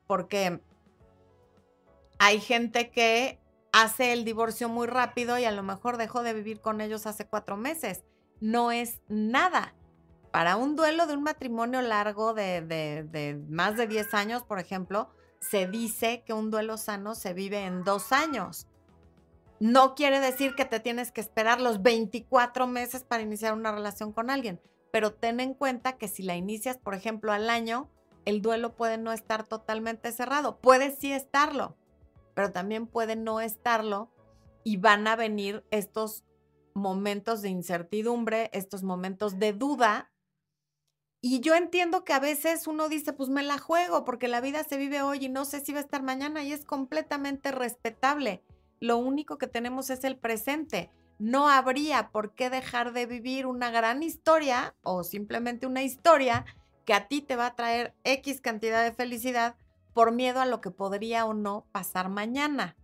Porque 0.07 0.61
hay 2.23 2.39
gente 2.39 2.91
que 2.91 3.39
hace 3.71 4.13
el 4.13 4.25
divorcio 4.25 4.69
muy 4.69 4.85
rápido 4.85 5.39
y 5.39 5.45
a 5.45 5.51
lo 5.51 5.63
mejor 5.63 5.97
dejó 5.97 6.21
de 6.21 6.35
vivir 6.35 6.61
con 6.61 6.79
ellos 6.79 7.07
hace 7.07 7.25
cuatro 7.25 7.57
meses. 7.57 8.03
No 8.39 8.71
es 8.71 9.01
nada. 9.07 9.73
Para 10.29 10.55
un 10.55 10.75
duelo 10.75 11.07
de 11.07 11.15
un 11.15 11.23
matrimonio 11.23 11.81
largo 11.81 12.35
de, 12.35 13.41
más 13.49 13.75
de 13.75 13.87
10 13.87 14.13
años, 14.13 14.43
por 14.43 14.59
ejemplo, 14.59 15.09
se 15.39 15.65
dice 15.65 16.23
que 16.23 16.33
un 16.33 16.51
duelo 16.51 16.77
sano 16.77 17.15
se 17.15 17.33
vive 17.33 17.65
en 17.65 17.83
dos 17.83 18.11
años. 18.11 18.67
No 19.59 19.95
quiere 19.95 20.19
decir 20.19 20.53
que 20.53 20.65
te 20.65 20.79
tienes 20.79 21.11
que 21.11 21.21
esperar 21.21 21.59
los 21.59 21.81
24 21.81 22.67
meses 22.67 23.03
para 23.03 23.23
iniciar 23.23 23.55
una 23.55 23.71
relación 23.71 24.13
con 24.13 24.29
alguien, 24.29 24.61
pero 24.91 25.11
ten 25.11 25.39
en 25.39 25.55
cuenta 25.55 25.97
que 25.97 26.07
si 26.07 26.21
la 26.21 26.35
inicias, 26.35 26.77
por 26.77 26.93
ejemplo, 26.93 27.31
al 27.31 27.49
año, 27.49 27.89
el 28.25 28.43
duelo 28.43 28.75
puede 28.75 28.99
no 28.99 29.11
estar 29.11 29.43
totalmente 29.43 30.11
cerrado. 30.11 30.59
Puede 30.59 30.95
sí 30.95 31.11
estarlo, 31.11 31.77
pero 32.33 32.51
también 32.51 32.87
puede 32.87 33.15
no 33.15 33.41
estarlo 33.41 34.11
y 34.63 34.77
van 34.77 35.07
a 35.07 35.15
venir 35.15 35.65
estos 35.71 36.23
momentos 36.73 37.41
de 37.41 37.49
incertidumbre, 37.49 38.49
estos 38.53 38.83
momentos 38.83 39.39
de 39.39 39.53
duda. 39.53 40.11
Y 41.21 41.39
yo 41.41 41.55
entiendo 41.55 42.03
que 42.03 42.13
a 42.13 42.19
veces 42.19 42.67
uno 42.67 42.89
dice, 42.89 43.13
pues 43.13 43.29
me 43.29 43.43
la 43.43 43.59
juego 43.59 44.03
porque 44.03 44.27
la 44.27 44.41
vida 44.41 44.63
se 44.63 44.77
vive 44.77 45.01
hoy 45.01 45.25
y 45.25 45.29
no 45.29 45.45
sé 45.45 45.59
si 45.59 45.71
va 45.71 45.79
a 45.79 45.83
estar 45.83 46.01
mañana 46.01 46.43
y 46.43 46.51
es 46.51 46.65
completamente 46.65 47.51
respetable. 47.51 48.43
Lo 48.79 48.97
único 48.97 49.37
que 49.37 49.47
tenemos 49.47 49.89
es 49.89 50.03
el 50.03 50.17
presente. 50.17 50.89
No 51.19 51.49
habría 51.49 52.09
por 52.09 52.33
qué 52.33 52.49
dejar 52.49 52.93
de 52.93 53.05
vivir 53.05 53.45
una 53.45 53.69
gran 53.69 54.01
historia 54.01 54.75
o 54.81 55.03
simplemente 55.03 55.67
una 55.67 55.83
historia 55.83 56.45
que 56.85 56.95
a 56.95 57.07
ti 57.07 57.21
te 57.21 57.35
va 57.35 57.47
a 57.47 57.55
traer 57.55 57.93
X 58.03 58.41
cantidad 58.41 58.83
de 58.83 58.91
felicidad 58.91 59.55
por 59.93 60.11
miedo 60.11 60.39
a 60.39 60.45
lo 60.45 60.61
que 60.61 60.71
podría 60.71 61.25
o 61.25 61.33
no 61.33 61.65
pasar 61.71 62.09
mañana. 62.09 62.75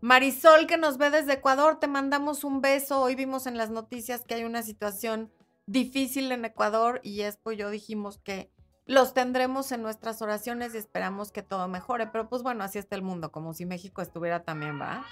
Marisol, 0.00 0.66
que 0.66 0.76
nos 0.76 0.96
ve 0.96 1.10
desde 1.10 1.34
Ecuador, 1.34 1.80
te 1.80 1.88
mandamos 1.88 2.44
un 2.44 2.60
beso. 2.60 3.00
Hoy 3.00 3.16
vimos 3.16 3.46
en 3.46 3.56
las 3.56 3.70
noticias 3.70 4.24
que 4.24 4.34
hay 4.34 4.44
una 4.44 4.62
situación 4.62 5.32
difícil 5.66 6.30
en 6.30 6.44
Ecuador 6.44 7.00
y 7.02 7.22
Espo 7.22 7.52
y 7.52 7.56
yo 7.56 7.68
dijimos 7.70 8.18
que 8.18 8.52
los 8.86 9.12
tendremos 9.12 9.72
en 9.72 9.82
nuestras 9.82 10.22
oraciones 10.22 10.74
y 10.74 10.78
esperamos 10.78 11.32
que 11.32 11.42
todo 11.42 11.66
mejore. 11.66 12.06
Pero 12.06 12.28
pues 12.28 12.42
bueno, 12.42 12.62
así 12.62 12.78
está 12.78 12.94
el 12.94 13.02
mundo, 13.02 13.32
como 13.32 13.54
si 13.54 13.66
México 13.66 14.00
estuviera 14.00 14.44
también, 14.44 14.80
¿va? 14.80 15.04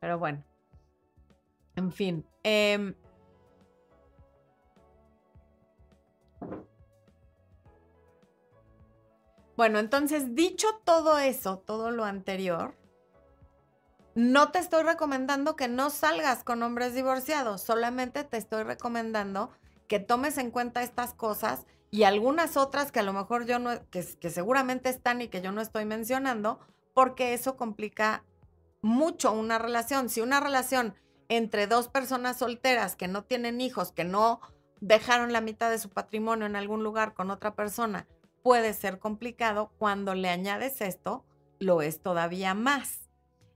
Pero 0.00 0.18
bueno. 0.18 0.44
En 1.76 1.92
fin. 1.92 2.26
Eh, 2.42 2.94
Bueno, 9.56 9.78
entonces, 9.78 10.34
dicho 10.34 10.66
todo 10.84 11.18
eso, 11.18 11.58
todo 11.58 11.90
lo 11.90 12.04
anterior, 12.04 12.74
no 14.14 14.50
te 14.50 14.58
estoy 14.58 14.82
recomendando 14.82 15.56
que 15.56 15.68
no 15.68 15.90
salgas 15.90 16.44
con 16.44 16.62
hombres 16.62 16.94
divorciados, 16.94 17.62
solamente 17.62 18.24
te 18.24 18.36
estoy 18.36 18.62
recomendando 18.62 19.50
que 19.88 20.00
tomes 20.00 20.38
en 20.38 20.50
cuenta 20.50 20.82
estas 20.82 21.14
cosas 21.14 21.66
y 21.90 22.04
algunas 22.04 22.56
otras 22.56 22.90
que 22.90 23.00
a 23.00 23.04
lo 23.04 23.12
mejor 23.12 23.46
yo 23.46 23.58
no, 23.58 23.70
que, 23.90 24.04
que 24.20 24.30
seguramente 24.30 24.88
están 24.88 25.22
y 25.22 25.28
que 25.28 25.40
yo 25.40 25.52
no 25.52 25.60
estoy 25.60 25.84
mencionando, 25.84 26.58
porque 26.92 27.34
eso 27.34 27.56
complica 27.56 28.24
mucho 28.82 29.32
una 29.32 29.58
relación. 29.58 30.08
Si 30.08 30.20
una 30.20 30.40
relación 30.40 30.94
entre 31.28 31.66
dos 31.66 31.88
personas 31.88 32.38
solteras 32.38 32.96
que 32.96 33.08
no 33.08 33.24
tienen 33.24 33.60
hijos, 33.60 33.92
que 33.92 34.04
no 34.04 34.40
dejaron 34.80 35.32
la 35.32 35.40
mitad 35.40 35.70
de 35.70 35.78
su 35.78 35.90
patrimonio 35.90 36.46
en 36.46 36.56
algún 36.56 36.82
lugar 36.82 37.14
con 37.14 37.30
otra 37.30 37.54
persona, 37.54 38.06
puede 38.44 38.74
ser 38.74 38.98
complicado. 38.98 39.72
Cuando 39.78 40.14
le 40.14 40.28
añades 40.28 40.82
esto, 40.82 41.24
lo 41.58 41.80
es 41.80 42.02
todavía 42.02 42.52
más. 42.52 43.08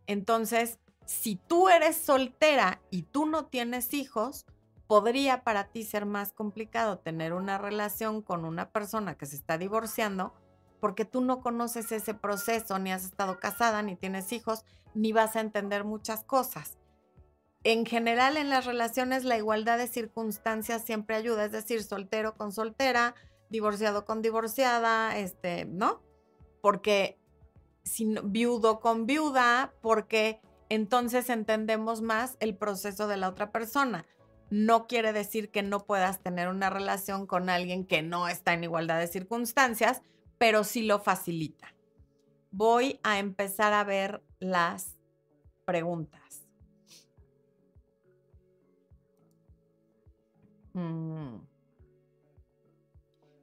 Entonces, 0.06 0.78
si 1.04 1.36
tú 1.36 1.68
eres 1.68 1.94
soltera 1.96 2.80
y 2.90 3.02
tú 3.02 3.26
no 3.26 3.44
tienes 3.44 3.92
hijos, 3.92 4.46
podría 4.86 5.44
para 5.44 5.64
ti 5.64 5.84
ser 5.84 6.06
más 6.06 6.32
complicado 6.32 6.98
tener 6.98 7.34
una 7.34 7.58
relación 7.58 8.22
con 8.22 8.46
una 8.46 8.70
persona 8.70 9.14
que 9.14 9.26
se 9.26 9.36
está 9.36 9.58
divorciando 9.58 10.32
porque 10.80 11.04
tú 11.04 11.20
no 11.20 11.42
conoces 11.42 11.92
ese 11.92 12.14
proceso, 12.14 12.78
ni 12.78 12.90
has 12.90 13.04
estado 13.04 13.38
casada, 13.40 13.82
ni 13.82 13.94
tienes 13.94 14.32
hijos, 14.32 14.64
ni 14.94 15.12
vas 15.12 15.36
a 15.36 15.40
entender 15.40 15.84
muchas 15.84 16.24
cosas. 16.24 16.78
En 17.62 17.84
general, 17.84 18.38
en 18.38 18.48
las 18.48 18.64
relaciones, 18.64 19.24
la 19.24 19.36
igualdad 19.36 19.76
de 19.76 19.88
circunstancias 19.88 20.82
siempre 20.82 21.16
ayuda, 21.16 21.44
es 21.44 21.52
decir, 21.52 21.82
soltero 21.82 22.36
con 22.36 22.52
soltera, 22.52 23.14
divorciado 23.50 24.04
con 24.04 24.22
divorciada, 24.22 25.16
este, 25.18 25.64
¿no? 25.64 26.02
Porque 26.60 27.18
sin, 27.84 28.18
viudo 28.32 28.80
con 28.80 29.06
viuda, 29.06 29.72
porque 29.80 30.40
entonces 30.68 31.30
entendemos 31.30 32.02
más 32.02 32.36
el 32.40 32.56
proceso 32.56 33.08
de 33.08 33.16
la 33.16 33.28
otra 33.28 33.50
persona. 33.50 34.06
No 34.50 34.86
quiere 34.86 35.12
decir 35.12 35.50
que 35.50 35.62
no 35.62 35.84
puedas 35.84 36.22
tener 36.22 36.48
una 36.48 36.70
relación 36.70 37.26
con 37.26 37.50
alguien 37.50 37.86
que 37.86 38.02
no 38.02 38.28
está 38.28 38.54
en 38.54 38.64
igualdad 38.64 38.98
de 38.98 39.06
circunstancias, 39.06 40.02
pero 40.38 40.64
sí 40.64 40.82
lo 40.82 41.00
facilita. 41.00 41.74
Voy 42.50 42.98
a 43.02 43.18
empezar 43.18 43.72
a 43.72 43.84
ver 43.84 44.22
las 44.38 44.96
preguntas. 45.64 46.48
Mm. 50.72 51.47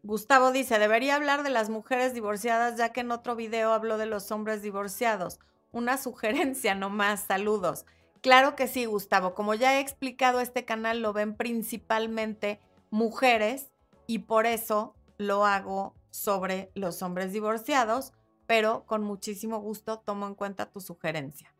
Gustavo 0.05 0.51
dice, 0.51 0.77
debería 0.77 1.15
hablar 1.15 1.41
de 1.41 1.49
las 1.49 1.71
mujeres 1.71 2.13
divorciadas 2.13 2.77
ya 2.77 2.89
que 2.89 3.01
en 3.01 3.09
otro 3.09 3.35
video 3.35 3.73
habló 3.73 3.97
de 3.97 4.05
los 4.05 4.29
hombres 4.31 4.61
divorciados. 4.61 5.39
Una 5.71 5.97
sugerencia 6.01 6.75
nomás, 6.75 7.21
saludos. 7.21 7.87
Claro 8.21 8.55
que 8.55 8.67
sí, 8.67 8.85
Gustavo. 8.85 9.33
Como 9.33 9.55
ya 9.55 9.75
he 9.75 9.79
explicado, 9.79 10.41
este 10.41 10.63
canal 10.63 11.01
lo 11.01 11.11
ven 11.11 11.35
principalmente 11.35 12.59
mujeres 12.91 13.71
y 14.05 14.19
por 14.19 14.45
eso 14.45 14.93
lo 15.17 15.43
hago 15.43 15.95
sobre 16.11 16.71
los 16.75 17.01
hombres 17.01 17.33
divorciados, 17.33 18.13
pero 18.45 18.85
con 18.85 19.03
muchísimo 19.03 19.59
gusto 19.59 19.97
tomo 20.05 20.27
en 20.27 20.35
cuenta 20.35 20.67
tu 20.67 20.81
sugerencia. 20.81 21.51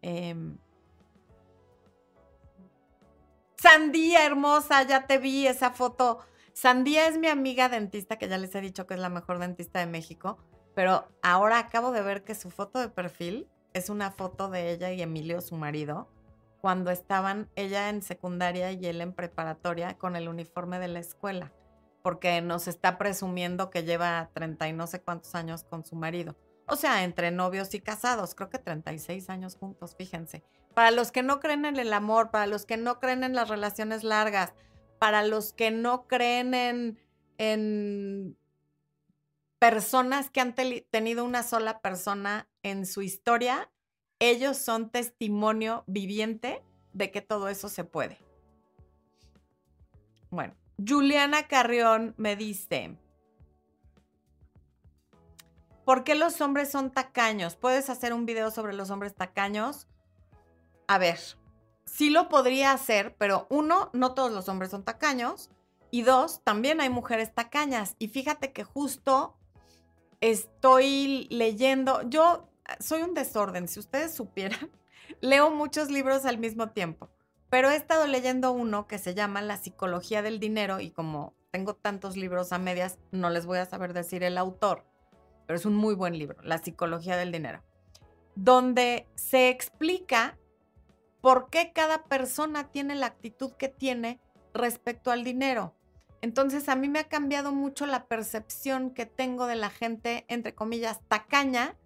Em, 0.00 0.56
Sandía 3.56 4.24
hermosa, 4.24 4.82
ya 4.84 5.06
te 5.06 5.18
vi 5.18 5.46
esa 5.46 5.72
foto 5.72 6.20
Sandía 6.60 7.08
es 7.08 7.16
mi 7.16 7.26
amiga 7.26 7.70
dentista, 7.70 8.18
que 8.18 8.28
ya 8.28 8.36
les 8.36 8.54
he 8.54 8.60
dicho 8.60 8.86
que 8.86 8.92
es 8.92 9.00
la 9.00 9.08
mejor 9.08 9.38
dentista 9.38 9.78
de 9.78 9.86
México, 9.86 10.36
pero 10.74 11.08
ahora 11.22 11.58
acabo 11.58 11.90
de 11.90 12.02
ver 12.02 12.22
que 12.22 12.34
su 12.34 12.50
foto 12.50 12.78
de 12.80 12.90
perfil 12.90 13.48
es 13.72 13.88
una 13.88 14.10
foto 14.10 14.50
de 14.50 14.70
ella 14.70 14.92
y 14.92 15.00
Emilio, 15.00 15.40
su 15.40 15.56
marido. 15.56 16.10
cuando 16.60 16.90
estaban 16.90 17.48
ella 17.56 17.88
en 17.88 18.02
secundaria 18.02 18.72
y 18.72 18.84
él 18.84 19.00
en 19.00 19.14
preparatoria 19.14 19.96
con 19.96 20.16
el 20.16 20.28
uniforme 20.28 20.78
de 20.78 20.88
la 20.88 20.98
escuela, 20.98 21.50
porque 22.02 22.42
nos 22.42 22.68
está 22.68 22.98
presumiendo 22.98 23.70
que 23.70 23.84
lleva 23.84 24.28
30 24.34 24.68
y 24.68 24.74
no 24.74 24.86
sé 24.86 25.00
cuántos 25.00 25.34
años 25.34 25.64
con 25.64 25.86
su 25.86 25.96
marido. 25.96 26.36
O 26.66 26.76
sea, 26.76 27.04
entre 27.04 27.30
novios 27.30 27.72
y 27.72 27.80
casados, 27.80 28.34
creo 28.34 28.50
que 28.50 28.58
36 28.58 29.30
años 29.30 29.56
juntos, 29.56 29.96
fíjense. 29.96 30.44
Para 30.74 30.90
los 30.90 31.10
que 31.10 31.22
no 31.22 31.40
creen 31.40 31.64
en 31.64 31.78
el 31.78 31.94
amor, 31.94 32.30
para 32.30 32.46
los 32.46 32.66
que 32.66 32.76
no 32.76 33.00
creen 33.00 33.24
en 33.24 33.34
las 33.34 33.48
relaciones 33.48 34.04
largas, 34.04 34.52
para 35.00 35.24
los 35.24 35.54
que 35.54 35.70
no 35.70 36.06
creen 36.06 36.52
en, 36.52 36.98
en 37.38 38.36
personas 39.58 40.28
que 40.28 40.42
han 40.42 40.54
tenido 40.54 41.24
una 41.24 41.42
sola 41.42 41.80
persona 41.80 42.50
en 42.62 42.84
su 42.84 43.00
historia, 43.00 43.72
ellos 44.18 44.58
son 44.58 44.90
testimonio 44.90 45.84
viviente 45.86 46.62
de 46.92 47.10
que 47.10 47.22
todo 47.22 47.48
eso 47.48 47.70
se 47.70 47.82
puede. 47.82 48.18
Bueno, 50.28 50.54
Juliana 50.86 51.48
Carrión 51.48 52.14
me 52.18 52.36
dice, 52.36 52.98
¿por 55.86 56.04
qué 56.04 56.14
los 56.14 56.42
hombres 56.42 56.70
son 56.70 56.90
tacaños? 56.90 57.56
¿Puedes 57.56 57.88
hacer 57.88 58.12
un 58.12 58.26
video 58.26 58.50
sobre 58.50 58.74
los 58.74 58.90
hombres 58.90 59.14
tacaños? 59.14 59.88
A 60.88 60.98
ver, 60.98 61.18
sí 61.90 62.10
lo 62.10 62.28
podría 62.28 62.72
hacer, 62.72 63.14
pero 63.18 63.46
uno, 63.50 63.90
no 63.92 64.14
todos 64.14 64.32
los 64.32 64.48
hombres 64.48 64.70
son 64.70 64.84
tacaños. 64.84 65.50
Y 65.90 66.02
dos, 66.02 66.40
también 66.44 66.80
hay 66.80 66.88
mujeres 66.88 67.34
tacañas. 67.34 67.96
Y 67.98 68.08
fíjate 68.08 68.52
que 68.52 68.62
justo 68.62 69.36
estoy 70.20 71.26
leyendo, 71.30 72.08
yo 72.08 72.48
soy 72.78 73.02
un 73.02 73.14
desorden, 73.14 73.66
si 73.66 73.80
ustedes 73.80 74.14
supieran, 74.14 74.70
leo 75.20 75.50
muchos 75.50 75.90
libros 75.90 76.26
al 76.26 76.38
mismo 76.38 76.70
tiempo, 76.70 77.10
pero 77.48 77.70
he 77.70 77.76
estado 77.76 78.06
leyendo 78.06 78.52
uno 78.52 78.86
que 78.86 78.98
se 78.98 79.14
llama 79.14 79.42
La 79.42 79.56
psicología 79.56 80.22
del 80.22 80.38
dinero 80.38 80.78
y 80.78 80.90
como 80.90 81.34
tengo 81.50 81.74
tantos 81.74 82.16
libros 82.16 82.52
a 82.52 82.58
medias, 82.58 82.98
no 83.10 83.30
les 83.30 83.46
voy 83.46 83.58
a 83.58 83.66
saber 83.66 83.92
decir 83.92 84.22
el 84.22 84.38
autor, 84.38 84.84
pero 85.46 85.58
es 85.58 85.66
un 85.66 85.74
muy 85.74 85.94
buen 85.94 86.16
libro, 86.16 86.40
La 86.42 86.58
psicología 86.58 87.16
del 87.16 87.32
dinero, 87.32 87.64
donde 88.36 89.08
se 89.16 89.48
explica 89.48 90.38
por 91.20 91.50
qué 91.50 91.72
cada 91.72 92.04
persona 92.04 92.70
tiene 92.70 92.94
la 92.94 93.06
actitud 93.06 93.52
que 93.52 93.68
tiene 93.68 94.20
respecto 94.54 95.10
al 95.10 95.24
dinero. 95.24 95.74
Entonces 96.22 96.68
a 96.68 96.76
mí 96.76 96.88
me 96.88 96.98
ha 96.98 97.08
cambiado 97.08 97.52
mucho 97.52 97.86
la 97.86 98.06
percepción 98.06 98.90
que 98.90 99.06
tengo 99.06 99.46
de 99.46 99.56
la 99.56 99.70
gente, 99.70 100.24
entre 100.28 100.54
comillas, 100.54 101.00
tacaña, 101.08 101.76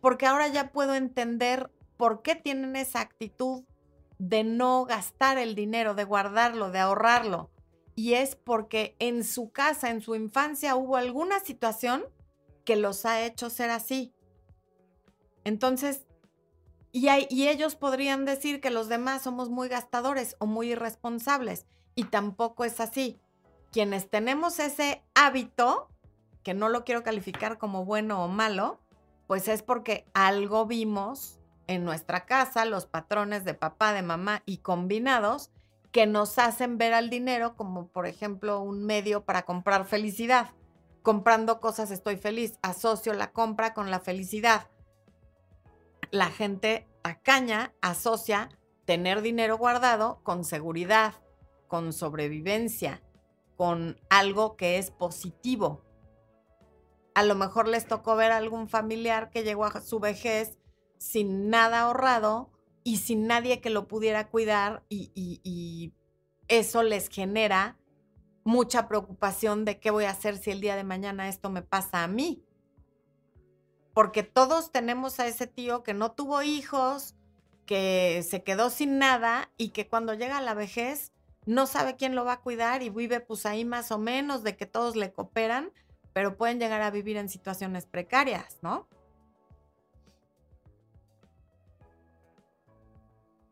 porque 0.00 0.26
ahora 0.26 0.48
ya 0.48 0.72
puedo 0.72 0.94
entender 0.94 1.70
por 1.96 2.22
qué 2.22 2.34
tienen 2.34 2.76
esa 2.76 3.00
actitud 3.00 3.64
de 4.18 4.44
no 4.44 4.84
gastar 4.84 5.38
el 5.38 5.54
dinero, 5.54 5.94
de 5.94 6.04
guardarlo, 6.04 6.70
de 6.70 6.78
ahorrarlo. 6.78 7.50
Y 7.94 8.14
es 8.14 8.36
porque 8.36 8.96
en 8.98 9.22
su 9.22 9.50
casa, 9.50 9.90
en 9.90 10.00
su 10.00 10.14
infancia, 10.14 10.76
hubo 10.76 10.96
alguna 10.96 11.40
situación 11.40 12.04
que 12.64 12.76
los 12.76 13.04
ha 13.06 13.22
hecho 13.22 13.50
ser 13.50 13.70
así. 13.70 14.14
Entonces, 15.44 16.06
y, 16.94 17.08
y 17.28 17.48
ellos 17.48 17.74
podrían 17.74 18.24
decir 18.24 18.60
que 18.60 18.70
los 18.70 18.88
demás 18.88 19.22
somos 19.22 19.50
muy 19.50 19.66
gastadores 19.66 20.36
o 20.38 20.46
muy 20.46 20.70
irresponsables. 20.70 21.66
Y 21.96 22.04
tampoco 22.04 22.64
es 22.64 22.78
así. 22.78 23.18
Quienes 23.72 24.08
tenemos 24.08 24.60
ese 24.60 25.02
hábito, 25.16 25.88
que 26.44 26.54
no 26.54 26.68
lo 26.68 26.84
quiero 26.84 27.02
calificar 27.02 27.58
como 27.58 27.84
bueno 27.84 28.24
o 28.24 28.28
malo, 28.28 28.78
pues 29.26 29.48
es 29.48 29.64
porque 29.64 30.06
algo 30.14 30.66
vimos 30.66 31.40
en 31.66 31.84
nuestra 31.84 32.26
casa, 32.26 32.64
los 32.64 32.86
patrones 32.86 33.44
de 33.44 33.54
papá, 33.54 33.92
de 33.92 34.02
mamá 34.02 34.44
y 34.46 34.58
combinados, 34.58 35.50
que 35.90 36.06
nos 36.06 36.38
hacen 36.38 36.78
ver 36.78 36.94
al 36.94 37.10
dinero 37.10 37.56
como, 37.56 37.88
por 37.88 38.06
ejemplo, 38.06 38.60
un 38.60 38.84
medio 38.84 39.24
para 39.24 39.42
comprar 39.42 39.84
felicidad. 39.84 40.52
Comprando 41.02 41.60
cosas 41.60 41.90
estoy 41.90 42.18
feliz, 42.18 42.56
asocio 42.62 43.14
la 43.14 43.32
compra 43.32 43.74
con 43.74 43.90
la 43.90 43.98
felicidad. 43.98 44.68
La 46.10 46.30
gente 46.30 46.88
tacaña 47.02 47.74
asocia 47.80 48.48
tener 48.84 49.22
dinero 49.22 49.58
guardado 49.58 50.20
con 50.22 50.44
seguridad, 50.44 51.14
con 51.68 51.92
sobrevivencia, 51.92 53.02
con 53.56 54.00
algo 54.08 54.56
que 54.56 54.78
es 54.78 54.90
positivo 54.90 55.84
a 57.14 57.22
lo 57.22 57.34
mejor 57.34 57.68
les 57.68 57.86
tocó 57.86 58.16
ver 58.16 58.32
a 58.32 58.36
algún 58.36 58.68
familiar 58.68 59.30
que 59.30 59.44
llegó 59.44 59.64
a 59.64 59.80
su 59.80 60.00
vejez 60.00 60.58
sin 60.98 61.48
nada 61.48 61.82
ahorrado 61.82 62.50
y 62.82 62.98
sin 62.98 63.26
nadie 63.26 63.60
que 63.60 63.70
lo 63.70 63.88
pudiera 63.88 64.28
cuidar 64.28 64.84
y, 64.88 65.94
eso 66.46 66.82
les 66.82 67.08
genera 67.08 67.78
mucha 68.44 68.86
preocupación 68.86 69.64
de 69.64 69.80
qué 69.80 69.90
voy 69.90 70.04
a 70.04 70.10
hacer 70.10 70.36
si 70.36 70.50
el 70.50 70.60
día 70.60 70.76
de 70.76 70.84
mañana 70.84 71.30
esto 71.30 71.48
me 71.48 71.62
pasa 71.62 72.04
a 72.04 72.06
mí. 72.06 72.43
Porque 73.94 74.22
todos 74.22 74.72
tenemos 74.72 75.20
a 75.20 75.26
ese 75.26 75.46
tío 75.46 75.82
que 75.82 75.94
no 75.94 76.12
tuvo 76.12 76.42
hijos, 76.42 77.14
que 77.64 78.24
se 78.28 78.42
quedó 78.42 78.68
sin 78.68 78.98
nada 78.98 79.50
y 79.56 79.70
que 79.70 79.88
cuando 79.88 80.14
llega 80.14 80.38
a 80.38 80.42
la 80.42 80.54
vejez 80.54 81.12
no 81.46 81.66
sabe 81.66 81.96
quién 81.96 82.14
lo 82.14 82.24
va 82.24 82.34
a 82.34 82.40
cuidar 82.40 82.82
y 82.82 82.90
vive 82.90 83.20
pues 83.20 83.46
ahí 83.46 83.64
más 83.64 83.90
o 83.90 83.98
menos 83.98 84.42
de 84.42 84.56
que 84.56 84.66
todos 84.66 84.96
le 84.96 85.12
cooperan, 85.12 85.72
pero 86.12 86.36
pueden 86.36 86.58
llegar 86.58 86.82
a 86.82 86.90
vivir 86.90 87.16
en 87.16 87.28
situaciones 87.28 87.86
precarias, 87.86 88.58
¿no? 88.62 88.88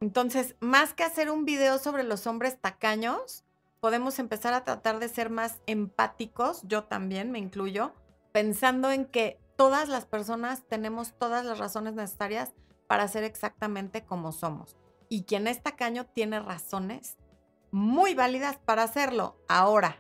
Entonces, 0.01 0.57
más 0.59 0.95
que 0.95 1.05
hacer 1.05 1.31
un 1.31 1.45
video 1.45 1.79
sobre 1.79 2.03
los 2.03 2.27
hombres 2.27 2.61
tacaños, 2.61 3.45
podemos 3.79 4.19
empezar 4.19 4.53
a 4.55 4.65
tratar 4.65 4.99
de 4.99 5.09
ser 5.09 5.31
más 5.31 5.61
empáticos, 5.67 6.63
yo 6.65 6.85
también 6.85 7.31
me 7.31 7.39
incluyo, 7.39 7.93
pensando 8.33 8.91
en 8.91 9.05
que 9.05 9.39
todas 9.57 9.89
las 9.89 10.07
personas 10.07 10.63
tenemos 10.69 11.15
todas 11.19 11.45
las 11.45 11.59
razones 11.59 11.95
necesarias 11.95 12.53
para 12.87 13.09
ser 13.09 13.25
exactamente 13.25 14.05
como 14.05 14.33
somos. 14.33 14.77
Y 15.09 15.25
quien 15.25 15.47
es 15.47 15.63
tacaño 15.63 16.07
tiene 16.07 16.41
razones 16.41 17.17
muy 17.71 18.15
válidas 18.15 18.59
para 18.59 18.83
hacerlo. 18.83 19.37
Ahora, 19.49 19.99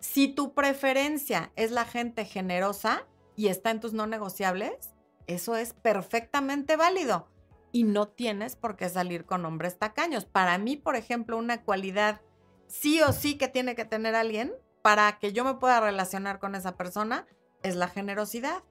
si 0.00 0.28
tu 0.28 0.54
preferencia 0.54 1.52
es 1.56 1.70
la 1.70 1.84
gente 1.84 2.24
generosa 2.24 3.06
y 3.36 3.48
está 3.48 3.70
en 3.70 3.80
tus 3.80 3.92
no 3.92 4.06
negociables, 4.06 4.92
eso 5.26 5.56
es 5.56 5.72
perfectamente 5.72 6.76
válido 6.76 7.28
y 7.72 7.82
no 7.82 8.06
tienes 8.06 8.54
por 8.54 8.76
qué 8.76 8.88
salir 8.88 9.24
con 9.24 9.44
hombres 9.44 9.78
tacaños. 9.78 10.24
Para 10.24 10.58
mí, 10.58 10.76
por 10.76 10.94
ejemplo, 10.94 11.36
una 11.36 11.62
cualidad 11.62 12.20
sí 12.68 13.00
o 13.02 13.12
sí 13.12 13.36
que 13.36 13.48
tiene 13.48 13.74
que 13.74 13.84
tener 13.84 14.14
alguien 14.14 14.52
para 14.82 15.18
que 15.18 15.32
yo 15.32 15.44
me 15.44 15.54
pueda 15.54 15.80
relacionar 15.80 16.38
con 16.38 16.54
esa 16.54 16.76
persona 16.76 17.26
es 17.64 17.74
la 17.74 17.88
generosidad. 17.88 18.62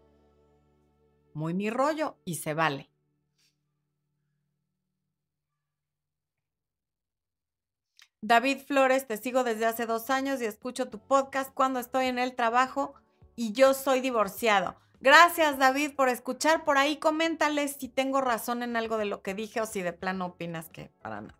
Muy 1.33 1.53
mi 1.53 1.69
rollo 1.69 2.15
y 2.23 2.35
se 2.35 2.53
vale. 2.53 2.89
David 8.21 8.59
Flores, 8.65 9.05
te 9.05 9.17
sigo 9.17 9.43
desde 9.43 9.65
hace 9.65 9.85
dos 9.85 10.09
años 10.09 10.41
y 10.41 10.45
escucho 10.45 10.89
tu 10.89 10.99
podcast 10.99 11.53
cuando 11.53 11.81
estoy 11.81 12.05
en 12.05 12.19
el 12.19 12.35
trabajo 12.35 12.93
y 13.35 13.51
yo 13.51 13.73
soy 13.73 13.99
divorciado. 13.99 14.77
Gracias 15.01 15.57
David 15.57 15.95
por 15.95 16.07
escuchar. 16.07 16.63
Por 16.63 16.77
ahí 16.77 16.97
coméntales 16.97 17.75
si 17.77 17.89
tengo 17.89 18.21
razón 18.21 18.63
en 18.63 18.77
algo 18.77 18.97
de 18.97 19.05
lo 19.05 19.21
que 19.21 19.33
dije 19.33 19.59
o 19.59 19.65
si 19.65 19.81
de 19.81 19.91
plano 19.91 20.27
opinas 20.27 20.69
que 20.69 20.91
para 21.01 21.19
nada. 21.19 21.37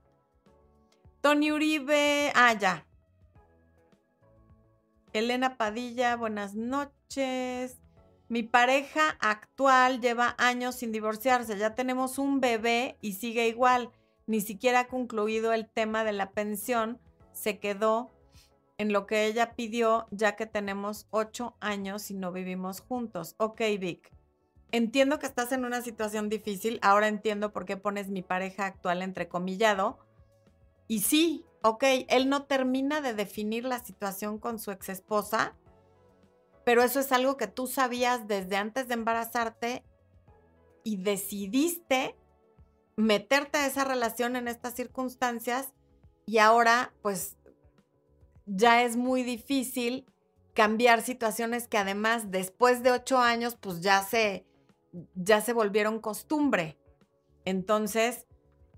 Tony 1.21 1.53
Uribe, 1.53 2.33
ah, 2.35 2.51
ya. 2.51 2.85
Elena 5.13 5.55
Padilla, 5.55 6.17
buenas 6.17 6.55
noches. 6.55 7.02
Mi 8.29 8.43
pareja 8.43 9.17
actual 9.19 10.01
lleva 10.01 10.35
años 10.37 10.75
sin 10.75 10.91
divorciarse. 10.91 11.57
Ya 11.57 11.75
tenemos 11.75 12.17
un 12.17 12.39
bebé 12.39 12.97
y 13.01 13.13
sigue 13.13 13.47
igual 13.47 13.91
ni 14.25 14.41
siquiera 14.41 14.81
ha 14.81 14.87
concluido 14.87 15.53
el 15.53 15.69
tema 15.69 16.03
de 16.03 16.13
la 16.13 16.31
pensión, 16.31 16.99
se 17.33 17.59
quedó 17.59 18.11
en 18.77 18.93
lo 18.93 19.05
que 19.05 19.25
ella 19.25 19.53
pidió 19.55 20.07
ya 20.11 20.35
que 20.35 20.45
tenemos 20.45 21.07
ocho 21.09 21.55
años 21.59 22.09
y 22.09 22.15
no 22.15 22.31
vivimos 22.31 22.79
juntos. 22.81 23.35
Ok, 23.37 23.61
Vic. 23.79 24.11
Entiendo 24.71 25.19
que 25.19 25.27
estás 25.27 25.51
en 25.51 25.65
una 25.65 25.81
situación 25.81 26.29
difícil, 26.29 26.79
ahora 26.81 27.07
entiendo 27.07 27.53
por 27.53 27.65
qué 27.65 27.77
pones 27.77 28.09
mi 28.09 28.23
pareja 28.23 28.65
actual 28.65 29.03
entrecomillado. 29.03 29.99
Y 30.87 31.01
sí, 31.01 31.45
ok, 31.61 31.83
él 32.07 32.29
no 32.29 32.45
termina 32.45 32.99
de 32.99 33.13
definir 33.13 33.65
la 33.65 33.83
situación 33.83 34.39
con 34.39 34.57
su 34.57 34.71
ex 34.71 34.89
esposa, 34.89 35.55
pero 36.65 36.83
eso 36.83 36.99
es 36.99 37.11
algo 37.11 37.37
que 37.37 37.47
tú 37.47 37.67
sabías 37.67 38.27
desde 38.27 38.55
antes 38.55 38.87
de 38.87 38.93
embarazarte 38.93 39.83
y 40.83 40.97
decidiste 40.97 42.15
meterte 42.95 43.57
a 43.57 43.65
esa 43.65 43.83
relación 43.83 44.35
en 44.35 44.47
estas 44.47 44.75
circunstancias 44.75 45.73
y 46.25 46.37
ahora 46.37 46.93
pues 47.01 47.37
ya 48.45 48.83
es 48.83 48.95
muy 48.95 49.23
difícil 49.23 50.05
cambiar 50.53 51.01
situaciones 51.01 51.67
que 51.67 51.77
además 51.77 52.29
después 52.29 52.83
de 52.83 52.91
ocho 52.91 53.17
años 53.17 53.57
pues 53.59 53.81
ya 53.81 54.03
se, 54.03 54.45
ya 55.15 55.41
se 55.41 55.53
volvieron 55.53 55.99
costumbre. 55.99 56.77
Entonces, 57.45 58.27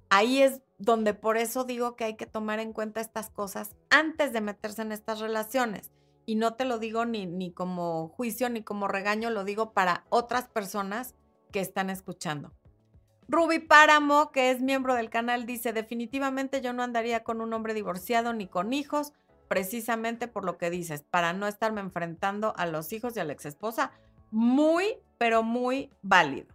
Ahí 0.10 0.42
es 0.42 0.62
donde 0.78 1.14
por 1.14 1.38
eso 1.38 1.64
digo 1.64 1.96
que 1.96 2.04
hay 2.04 2.16
que 2.16 2.26
tomar 2.26 2.60
en 2.60 2.74
cuenta 2.74 3.02
estas 3.02 3.30
cosas 3.30 3.76
antes 3.90 4.34
de 4.34 4.42
meterse 4.42 4.82
en 4.82 4.92
estas 4.92 5.20
relaciones. 5.20 5.92
Y 6.26 6.36
no 6.36 6.56
te 6.56 6.66
lo 6.66 6.80
digo 6.80 7.06
ni, 7.06 7.26
ni 7.26 7.52
como 7.52 8.10
juicio 8.10 8.50
ni 8.50 8.64
como 8.64 8.88
regaño, 8.88 9.30
lo 9.30 9.44
digo 9.44 9.74
para 9.74 10.06
otras 10.10 10.48
personas 10.48 11.16
que 11.52 11.60
están 11.60 11.90
escuchando. 11.90 12.52
Ruby 13.28 13.60
Páramo, 13.60 14.32
que 14.32 14.52
es 14.52 14.62
miembro 14.62 14.94
del 14.94 15.10
canal, 15.10 15.46
dice, 15.46 15.74
definitivamente 15.74 16.62
yo 16.62 16.74
no 16.74 16.84
andaría 16.84 17.24
con 17.24 17.42
un 17.42 17.54
hombre 17.54 17.74
divorciado 17.74 18.34
ni 18.34 18.48
con 18.48 18.74
hijos, 18.74 19.14
precisamente 19.48 20.28
por 20.28 20.46
lo 20.46 20.58
que 20.58 20.70
dices, 20.70 21.04
para 21.04 21.34
no 21.34 21.48
estarme 21.48 21.82
enfrentando 21.82 22.54
a 22.58 22.66
los 22.66 22.92
hijos 22.94 23.16
y 23.16 23.20
a 23.20 23.24
la 23.24 23.34
exesposa. 23.34 23.92
Muy, 24.32 24.98
pero 25.18 25.44
muy 25.44 25.92
válido. 26.02 26.54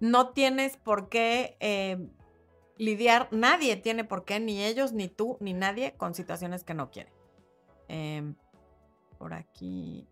No 0.00 0.30
tienes 0.30 0.76
por 0.76 1.08
qué 1.08 1.56
eh, 1.58 2.08
lidiar, 2.78 3.28
nadie 3.30 3.76
tiene 3.76 4.04
por 4.04 4.24
qué, 4.24 4.40
ni 4.40 4.64
ellos, 4.64 4.92
ni 4.92 5.08
tú, 5.08 5.36
ni 5.40 5.52
nadie, 5.52 5.94
con 5.96 6.14
situaciones 6.14 6.64
que 6.64 6.74
no 6.74 6.90
quieren. 6.90 7.12
Em, 7.88 8.34
por 9.18 9.34
aquí. 9.34 10.06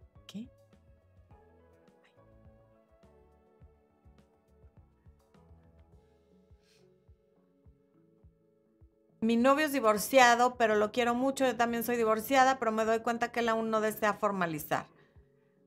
mi 9.26 9.36
novio 9.36 9.66
es 9.66 9.72
divorciado, 9.72 10.56
pero 10.56 10.76
lo 10.76 10.92
quiero 10.92 11.14
mucho, 11.14 11.44
yo 11.44 11.56
también 11.56 11.82
soy 11.82 11.96
divorciada, 11.96 12.58
pero 12.60 12.70
me 12.70 12.84
doy 12.84 13.00
cuenta 13.00 13.32
que 13.32 13.40
él 13.40 13.48
aún 13.48 13.70
no 13.70 13.80
desea 13.80 14.14
formalizar. 14.14 14.86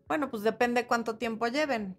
Bueno, 0.07 0.29
pues 0.29 0.43
depende 0.43 0.87
cuánto 0.87 1.17
tiempo 1.17 1.45
lleven. 1.47 1.97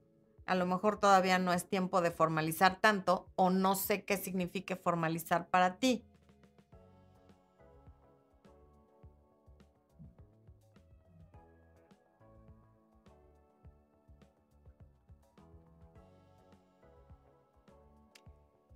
A 0.50 0.56
lo 0.56 0.66
mejor 0.66 0.98
todavía 0.98 1.38
no 1.38 1.52
es 1.52 1.68
tiempo 1.68 2.00
de 2.00 2.10
formalizar 2.10 2.80
tanto 2.80 3.28
o 3.36 3.50
no 3.50 3.76
sé 3.76 4.04
qué 4.04 4.16
signifique 4.16 4.74
formalizar 4.74 5.46
para 5.46 5.76
ti. 5.76 6.04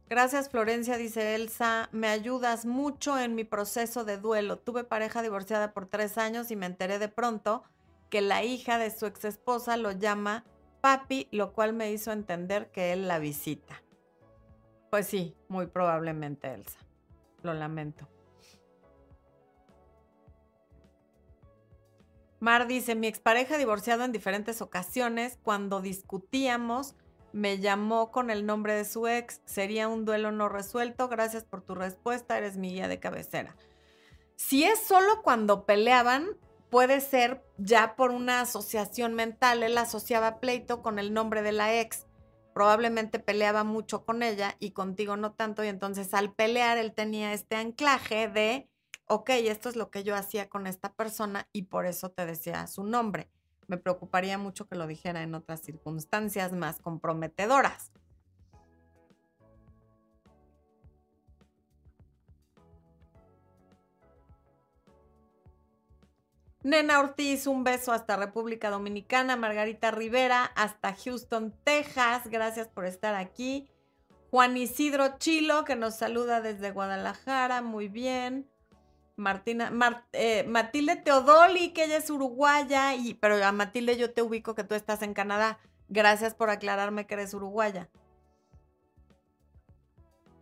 Gracias 0.08 0.48
Florencia, 0.48 0.96
dice 0.96 1.34
Elsa. 1.34 1.88
Me 1.90 2.06
ayudas 2.06 2.66
mucho 2.66 3.18
en 3.18 3.34
mi 3.34 3.42
proceso 3.42 4.04
de 4.04 4.16
duelo. 4.16 4.60
Tuve 4.60 4.84
pareja 4.84 5.22
divorciada 5.22 5.72
por 5.72 5.86
tres 5.86 6.18
años 6.18 6.52
y 6.52 6.54
me 6.54 6.66
enteré 6.66 7.00
de 7.00 7.08
pronto 7.08 7.64
que 8.10 8.20
la 8.20 8.44
hija 8.44 8.78
de 8.78 8.96
su 8.96 9.06
ex 9.06 9.24
esposa 9.24 9.76
lo 9.76 9.90
llama 9.90 10.44
papi, 10.84 11.28
lo 11.30 11.54
cual 11.54 11.72
me 11.72 11.90
hizo 11.92 12.12
entender 12.12 12.70
que 12.70 12.92
él 12.92 13.08
la 13.08 13.18
visita. 13.18 13.82
Pues 14.90 15.06
sí, 15.06 15.34
muy 15.48 15.66
probablemente 15.66 16.52
Elsa. 16.52 16.78
Lo 17.42 17.54
lamento. 17.54 18.06
Mar 22.38 22.66
dice, 22.66 22.94
mi 22.94 23.06
expareja 23.06 23.56
divorciado 23.56 24.04
en 24.04 24.12
diferentes 24.12 24.60
ocasiones, 24.60 25.38
cuando 25.42 25.80
discutíamos, 25.80 26.96
me 27.32 27.60
llamó 27.60 28.10
con 28.10 28.28
el 28.28 28.44
nombre 28.44 28.74
de 28.74 28.84
su 28.84 29.08
ex. 29.08 29.40
Sería 29.46 29.88
un 29.88 30.04
duelo 30.04 30.32
no 30.32 30.50
resuelto. 30.50 31.08
Gracias 31.08 31.44
por 31.44 31.62
tu 31.62 31.74
respuesta. 31.74 32.36
Eres 32.36 32.58
mi 32.58 32.72
guía 32.72 32.88
de 32.88 33.00
cabecera. 33.00 33.56
Si 34.36 34.64
es 34.64 34.80
solo 34.80 35.22
cuando 35.22 35.64
peleaban, 35.64 36.36
puede 36.74 37.00
ser 37.00 37.40
ya 37.56 37.94
por 37.94 38.10
una 38.10 38.40
asociación 38.40 39.14
mental. 39.14 39.62
Él 39.62 39.78
asociaba 39.78 40.40
pleito 40.40 40.82
con 40.82 40.98
el 40.98 41.14
nombre 41.14 41.40
de 41.40 41.52
la 41.52 41.80
ex. 41.80 42.08
Probablemente 42.52 43.20
peleaba 43.20 43.62
mucho 43.62 44.04
con 44.04 44.24
ella 44.24 44.56
y 44.58 44.72
contigo 44.72 45.16
no 45.16 45.34
tanto. 45.34 45.62
Y 45.62 45.68
entonces 45.68 46.12
al 46.14 46.34
pelear 46.34 46.76
él 46.76 46.92
tenía 46.92 47.32
este 47.32 47.54
anclaje 47.54 48.26
de, 48.26 48.68
ok, 49.06 49.30
esto 49.30 49.68
es 49.68 49.76
lo 49.76 49.92
que 49.92 50.02
yo 50.02 50.16
hacía 50.16 50.48
con 50.48 50.66
esta 50.66 50.92
persona 50.92 51.48
y 51.52 51.66
por 51.66 51.86
eso 51.86 52.10
te 52.10 52.26
decía 52.26 52.66
su 52.66 52.82
nombre 52.82 53.30
me 53.66 53.78
preocuparía 53.78 54.36
mucho 54.36 54.68
que 54.68 54.76
lo 54.76 54.86
dijera 54.86 55.22
en 55.22 55.34
otras 55.34 55.60
circunstancias 55.62 56.52
más 56.52 56.80
comprometedoras. 56.80 57.92
Nena 66.64 66.98
Ortiz, 66.98 67.46
un 67.46 67.62
beso 67.62 67.92
hasta 67.92 68.16
República 68.16 68.70
Dominicana. 68.70 69.36
Margarita 69.36 69.90
Rivera, 69.90 70.44
hasta 70.56 70.94
Houston, 70.94 71.54
Texas. 71.62 72.26
Gracias 72.30 72.68
por 72.68 72.86
estar 72.86 73.14
aquí. 73.14 73.68
Juan 74.30 74.56
Isidro 74.56 75.18
Chilo, 75.18 75.66
que 75.66 75.76
nos 75.76 75.94
saluda 75.94 76.40
desde 76.40 76.70
Guadalajara. 76.70 77.60
Muy 77.60 77.88
bien. 77.88 78.48
Martina, 79.16 79.70
eh, 80.12 80.44
Matilde 80.48 80.96
Teodoli, 80.96 81.74
que 81.74 81.84
ella 81.84 81.98
es 81.98 82.08
uruguaya, 82.08 82.94
y, 82.94 83.12
pero 83.14 83.44
a 83.44 83.52
Matilde 83.52 83.96
yo 83.98 84.12
te 84.12 84.22
ubico 84.22 84.54
que 84.54 84.64
tú 84.64 84.74
estás 84.74 85.02
en 85.02 85.12
Canadá. 85.12 85.58
Gracias 85.88 86.34
por 86.34 86.48
aclararme 86.48 87.06
que 87.06 87.14
eres 87.14 87.34
uruguaya. 87.34 87.90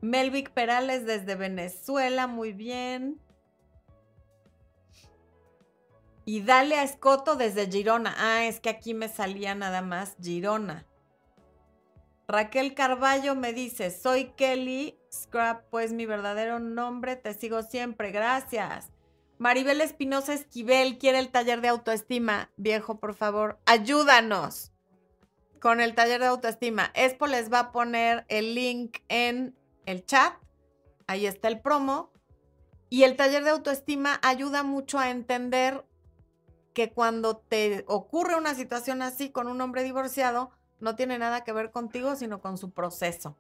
Melvic 0.01 0.53
Perales 0.53 1.05
desde 1.05 1.35
Venezuela, 1.35 2.29
muy 2.29 2.53
bien. 2.53 3.21
Y 6.25 6.43
Dale 6.43 6.77
a 6.77 6.85
Escoto 6.85 7.37
desde 7.37 7.71
Girona. 7.71 8.15
Ah, 8.17 8.45
es 8.45 8.61
que 8.61 8.71
aquí 8.71 8.95
me 8.95 9.09
salía 9.09 9.55
nada 9.55 9.83
más 9.83 10.17
Girona. 10.23 10.87
Raquel 12.29 12.75
Carballo 12.75 13.35
me 13.35 13.53
dice, 13.53 13.91
soy 13.91 14.33
Kelly 14.37 14.99
Scrap, 15.13 15.69
pues 15.71 15.93
mi 15.93 16.07
verdadero 16.07 16.61
nombre, 16.61 17.17
te 17.17 17.35
sigo 17.35 17.63
siempre, 17.63 18.11
gracias. 18.11 18.91
Maribel 19.39 19.81
Espinosa 19.81 20.33
Esquivel 20.33 20.99
quiere 20.99 21.19
el 21.19 21.31
taller 21.31 21.61
de 21.61 21.69
autoestima. 21.69 22.51
Viejo, 22.57 23.01
por 23.01 23.15
favor, 23.15 23.59
ayúdanos 23.67 24.73
con 25.61 25.81
el 25.81 25.95
taller 25.95 26.21
de 26.21 26.27
autoestima. 26.27 26.91
Expo 26.95 27.27
les 27.27 27.53
va 27.53 27.59
a 27.59 27.73
poner 27.73 28.25
el 28.29 28.55
link 28.55 28.99
en 29.09 29.59
el 29.85 30.07
chat. 30.07 30.35
Ahí 31.07 31.27
está 31.27 31.49
el 31.49 31.61
promo. 31.61 32.13
Y 32.89 33.03
el 33.03 33.17
taller 33.17 33.43
de 33.43 33.51
autoestima 33.51 34.21
ayuda 34.23 34.63
mucho 34.63 34.99
a 34.99 35.11
entender 35.11 35.85
que 36.73 36.93
cuando 36.93 37.37
te 37.37 37.85
ocurre 37.87 38.37
una 38.37 38.55
situación 38.55 39.03
así 39.03 39.31
con 39.31 39.49
un 39.49 39.61
hombre 39.61 39.83
divorciado, 39.83 40.51
no 40.81 40.97
tiene 40.97 41.19
nada 41.19 41.45
que 41.45 41.53
ver 41.53 41.71
contigo, 41.71 42.17
sino 42.17 42.41
con 42.41 42.59
su 42.59 42.73
proceso. 42.73 43.37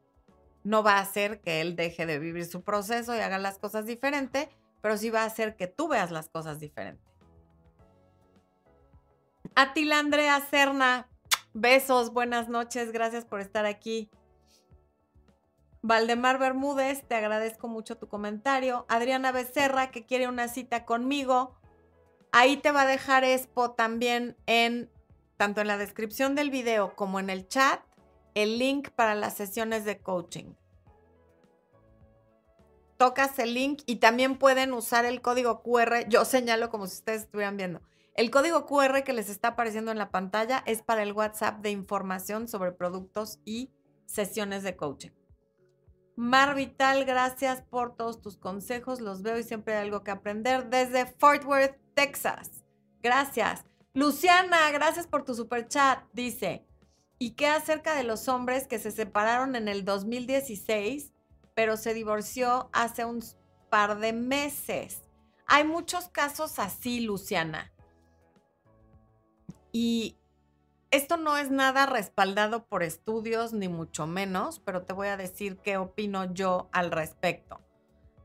No 0.64 0.82
va 0.82 0.98
a 0.98 1.00
hacer 1.00 1.40
que 1.40 1.60
él 1.60 1.74
deje 1.74 2.06
de 2.06 2.18
vivir 2.18 2.46
su 2.46 2.62
proceso 2.62 3.16
y 3.16 3.20
haga 3.20 3.38
las 3.38 3.58
cosas 3.58 3.86
diferente, 3.86 4.48
pero 4.80 4.96
sí 4.96 5.10
va 5.10 5.22
a 5.22 5.26
hacer 5.26 5.56
que 5.56 5.66
tú 5.66 5.88
veas 5.88 6.10
las 6.10 6.28
cosas 6.28 6.60
diferente. 6.60 7.02
Atila 9.54 9.98
Andrea 9.98 10.40
Cerna, 10.40 11.08
besos, 11.52 12.12
buenas 12.12 12.48
noches, 12.48 12.92
gracias 12.92 13.24
por 13.24 13.40
estar 13.40 13.66
aquí. 13.66 14.10
Valdemar 15.82 16.38
Bermúdez, 16.38 17.02
te 17.08 17.16
agradezco 17.16 17.66
mucho 17.66 17.98
tu 17.98 18.06
comentario. 18.06 18.86
Adriana 18.88 19.32
Becerra, 19.32 19.90
que 19.90 20.06
quiere 20.06 20.28
una 20.28 20.46
cita 20.46 20.84
conmigo. 20.84 21.56
Ahí 22.32 22.56
te 22.56 22.72
va 22.72 22.82
a 22.82 22.86
dejar 22.86 23.24
Expo 23.24 23.72
también 23.72 24.36
en 24.46 24.90
tanto 25.36 25.60
en 25.60 25.66
la 25.66 25.76
descripción 25.76 26.34
del 26.34 26.50
video 26.50 26.96
como 26.96 27.20
en 27.20 27.28
el 27.28 27.46
chat, 27.46 27.80
el 28.34 28.58
link 28.58 28.88
para 28.90 29.14
las 29.14 29.34
sesiones 29.34 29.84
de 29.84 29.98
coaching. 29.98 30.54
Tocas 32.96 33.38
el 33.38 33.52
link 33.52 33.82
y 33.84 33.96
también 33.96 34.38
pueden 34.38 34.72
usar 34.72 35.04
el 35.04 35.20
código 35.20 35.62
QR. 35.62 36.08
Yo 36.08 36.24
señalo 36.24 36.70
como 36.70 36.86
si 36.86 36.94
ustedes 36.94 37.22
estuvieran 37.22 37.56
viendo. 37.56 37.82
El 38.14 38.30
código 38.30 38.64
QR 38.66 39.02
que 39.04 39.12
les 39.12 39.28
está 39.28 39.48
apareciendo 39.48 39.90
en 39.90 39.98
la 39.98 40.10
pantalla 40.10 40.62
es 40.66 40.82
para 40.82 41.02
el 41.02 41.12
WhatsApp 41.12 41.60
de 41.60 41.70
información 41.70 42.48
sobre 42.48 42.72
productos 42.72 43.40
y 43.44 43.70
sesiones 44.06 44.62
de 44.62 44.76
coaching. 44.76 45.10
Mar 46.16 46.54
Vital, 46.54 47.04
gracias 47.04 47.62
por 47.62 47.96
todos 47.96 48.20
tus 48.20 48.36
consejos. 48.36 49.00
Los 49.00 49.22
veo 49.22 49.38
y 49.38 49.42
siempre 49.42 49.74
hay 49.74 49.84
algo 49.84 50.04
que 50.04 50.10
aprender 50.10 50.68
desde 50.68 51.06
Fort 51.06 51.44
Worth, 51.44 51.76
Texas. 51.94 52.64
Gracias. 53.02 53.64
Luciana, 53.94 54.70
gracias 54.70 55.06
por 55.06 55.24
tu 55.24 55.34
super 55.34 55.68
chat. 55.68 56.04
Dice, 56.12 56.66
¿y 57.18 57.30
qué 57.32 57.46
acerca 57.48 57.94
de 57.94 58.04
los 58.04 58.28
hombres 58.28 58.66
que 58.66 58.78
se 58.78 58.90
separaron 58.90 59.56
en 59.56 59.68
el 59.68 59.84
2016, 59.84 61.12
pero 61.54 61.76
se 61.76 61.94
divorció 61.94 62.70
hace 62.72 63.04
un 63.04 63.22
par 63.70 63.98
de 63.98 64.12
meses? 64.12 65.02
Hay 65.46 65.64
muchos 65.64 66.08
casos 66.08 66.58
así, 66.58 67.00
Luciana. 67.00 67.72
Y 69.72 70.16
esto 70.92 71.16
no 71.16 71.38
es 71.38 71.50
nada 71.50 71.86
respaldado 71.86 72.66
por 72.66 72.82
estudios, 72.82 73.54
ni 73.54 73.66
mucho 73.66 74.06
menos, 74.06 74.60
pero 74.60 74.82
te 74.82 74.92
voy 74.92 75.08
a 75.08 75.16
decir 75.16 75.56
qué 75.56 75.78
opino 75.78 76.32
yo 76.32 76.68
al 76.70 76.90
respecto. 76.90 77.60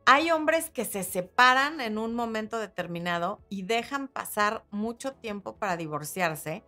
Hay 0.05 0.31
hombres 0.31 0.69
que 0.69 0.85
se 0.85 1.03
separan 1.03 1.79
en 1.79 1.97
un 1.97 2.13
momento 2.13 2.59
determinado 2.59 3.41
y 3.49 3.63
dejan 3.63 4.09
pasar 4.09 4.65
mucho 4.69 5.13
tiempo 5.13 5.55
para 5.55 5.77
divorciarse 5.77 6.63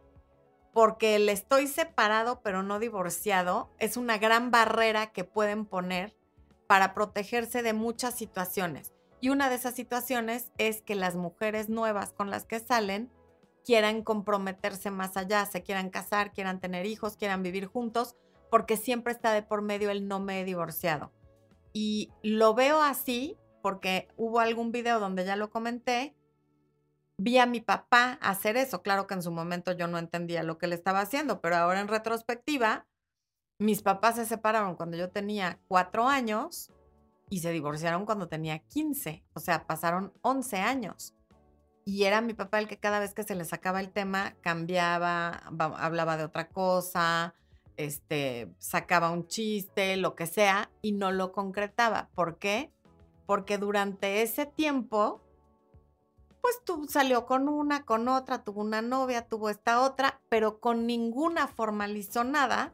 porque 0.74 1.16
el 1.16 1.28
estoy 1.30 1.68
separado 1.68 2.42
pero 2.42 2.64
no 2.64 2.80
divorciado 2.80 3.70
es 3.80 3.98
una 3.98 4.18
gran 4.18 4.52
barrera 4.52 5.12
que 5.12 5.26
pueden 5.26 5.66
poner 5.66 6.16
para 6.68 6.94
protegerse 6.94 7.62
de 7.62 7.74
muchas 7.74 8.16
situaciones. 8.16 8.94
Y 9.20 9.30
una 9.30 9.50
de 9.50 9.56
esas 9.56 9.76
situaciones 9.76 10.52
es 10.58 10.82
que 10.82 10.96
las 10.96 11.16
mujeres 11.16 11.68
nuevas 11.68 12.14
con 12.14 12.30
las 12.30 12.46
que 12.46 12.60
salen 12.60 13.12
quieran 13.66 14.04
comprometerse 14.04 14.92
más 14.92 15.18
allá, 15.18 15.46
se 15.46 15.64
quieran 15.64 15.90
casar, 15.90 16.34
quieran 16.34 16.60
tener 16.60 16.86
hijos, 16.86 17.18
quieran 17.18 17.44
vivir 17.44 17.66
juntos, 17.66 18.16
porque 18.50 18.78
siempre 18.78 19.14
está 19.14 19.32
de 19.32 19.44
por 19.44 19.62
medio 19.62 19.90
el 19.92 20.08
no 20.08 20.20
me 20.20 20.42
he 20.42 20.46
divorciado. 20.46 21.12
Y 21.74 22.12
lo 22.24 22.54
veo 22.54 22.82
así 22.82 23.38
porque 23.62 24.08
hubo 24.18 24.40
algún 24.40 24.72
video 24.72 25.00
donde 25.00 25.26
ya 25.26 25.36
lo 25.36 25.50
comenté, 25.50 26.16
vi 27.18 27.38
a 27.38 27.46
mi 27.46 27.62
papá 27.62 28.18
hacer 28.22 28.58
eso. 28.58 28.82
Claro 28.82 29.06
que 29.06 29.14
en 29.14 29.22
su 29.22 29.32
momento 29.32 29.74
yo 29.74 29.88
no 29.88 29.98
entendía 29.98 30.42
lo 30.44 30.58
que 30.58 30.68
le 30.68 30.76
estaba 30.76 31.02
haciendo, 31.02 31.42
pero 31.42 31.58
ahora 31.58 31.82
en 31.82 31.88
retrospectiva, 31.88 32.88
mis 33.60 33.82
papás 33.82 34.16
se 34.16 34.26
separaron 34.26 34.76
cuando 34.76 34.98
yo 34.98 35.10
tenía 35.10 35.60
cuatro 35.68 36.08
años 36.08 36.72
y 37.30 37.40
se 37.40 37.52
divorciaron 37.52 38.06
cuando 38.06 38.30
tenía 38.30 38.60
15. 38.60 39.26
O 39.34 39.40
sea, 39.40 39.68
pasaron 39.68 40.14
11 40.22 40.58
años. 40.58 41.14
Y 41.90 42.04
era 42.04 42.22
mi 42.22 42.36
papá 42.36 42.60
el 42.60 42.68
que 42.68 42.78
cada 42.78 43.00
vez 43.00 43.16
que 43.16 43.24
se 43.24 43.34
le 43.34 43.46
sacaba 43.46 43.80
el 43.80 43.90
tema 43.90 44.36
cambiaba, 44.42 45.42
hablaba 45.58 46.18
de 46.18 46.24
otra 46.24 46.48
cosa, 46.50 47.34
este, 47.78 48.54
sacaba 48.60 49.10
un 49.10 49.26
chiste, 49.26 49.98
lo 49.98 50.14
que 50.14 50.28
sea, 50.28 50.70
y 50.84 50.92
no 50.92 51.12
lo 51.12 51.32
concretaba. 51.32 52.10
¿Por 52.14 52.38
qué? 52.38 52.72
Porque 53.26 53.58
durante 53.58 54.22
ese 54.22 54.46
tiempo 54.46 55.24
pues 56.42 56.62
tú 56.64 56.86
salió 56.88 57.26
con 57.26 57.50
una, 57.50 57.86
con 57.86 58.08
otra, 58.08 58.44
tuvo 58.44 58.62
una 58.62 58.84
novia, 58.84 59.28
tuvo 59.28 59.50
esta 59.50 59.82
otra, 59.82 60.22
pero 60.30 60.60
con 60.60 60.86
ninguna 60.86 61.48
formalizó 61.48 62.24
nada. 62.24 62.72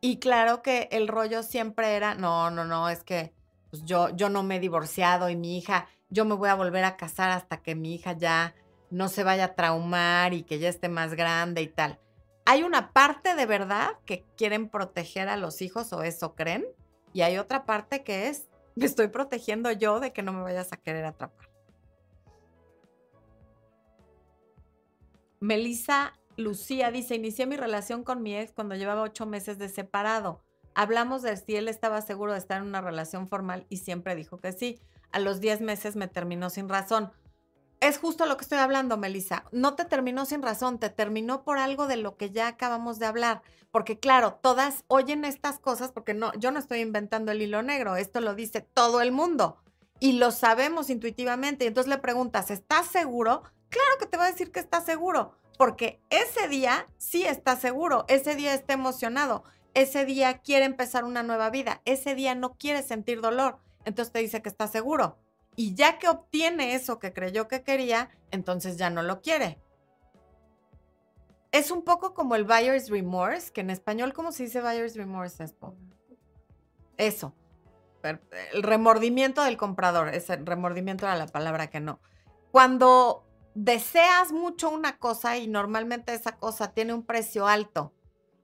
Y 0.00 0.18
claro 0.18 0.62
que 0.62 0.88
el 0.90 1.06
rollo 1.06 1.44
siempre 1.44 1.94
era, 1.94 2.16
no, 2.16 2.50
no, 2.50 2.64
no, 2.64 2.88
es 2.88 3.04
que 3.04 3.32
pues 3.70 3.84
yo, 3.84 4.08
yo 4.10 4.28
no 4.28 4.42
me 4.42 4.56
he 4.56 4.60
divorciado 4.60 5.30
y 5.30 5.36
mi 5.36 5.58
hija, 5.58 5.86
yo 6.12 6.26
me 6.26 6.34
voy 6.34 6.50
a 6.50 6.54
volver 6.54 6.84
a 6.84 6.96
casar 6.96 7.30
hasta 7.30 7.62
que 7.62 7.74
mi 7.74 7.94
hija 7.94 8.12
ya 8.12 8.54
no 8.90 9.08
se 9.08 9.24
vaya 9.24 9.44
a 9.46 9.54
traumar 9.54 10.34
y 10.34 10.42
que 10.42 10.58
ya 10.58 10.68
esté 10.68 10.90
más 10.90 11.14
grande 11.14 11.62
y 11.62 11.68
tal. 11.68 11.98
Hay 12.44 12.62
una 12.62 12.92
parte 12.92 13.34
de 13.34 13.46
verdad 13.46 13.92
que 14.04 14.24
quieren 14.36 14.68
proteger 14.68 15.30
a 15.30 15.38
los 15.38 15.62
hijos 15.62 15.90
o 15.94 16.02
eso 16.02 16.34
creen, 16.34 16.66
y 17.14 17.22
hay 17.22 17.38
otra 17.38 17.64
parte 17.64 18.04
que 18.04 18.28
es, 18.28 18.46
me 18.76 18.84
estoy 18.84 19.08
protegiendo 19.08 19.72
yo 19.72 20.00
de 20.00 20.12
que 20.12 20.22
no 20.22 20.32
me 20.32 20.42
vayas 20.42 20.72
a 20.72 20.76
querer 20.76 21.06
atrapar. 21.06 21.48
Melissa 25.40 26.12
Lucía 26.36 26.90
dice, 26.90 27.14
inicié 27.14 27.46
mi 27.46 27.56
relación 27.56 28.04
con 28.04 28.22
mi 28.22 28.36
ex 28.36 28.52
cuando 28.52 28.74
llevaba 28.76 29.02
ocho 29.02 29.26
meses 29.26 29.58
de 29.58 29.68
separado. 29.68 30.42
Hablamos 30.74 31.22
de 31.22 31.36
si 31.36 31.56
él 31.56 31.68
estaba 31.68 32.00
seguro 32.00 32.32
de 32.32 32.38
estar 32.38 32.58
en 32.60 32.68
una 32.68 32.80
relación 32.80 33.28
formal 33.28 33.66
y 33.68 33.78
siempre 33.78 34.14
dijo 34.14 34.40
que 34.40 34.52
sí. 34.52 34.80
A 35.12 35.20
los 35.20 35.40
diez 35.40 35.60
meses 35.60 35.96
me 35.96 36.08
terminó 36.08 36.50
sin 36.50 36.68
razón. 36.68 37.12
Es 37.80 37.98
justo 37.98 38.26
lo 38.26 38.36
que 38.36 38.44
estoy 38.44 38.58
hablando, 38.58 38.96
Melissa. 38.96 39.44
No 39.52 39.74
te 39.74 39.84
terminó 39.84 40.24
sin 40.24 40.42
razón, 40.42 40.78
te 40.78 40.88
terminó 40.88 41.42
por 41.44 41.58
algo 41.58 41.86
de 41.86 41.96
lo 41.96 42.16
que 42.16 42.30
ya 42.30 42.46
acabamos 42.46 42.98
de 42.98 43.06
hablar. 43.06 43.42
Porque 43.70 43.98
claro, 43.98 44.38
todas 44.40 44.84
oyen 44.88 45.24
estas 45.24 45.58
cosas 45.58 45.92
porque 45.92 46.14
no, 46.14 46.32
yo 46.34 46.50
no 46.50 46.58
estoy 46.58 46.80
inventando 46.80 47.32
el 47.32 47.42
hilo 47.42 47.62
negro, 47.62 47.96
esto 47.96 48.20
lo 48.20 48.34
dice 48.34 48.60
todo 48.60 49.00
el 49.00 49.12
mundo 49.12 49.56
y 49.98 50.14
lo 50.14 50.30
sabemos 50.32 50.90
intuitivamente. 50.90 51.64
Y 51.64 51.68
entonces 51.68 51.88
le 51.88 51.98
preguntas, 51.98 52.50
¿estás 52.50 52.86
seguro? 52.86 53.44
Claro 53.68 53.98
que 53.98 54.06
te 54.06 54.16
va 54.16 54.24
a 54.24 54.30
decir 54.30 54.50
que 54.50 54.60
está 54.60 54.80
seguro, 54.80 55.32
porque 55.56 56.00
ese 56.10 56.48
día 56.48 56.86
sí 56.98 57.24
está 57.24 57.56
seguro, 57.56 58.04
ese 58.08 58.34
día 58.34 58.52
está 58.52 58.74
emocionado, 58.74 59.44
ese 59.74 60.04
día 60.04 60.38
quiere 60.38 60.64
empezar 60.66 61.04
una 61.04 61.22
nueva 61.22 61.50
vida, 61.50 61.82
ese 61.84 62.14
día 62.14 62.34
no 62.34 62.54
quiere 62.54 62.82
sentir 62.82 63.20
dolor, 63.20 63.58
entonces 63.84 64.12
te 64.12 64.20
dice 64.20 64.42
que 64.42 64.48
está 64.48 64.66
seguro. 64.66 65.18
Y 65.54 65.74
ya 65.74 65.98
que 65.98 66.08
obtiene 66.08 66.74
eso 66.74 66.98
que 66.98 67.12
creyó 67.12 67.48
que 67.48 67.62
quería, 67.62 68.10
entonces 68.30 68.76
ya 68.78 68.90
no 68.90 69.02
lo 69.02 69.20
quiere. 69.20 69.58
Es 71.50 71.70
un 71.70 71.82
poco 71.82 72.14
como 72.14 72.34
el 72.34 72.44
buyer's 72.44 72.88
remorse, 72.88 73.52
que 73.52 73.60
en 73.60 73.70
español, 73.70 74.14
¿cómo 74.14 74.32
se 74.32 74.44
dice 74.44 74.62
buyer's 74.62 74.96
remorse? 74.96 75.44
Eso. 76.96 77.34
El 78.02 78.62
remordimiento 78.62 79.42
del 79.42 79.58
comprador. 79.58 80.08
Ese 80.08 80.36
remordimiento 80.36 81.04
era 81.04 81.16
la 81.16 81.26
palabra 81.26 81.68
que 81.68 81.80
no. 81.80 82.00
Cuando 82.50 83.26
deseas 83.54 84.32
mucho 84.32 84.70
una 84.70 84.98
cosa 84.98 85.36
y 85.36 85.46
normalmente 85.46 86.14
esa 86.14 86.36
cosa 86.36 86.72
tiene 86.72 86.94
un 86.94 87.04
precio 87.04 87.46
alto 87.46 87.92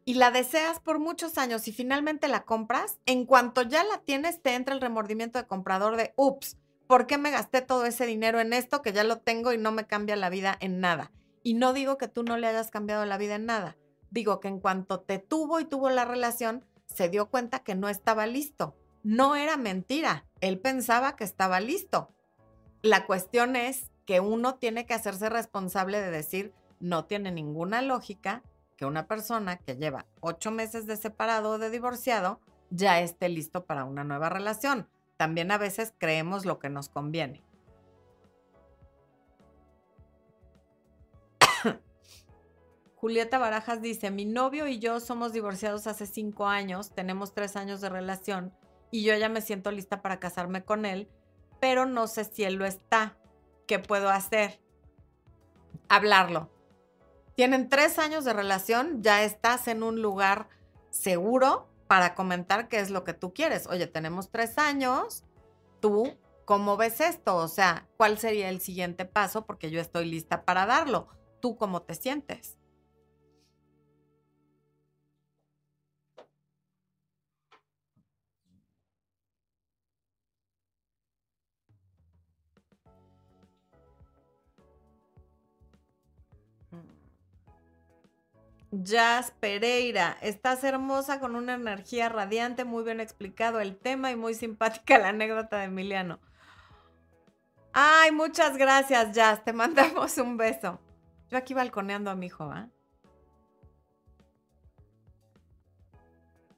y 0.09 0.15
la 0.15 0.31
deseas 0.31 0.81
por 0.81 0.99
muchos 1.01 1.37
años 1.37 1.69
y 1.69 1.73
finalmente 1.73 2.29
la 2.29 2.45
compras, 2.45 2.99
en 3.05 3.27
cuanto 3.27 3.61
ya 3.61 3.85
la 3.85 3.99
tienes 3.99 4.41
te 4.41 4.55
entra 4.55 4.75
el 4.75 4.81
remordimiento 4.81 5.39
de 5.39 5.47
comprador 5.47 5.99
de, 5.99 6.15
ups, 6.17 6.57
¿por 6.87 7.07
qué 7.07 7.19
me 7.19 7.31
gasté 7.31 7.61
todo 7.61 7.85
ese 7.85 8.07
dinero 8.07 8.41
en 8.41 8.55
esto 8.55 8.81
que 8.81 8.95
ya 8.95 9.05
lo 9.05 9.19
tengo 9.19 9.53
y 9.53 9.59
no 9.59 9.71
me 9.71 9.87
cambia 9.87 10.17
la 10.17 10.31
vida 10.31 10.57
en 10.61 10.81
nada? 10.81 11.13
Y 11.43 11.53
no 11.53 11.75
digo 11.75 11.99
que 11.99 12.09
tú 12.09 12.23
no 12.23 12.39
le 12.39 12.47
hayas 12.47 12.71
cambiado 12.71 13.05
la 13.05 13.19
vida 13.19 13.35
en 13.35 13.45
nada, 13.45 13.77
digo 14.11 14.41
que 14.41 14.49
en 14.49 14.61
cuanto 14.61 15.01
te 15.01 15.19
tuvo 15.19 15.61
y 15.61 15.67
tuvo 15.67 15.91
la 15.91 16.07
relación, 16.07 16.65
se 16.87 17.11
dio 17.11 17.29
cuenta 17.29 17.59
que 17.59 17.75
no 17.75 17.91
estaba 17.91 18.27
listo. 18.27 18.75
No 19.03 19.37
era 19.37 19.59
mentira, 19.59 20.25
él 20.41 20.59
pensaba 20.59 21.17
que 21.17 21.25
estaba 21.25 21.61
listo. 21.61 22.15
La 22.81 23.05
cuestión 23.05 23.57
es 23.57 23.91
que 24.07 24.21
uno 24.21 24.55
tiene 24.55 24.87
que 24.87 24.95
hacerse 24.95 25.29
responsable 25.29 26.01
de 26.01 26.11
decir, 26.11 26.55
no 26.81 27.05
tiene 27.05 27.31
ninguna 27.31 27.83
lógica 27.83 28.43
que 28.79 28.87
una 28.87 29.07
persona 29.07 29.59
que 29.59 29.76
lleva 29.76 30.07
ocho 30.20 30.51
meses 30.51 30.87
de 30.87 30.97
separado 30.97 31.51
o 31.51 31.59
de 31.59 31.68
divorciado 31.68 32.41
ya 32.70 33.01
esté 33.01 33.29
listo 33.29 33.66
para 33.66 33.85
una 33.85 34.05
nueva 34.05 34.31
relación. 34.31 34.89
También 35.18 35.51
a 35.51 35.59
veces 35.59 35.93
creemos 35.99 36.47
lo 36.47 36.59
que 36.59 36.70
nos 36.70 36.89
conviene. 36.89 37.45
Julieta 42.97 43.37
Barajas 43.37 43.83
dice, 43.83 44.11
mi 44.11 44.24
novio 44.24 44.66
y 44.66 44.79
yo 44.79 45.01
somos 45.01 45.35
divorciados 45.35 45.87
hace 45.87 46.07
cinco 46.07 46.47
años, 46.47 46.95
tenemos 46.95 47.35
tres 47.35 47.57
años 47.57 47.83
de 47.83 47.91
relación 47.91 48.55
y 48.91 49.05
yo 49.05 49.14
ya 49.16 49.29
me 49.29 49.43
siento 49.43 49.70
lista 49.70 50.01
para 50.01 50.18
casarme 50.18 50.64
con 50.64 50.87
él, 50.87 51.11
pero 51.61 51.85
no 51.85 52.07
sé 52.07 52.24
si 52.24 52.45
él 52.45 52.55
lo 52.55 52.64
está. 52.64 53.18
¿qué 53.68 53.79
puedo 53.79 54.09
hacer? 54.09 54.59
Hablarlo. 55.89 56.51
Tienen 57.39 57.68
tres 57.68 58.01
años 58.01 58.24
de 58.24 58.32
relación, 58.32 59.01
ya 59.01 59.22
estás 59.22 59.68
en 59.68 59.84
un 59.84 60.03
lugar 60.03 60.49
seguro 60.91 61.68
para 61.86 62.16
comentar 62.16 62.66
qué 62.66 62.80
es 62.80 62.91
lo 62.91 63.05
que 63.05 63.14
tú 63.14 63.32
quieres. 63.32 63.68
Oye, 63.68 63.86
tenemos 63.86 64.32
tres 64.32 64.59
años, 64.59 65.22
tú, 65.78 66.18
¿cómo 66.45 66.76
ves 66.76 67.01
esto? 67.01 67.36
O 67.36 67.47
sea, 67.47 67.86
¿cuál 67.97 68.18
sería 68.18 68.49
el 68.49 68.61
siguiente 68.61 69.05
paso? 69.05 69.47
Porque 69.47 69.70
yo 69.70 69.80
estoy 69.80 70.07
lista 70.07 70.45
para 70.45 70.66
darlo. 70.66 71.07
¿Tú 71.39 71.57
cómo 71.57 71.82
te 71.82 71.95
sientes? 71.95 72.58
Jazz 88.71 89.31
Pereira, 89.41 90.19
estás 90.21 90.62
hermosa 90.62 91.21
con 91.21 91.37
una 91.37 91.55
energía 91.55 92.11
radiante, 92.11 92.64
muy 92.64 92.85
bien 92.85 93.01
explicado 93.01 93.61
el 93.61 93.79
tema 93.79 94.11
y 94.11 94.16
muy 94.16 94.35
simpática 94.35 94.99
la 94.99 95.09
anécdota 95.09 95.59
de 95.59 95.64
Emiliano. 95.64 96.19
Ay, 97.73 98.12
muchas 98.12 98.59
gracias, 98.59 99.12
Jazz, 99.12 99.43
te 99.43 99.53
mandamos 99.55 100.19
un 100.19 100.37
beso. 100.37 100.81
Yo 101.31 101.39
aquí 101.39 101.55
balconeando 101.55 102.11
a 102.11 102.14
mi 102.14 102.27
hijo, 102.27 102.45
¿ah? 102.45 102.69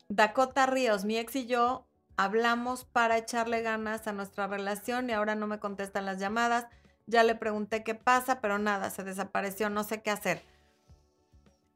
Dakota 0.09 0.67
Ríos, 0.67 1.05
mi 1.05 1.17
ex 1.17 1.37
y 1.37 1.47
yo 1.47 1.87
hablamos 2.17 2.85
para 2.85 3.19
echarle 3.19 3.63
ganas 3.63 4.09
a 4.09 4.13
nuestra 4.13 4.49
relación 4.49 5.09
y 5.09 5.13
ahora 5.13 5.37
no 5.37 5.47
me 5.47 5.61
contestan 5.61 6.07
las 6.07 6.19
llamadas. 6.19 6.67
Ya 7.07 7.23
le 7.23 7.37
pregunté 7.37 7.85
qué 7.85 7.95
pasa, 7.95 8.41
pero 8.41 8.59
nada, 8.59 8.91
se 8.91 9.05
desapareció, 9.05 9.71
no 9.71 9.85
sé 9.85 10.03
qué 10.03 10.11
hacer. 10.11 10.50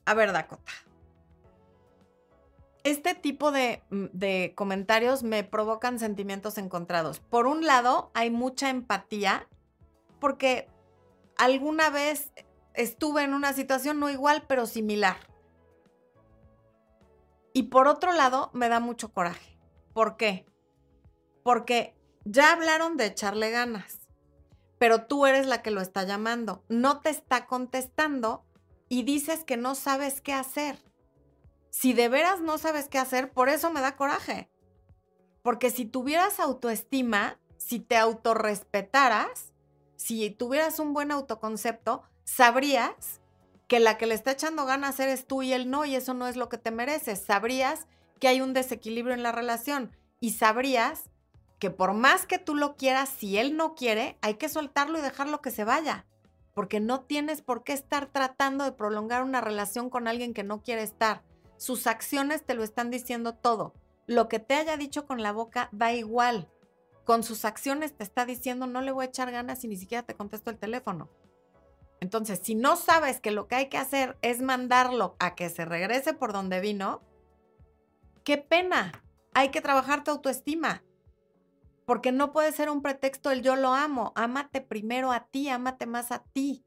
A 0.06 0.14
ver, 0.14 0.32
Dakota. 0.32 0.72
Este 2.84 3.14
tipo 3.14 3.50
mm, 3.50 4.04
de, 4.12 4.52
comentarios 4.54 5.22
me 5.22 5.42
provocan 5.42 5.98
sentimientos 5.98 6.58
encontrados. 6.58 7.18
Por 7.18 7.46
un 7.46 7.64
lado, 7.64 8.10
hay 8.14 8.30
mucha 8.30 8.68
empatía 8.68 9.48
porque 10.20 10.68
alguna 11.38 11.88
vez 11.88 12.32
estuve 12.74 13.22
en 13.22 13.32
una 13.32 13.54
situación 13.54 14.00
no 14.00 14.10
igual, 14.10 14.44
pero 14.46 14.66
similar. 14.66 15.16
Y 17.54 17.64
por 17.64 17.88
otro 17.88 18.12
lado, 18.12 18.50
me 18.52 18.68
da 18.68 18.80
mucho 18.80 19.12
coraje. 19.12 19.58
¿Por 19.94 20.16
qué? 20.16 20.44
Porque 21.42 21.94
ya 22.24 22.52
hablaron 22.52 22.96
de 22.96 23.06
echarle 23.06 23.50
ganas, 23.50 24.00
pero 24.78 25.06
tú 25.06 25.24
eres 25.24 25.46
la 25.46 25.62
que 25.62 25.70
lo 25.70 25.80
está 25.80 26.02
llamando. 26.02 26.64
No 26.68 27.00
te 27.00 27.10
está 27.10 27.46
contestando 27.46 28.44
y 28.88 29.02
dices 29.02 29.44
que 29.44 29.56
no 29.56 29.74
sabes 29.74 30.20
qué 30.20 30.32
hacer. 30.32 30.78
Si 31.70 31.92
de 31.92 32.08
veras 32.08 32.40
no 32.40 32.58
sabes 32.58 32.88
qué 32.88 32.98
hacer, 32.98 33.32
por 33.32 33.48
eso 33.48 33.70
me 33.70 33.80
da 33.80 33.96
coraje. 33.96 34.50
Porque 35.42 35.70
si 35.70 35.84
tuvieras 35.84 36.40
autoestima, 36.40 37.38
si 37.56 37.80
te 37.80 37.96
autorrespetaras, 37.96 39.52
si 39.96 40.30
tuvieras 40.30 40.78
un 40.78 40.92
buen 40.92 41.10
autoconcepto, 41.10 42.02
sabrías 42.24 43.20
que 43.68 43.80
la 43.80 43.98
que 43.98 44.06
le 44.06 44.14
está 44.14 44.32
echando 44.32 44.66
ganas 44.66 45.00
eres 45.00 45.26
tú 45.26 45.42
y 45.42 45.52
él 45.52 45.70
no, 45.70 45.84
y 45.84 45.96
eso 45.96 46.14
no 46.14 46.28
es 46.28 46.36
lo 46.36 46.48
que 46.48 46.58
te 46.58 46.70
mereces. 46.70 47.20
Sabrías 47.20 47.86
que 48.20 48.28
hay 48.28 48.40
un 48.40 48.52
desequilibrio 48.52 49.14
en 49.14 49.22
la 49.22 49.32
relación 49.32 49.90
y 50.20 50.32
sabrías 50.32 51.10
que 51.58 51.70
por 51.70 51.94
más 51.94 52.26
que 52.26 52.38
tú 52.38 52.54
lo 52.54 52.76
quieras, 52.76 53.08
si 53.08 53.38
él 53.38 53.56
no 53.56 53.74
quiere, 53.74 54.18
hay 54.20 54.34
que 54.34 54.48
soltarlo 54.48 54.98
y 54.98 55.02
dejarlo 55.02 55.40
que 55.40 55.50
se 55.50 55.64
vaya. 55.64 56.06
Porque 56.54 56.80
no 56.80 57.02
tienes 57.02 57.42
por 57.42 57.64
qué 57.64 57.72
estar 57.72 58.06
tratando 58.06 58.64
de 58.64 58.72
prolongar 58.72 59.22
una 59.22 59.40
relación 59.40 59.90
con 59.90 60.08
alguien 60.08 60.34
que 60.34 60.44
no 60.44 60.62
quiere 60.62 60.82
estar. 60.82 61.22
Sus 61.56 61.86
acciones 61.86 62.44
te 62.44 62.54
lo 62.54 62.62
están 62.62 62.90
diciendo 62.90 63.34
todo. 63.34 63.74
Lo 64.06 64.28
que 64.28 64.38
te 64.38 64.54
haya 64.54 64.76
dicho 64.76 65.06
con 65.06 65.22
la 65.22 65.32
boca 65.32 65.68
da 65.72 65.92
igual. 65.92 66.48
Con 67.04 67.22
sus 67.22 67.44
acciones 67.44 67.94
te 67.96 68.04
está 68.04 68.24
diciendo 68.24 68.66
no 68.66 68.80
le 68.80 68.92
voy 68.92 69.06
a 69.06 69.08
echar 69.08 69.30
ganas 69.30 69.64
y 69.64 69.68
ni 69.68 69.76
siquiera 69.76 70.04
te 70.04 70.14
contesto 70.14 70.50
el 70.50 70.58
teléfono. 70.58 71.10
Entonces, 72.00 72.40
si 72.42 72.54
no 72.54 72.76
sabes 72.76 73.20
que 73.20 73.30
lo 73.30 73.48
que 73.48 73.54
hay 73.54 73.68
que 73.68 73.78
hacer 73.78 74.18
es 74.20 74.42
mandarlo 74.42 75.16
a 75.18 75.34
que 75.34 75.48
se 75.48 75.64
regrese 75.64 76.12
por 76.12 76.32
donde 76.32 76.60
vino, 76.60 77.00
qué 78.24 78.36
pena. 78.36 78.92
Hay 79.32 79.50
que 79.50 79.62
trabajar 79.62 80.04
tu 80.04 80.10
autoestima. 80.10 80.82
Porque 81.86 82.12
no 82.12 82.32
puede 82.32 82.52
ser 82.52 82.70
un 82.70 82.82
pretexto 82.82 83.30
el 83.30 83.42
yo 83.42 83.56
lo 83.56 83.74
amo. 83.74 84.12
Ámate 84.16 84.60
primero 84.60 85.12
a 85.12 85.26
ti, 85.26 85.48
ámate 85.48 85.86
más 85.86 86.12
a 86.12 86.24
ti. 86.32 86.64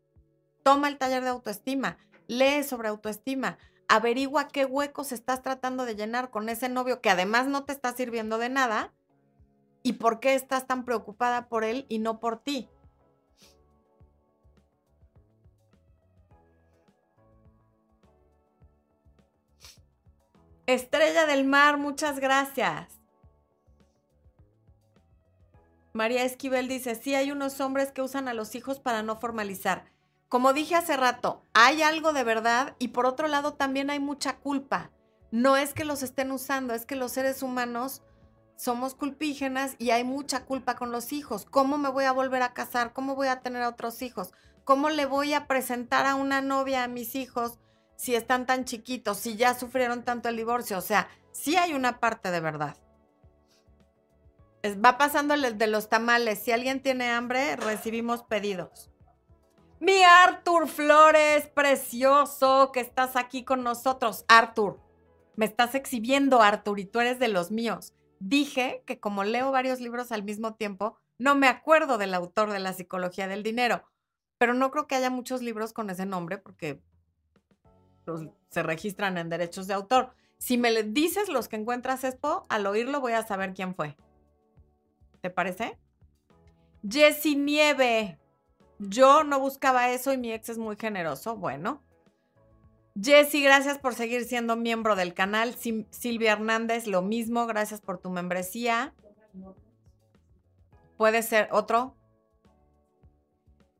Toma 0.63 0.88
el 0.88 0.97
taller 0.97 1.24
de 1.24 1.30
autoestima, 1.30 1.97
lee 2.28 2.63
sobre 2.63 2.89
autoestima, 2.89 3.57
averigua 3.88 4.49
qué 4.49 4.65
huecos 4.65 5.11
estás 5.11 5.41
tratando 5.41 5.86
de 5.86 5.95
llenar 5.95 6.30
con 6.30 6.49
ese 6.49 6.70
novio 6.70 7.01
que 7.01 7.09
además 7.09 7.47
no 7.47 7.63
te 7.63 7.72
está 7.72 7.93
sirviendo 7.93 8.38
de 8.38 8.49
nada 8.49 8.93
y 9.82 9.93
por 9.93 10.20
qué 10.20 10.36
estás 10.36 10.68
tan 10.68 10.84
preocupada 10.84 11.47
por 11.47 11.63
él 11.63 11.86
y 11.88 11.99
no 11.99 12.20
por 12.20 12.39
ti. 12.43 12.70
Estrella 20.65 21.26
del 21.26 21.45
Mar, 21.45 21.78
muchas 21.78 22.20
gracias. 22.20 22.96
María 25.97 26.23
Esquivel 26.23 26.67
dice, 26.67 26.93
sí 26.93 27.15
hay 27.15 27.31
unos 27.31 27.59
hombres 27.59 27.91
que 27.91 28.03
usan 28.03 28.27
a 28.27 28.35
los 28.35 28.53
hijos 28.53 28.79
para 28.79 29.01
no 29.01 29.15
formalizar. 29.15 29.85
Como 30.29 30.53
dije 30.53 30.75
hace 30.75 30.95
rato, 30.95 31.41
hay 31.55 31.81
algo 31.81 32.13
de 32.13 32.23
verdad 32.23 32.75
y 32.77 32.89
por 32.89 33.07
otro 33.07 33.27
lado 33.27 33.55
también 33.55 33.89
hay 33.89 33.99
mucha 33.99 34.37
culpa. 34.37 34.91
No 35.31 35.57
es 35.57 35.73
que 35.73 35.85
los 35.85 36.03
estén 36.03 36.31
usando, 36.31 36.75
es 36.75 36.85
que 36.85 36.95
los 36.95 37.13
seres 37.13 37.41
humanos 37.41 38.03
somos 38.57 38.93
culpígenas 38.93 39.75
y 39.79 39.89
hay 39.89 40.03
mucha 40.03 40.45
culpa 40.45 40.75
con 40.75 40.91
los 40.91 41.13
hijos. 41.13 41.45
¿Cómo 41.45 41.79
me 41.79 41.89
voy 41.89 42.05
a 42.05 42.11
volver 42.11 42.43
a 42.43 42.53
casar? 42.53 42.93
¿Cómo 42.93 43.15
voy 43.15 43.29
a 43.29 43.39
tener 43.39 43.63
otros 43.63 44.03
hijos? 44.03 44.33
¿Cómo 44.65 44.91
le 44.91 45.07
voy 45.07 45.33
a 45.33 45.47
presentar 45.47 46.05
a 46.05 46.13
una 46.13 46.41
novia 46.41 46.83
a 46.83 46.87
mis 46.87 47.15
hijos 47.15 47.57
si 47.95 48.13
están 48.13 48.45
tan 48.45 48.65
chiquitos, 48.65 49.17
si 49.17 49.35
ya 49.35 49.55
sufrieron 49.55 50.03
tanto 50.03 50.29
el 50.29 50.37
divorcio. 50.37 50.77
O 50.77 50.81
sea, 50.81 51.09
sí 51.31 51.55
hay 51.55 51.73
una 51.73 51.99
parte 51.99 52.29
de 52.29 52.39
verdad. 52.39 52.77
Va 54.76 54.97
pasando 54.97 55.34
el 55.34 55.57
de 55.57 55.68
los 55.68 55.89
tamales. 55.89 56.39
Si 56.39 56.51
alguien 56.51 56.82
tiene 56.82 57.09
hambre, 57.09 57.55
recibimos 57.55 58.24
pedidos. 58.24 58.91
Mi 59.80 60.03
Arthur 60.03 60.68
Flores, 60.68 61.47
precioso, 61.47 62.72
que 62.72 62.80
estás 62.80 63.15
aquí 63.15 63.43
con 63.43 63.63
nosotros. 63.63 64.26
Arthur, 64.28 64.80
me 65.36 65.45
estás 65.45 65.76
exhibiendo, 65.76 66.41
Arthur, 66.41 66.80
y 66.80 66.86
tú 66.86 66.99
eres 66.99 67.20
de 67.20 67.28
los 67.28 67.51
míos. 67.51 67.93
Dije 68.20 68.82
que 68.88 68.99
como 68.99 69.24
leo 69.24 69.51
varios 69.51 69.80
libros 69.80 70.11
al 70.11 70.24
mismo 70.24 70.55
tiempo, 70.55 70.97
no 71.20 71.36
me 71.36 71.47
acuerdo 71.47 71.99
del 71.99 72.15
autor 72.15 72.51
de 72.51 72.59
la 72.59 72.74
psicología 72.74 73.28
del 73.28 73.43
dinero, 73.43 73.84
pero 74.39 74.55
no 74.55 74.72
creo 74.72 74.88
que 74.88 74.95
haya 74.95 75.11
muchos 75.11 75.41
libros 75.41 75.74
con 75.74 75.89
ese 75.89 76.05
nombre 76.07 76.39
porque 76.39 76.82
se 78.49 78.63
registran 78.63 79.18
en 79.18 79.30
derechos 79.30 79.68
de 79.68 79.76
autor. 79.76 80.13
Si 80.39 80.57
me 80.57 80.84
dices 80.84 81.30
los 81.30 81.47
que 81.47 81.55
encuentras 81.55 82.03
Expo, 82.03 82.45
al 82.49 82.65
oírlo 82.65 82.99
voy 83.01 83.13
a 83.13 83.26
saber 83.26 83.53
quién 83.53 83.76
fue. 83.76 83.97
¿Te 85.28 85.32
parece? 85.32 85.78
Jessy 86.89 87.36
Nieve. 87.36 88.17
Yo 88.80 89.25
no 89.25 89.41
buscaba 89.41 89.89
eso 89.89 90.13
y 90.13 90.17
mi 90.17 90.32
ex 90.32 90.47
es 90.47 90.57
muy 90.57 90.78
generoso. 90.78 91.36
Bueno. 91.36 91.84
Jessy, 92.97 93.43
gracias 93.43 93.78
por 93.78 93.93
seguir 93.93 94.23
siendo 94.23 94.55
miembro 94.55 94.95
del 94.95 95.13
canal. 95.13 95.53
Silvia 95.89 96.32
Hernández, 96.32 96.88
lo 96.88 97.01
mismo. 97.01 97.45
Gracias 97.45 97.82
por 97.82 97.97
tu 97.97 98.09
membresía. 98.09 98.93
¿Puede 100.95 101.21
ser 101.23 101.49
otro? 101.51 101.93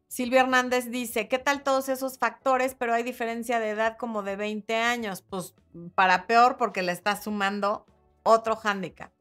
Silvia 0.10 0.42
Hernández 0.42 0.92
dice, 0.92 1.30
¿qué 1.30 1.40
tal 1.40 1.64
todos 1.64 1.88
esos 1.88 2.20
factores? 2.20 2.76
Pero 2.76 2.94
hay 2.94 3.04
diferencia 3.04 3.62
de 3.62 3.70
edad 3.70 3.96
como 3.96 4.22
de 4.22 4.36
20 4.36 4.76
años. 4.76 5.22
Pues 5.22 5.56
para 5.96 6.28
peor 6.28 6.58
porque 6.58 6.82
le 6.82 6.92
está 6.92 7.16
sumando 7.16 7.86
otro 8.24 8.58
hándicap. 8.58 9.17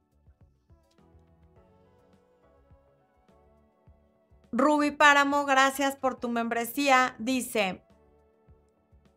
Ruby 4.58 4.90
Páramo, 4.90 5.44
gracias 5.44 5.96
por 5.96 6.18
tu 6.18 6.30
membresía. 6.30 7.14
Dice, 7.18 7.84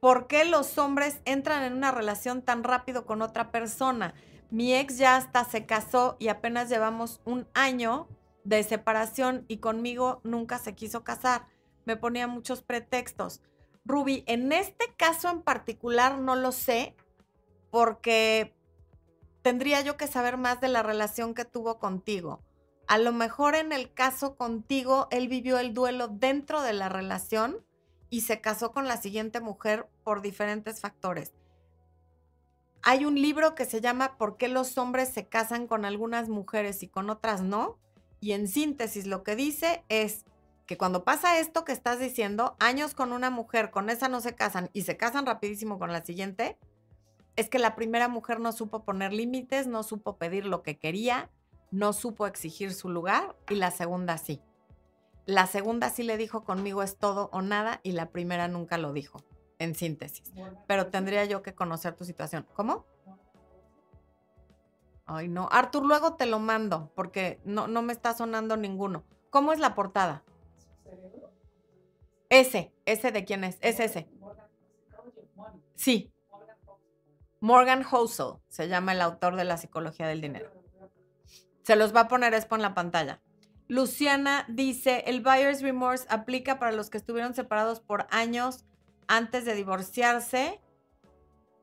¿por 0.02 0.28
qué 0.28 0.44
los 0.44 0.78
hombres 0.78 1.22
entran 1.24 1.64
en 1.64 1.74
una 1.74 1.92
relación 1.92 2.42
tan 2.42 2.64
rápido 2.64 3.06
con 3.06 3.22
otra 3.22 3.50
persona? 3.50 4.14
Mi 4.50 4.76
ex 4.76 4.98
ya 4.98 5.16
hasta 5.16 5.46
se 5.46 5.66
casó 5.66 6.18
y 6.20 6.28
apenas 6.28 6.68
llevamos 6.68 7.22
un 7.24 7.48
año 7.54 8.10
de 8.44 8.64
separación 8.64 9.46
y 9.48 9.58
conmigo 9.58 10.20
nunca 10.24 10.58
se 10.60 10.76
quiso 10.76 11.04
casar 11.04 11.48
me 11.90 11.98
ponía 11.98 12.28
muchos 12.28 12.62
pretextos. 12.62 13.42
Ruby, 13.84 14.24
en 14.28 14.52
este 14.52 14.94
caso 14.96 15.30
en 15.30 15.42
particular 15.42 16.20
no 16.20 16.36
lo 16.36 16.52
sé 16.52 16.96
porque 17.72 18.56
tendría 19.42 19.82
yo 19.82 19.98
que 19.98 20.06
saber 20.06 20.38
más 20.38 20.62
de 20.62 20.68
la 20.68 20.84
relación 20.84 21.34
que 21.34 21.46
tuvo 21.46 21.80
contigo. 21.80 22.44
A 22.90 22.98
lo 22.98 23.14
mejor 23.14 23.54
en 23.54 23.72
el 23.72 23.94
caso 23.94 24.36
contigo, 24.36 25.10
él 25.12 25.28
vivió 25.28 25.60
el 25.60 25.76
duelo 25.76 26.08
dentro 26.08 26.64
de 26.64 26.74
la 26.74 26.90
relación 26.90 27.64
y 28.10 28.22
se 28.22 28.42
casó 28.42 28.72
con 28.72 28.88
la 28.88 28.98
siguiente 28.98 29.42
mujer 29.42 29.88
por 30.04 30.24
diferentes 30.24 30.82
factores. 30.82 31.32
Hay 32.82 33.06
un 33.06 33.14
libro 33.14 33.54
que 33.54 33.66
se 33.66 33.80
llama 33.80 34.18
¿Por 34.18 34.38
qué 34.38 34.48
los 34.48 34.76
hombres 34.80 35.10
se 35.10 35.28
casan 35.28 35.68
con 35.68 35.86
algunas 35.86 36.30
mujeres 36.30 36.82
y 36.82 36.88
con 36.88 37.12
otras 37.12 37.44
no? 37.44 37.78
Y 38.22 38.32
en 38.32 38.48
síntesis 38.48 39.06
lo 39.06 39.22
que 39.22 39.36
dice 39.36 39.84
es, 39.88 40.26
que 40.66 40.76
cuando 40.76 41.04
pasa 41.04 41.38
esto 41.38 41.66
que 41.66 41.74
estás 41.74 42.00
diciendo, 42.00 42.56
años 42.60 42.96
con 42.96 43.14
una 43.14 43.30
mujer, 43.30 43.70
con 43.70 43.92
esa 43.92 44.10
no 44.10 44.20
se 44.20 44.34
casan 44.34 44.72
y 44.74 44.82
se 44.82 44.98
casan 44.98 45.28
rapidísimo 45.28 45.78
con 45.78 45.94
la 45.94 46.04
siguiente, 46.04 46.58
es 47.36 47.50
que 47.50 47.60
la 47.60 47.76
primera 47.76 48.08
mujer 48.08 48.40
no 48.40 48.52
supo 48.52 48.84
poner 48.84 49.14
límites, 49.14 49.68
no 49.68 49.84
supo 49.84 50.18
pedir 50.18 50.48
lo 50.48 50.64
que 50.64 50.80
quería, 50.80 51.30
no 51.72 51.94
supo 51.94 52.28
exigir 52.28 52.74
su 52.74 52.90
lugar 52.90 53.36
y 53.50 53.56
la 53.56 53.72
segunda 53.72 54.18
sí. 54.18 54.42
La 55.26 55.46
segunda 55.46 55.90
sí 55.90 56.04
le 56.04 56.18
dijo 56.18 56.44
conmigo 56.44 56.82
es 56.82 56.98
todo 56.98 57.30
o 57.32 57.42
nada 57.42 57.80
y 57.84 57.92
la 57.92 58.10
primera 58.10 58.48
nunca 58.48 58.78
lo 58.78 58.94
dijo, 58.94 59.24
en 59.60 59.76
síntesis. 59.76 60.34
Pero 60.68 60.88
tendría 60.88 61.26
yo 61.26 61.44
que 61.44 61.54
conocer 61.54 61.96
tu 61.96 62.04
situación. 62.04 62.48
¿Cómo? 62.56 62.86
Ay, 65.06 65.28
no. 65.28 65.50
Artur, 65.52 65.86
luego 65.86 66.16
te 66.16 66.26
lo 66.26 66.40
mando 66.40 66.92
porque 66.96 67.40
no, 67.44 67.68
no 67.68 67.82
me 67.82 67.94
está 67.94 68.16
sonando 68.16 68.58
ninguno. 68.58 69.04
¿Cómo 69.30 69.54
es 69.54 69.60
la 69.60 69.76
portada? 69.76 70.24
Ese, 72.30 72.74
ese 72.86 73.12
de 73.12 73.26
quién 73.26 73.44
es, 73.44 73.58
es 73.62 73.80
ese. 73.80 74.08
Sí. 75.76 76.12
Morgan 77.40 77.84
Housel 77.84 78.34
se 78.50 78.68
llama 78.68 78.92
el 78.92 79.02
autor 79.02 79.36
de 79.36 79.46
la 79.46 79.58
psicología 79.58 80.08
del 80.08 80.22
dinero. 80.22 80.59
Se 81.70 81.76
los 81.76 81.96
va 81.96 82.00
a 82.00 82.08
poner 82.08 82.34
esto 82.34 82.56
en 82.56 82.64
la 82.64 82.74
pantalla. 82.74 83.22
Luciana 83.68 84.44
dice, 84.48 85.04
el 85.06 85.22
buyer's 85.22 85.62
remorse 85.62 86.08
aplica 86.10 86.58
para 86.58 86.72
los 86.72 86.90
que 86.90 86.98
estuvieron 86.98 87.36
separados 87.36 87.80
por 87.80 88.08
años 88.10 88.66
antes 89.08 89.46
de 89.46 89.54
divorciarse. 89.54 90.60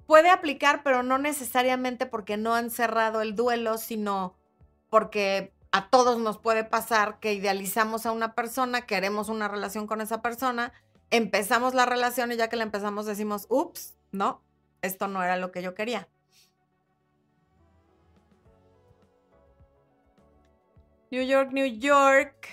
Puede 0.06 0.30
aplicar, 0.30 0.84
pero 0.84 1.02
no 1.02 1.18
necesariamente 1.18 2.06
porque 2.06 2.36
no 2.36 2.54
han 2.54 2.70
cerrado 2.70 3.20
el 3.20 3.34
duelo, 3.34 3.78
sino 3.78 4.36
porque 4.90 5.52
a 5.72 5.90
todos 5.90 6.20
nos 6.20 6.38
puede 6.38 6.62
pasar 6.62 7.18
que 7.18 7.34
idealizamos 7.34 8.06
a 8.06 8.12
una 8.12 8.36
persona, 8.36 8.82
queremos 8.82 9.28
una 9.28 9.48
relación 9.48 9.88
con 9.88 10.00
esa 10.00 10.22
persona, 10.22 10.72
empezamos 11.10 11.74
la 11.74 11.84
relación 11.84 12.30
y 12.30 12.36
ya 12.36 12.46
que 12.46 12.54
la 12.54 12.62
empezamos 12.62 13.06
decimos, 13.06 13.46
ups, 13.48 13.96
no, 14.12 14.40
esto 14.82 15.08
no 15.08 15.24
era 15.24 15.36
lo 15.36 15.50
que 15.50 15.62
yo 15.62 15.74
quería. 15.74 16.08
New 21.16 21.24
York, 21.24 21.50
New 21.50 21.78
York. 21.78 22.46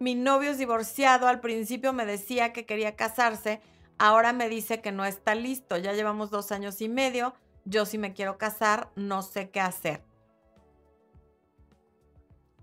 Mi 0.00 0.16
novio 0.16 0.50
es 0.50 0.58
divorciado. 0.58 1.28
Al 1.28 1.38
principio 1.38 1.92
me 1.92 2.04
decía 2.04 2.52
que 2.52 2.66
quería 2.66 2.96
casarse. 2.96 3.60
ahora 3.96 4.32
me 4.32 4.48
dice 4.48 4.80
que 4.80 4.90
no 4.90 5.04
está 5.04 5.36
listo, 5.36 5.76
ya 5.76 5.92
llevamos 5.92 6.30
dos 6.30 6.50
años 6.50 6.80
y 6.80 6.88
medio, 6.88 7.34
yo 7.64 7.84
sí 7.84 7.96
me 7.96 8.12
quiero 8.12 8.38
casar, 8.38 8.90
no 8.96 9.22
sé 9.22 9.50
qué 9.50 9.60
hacer. 9.60 10.02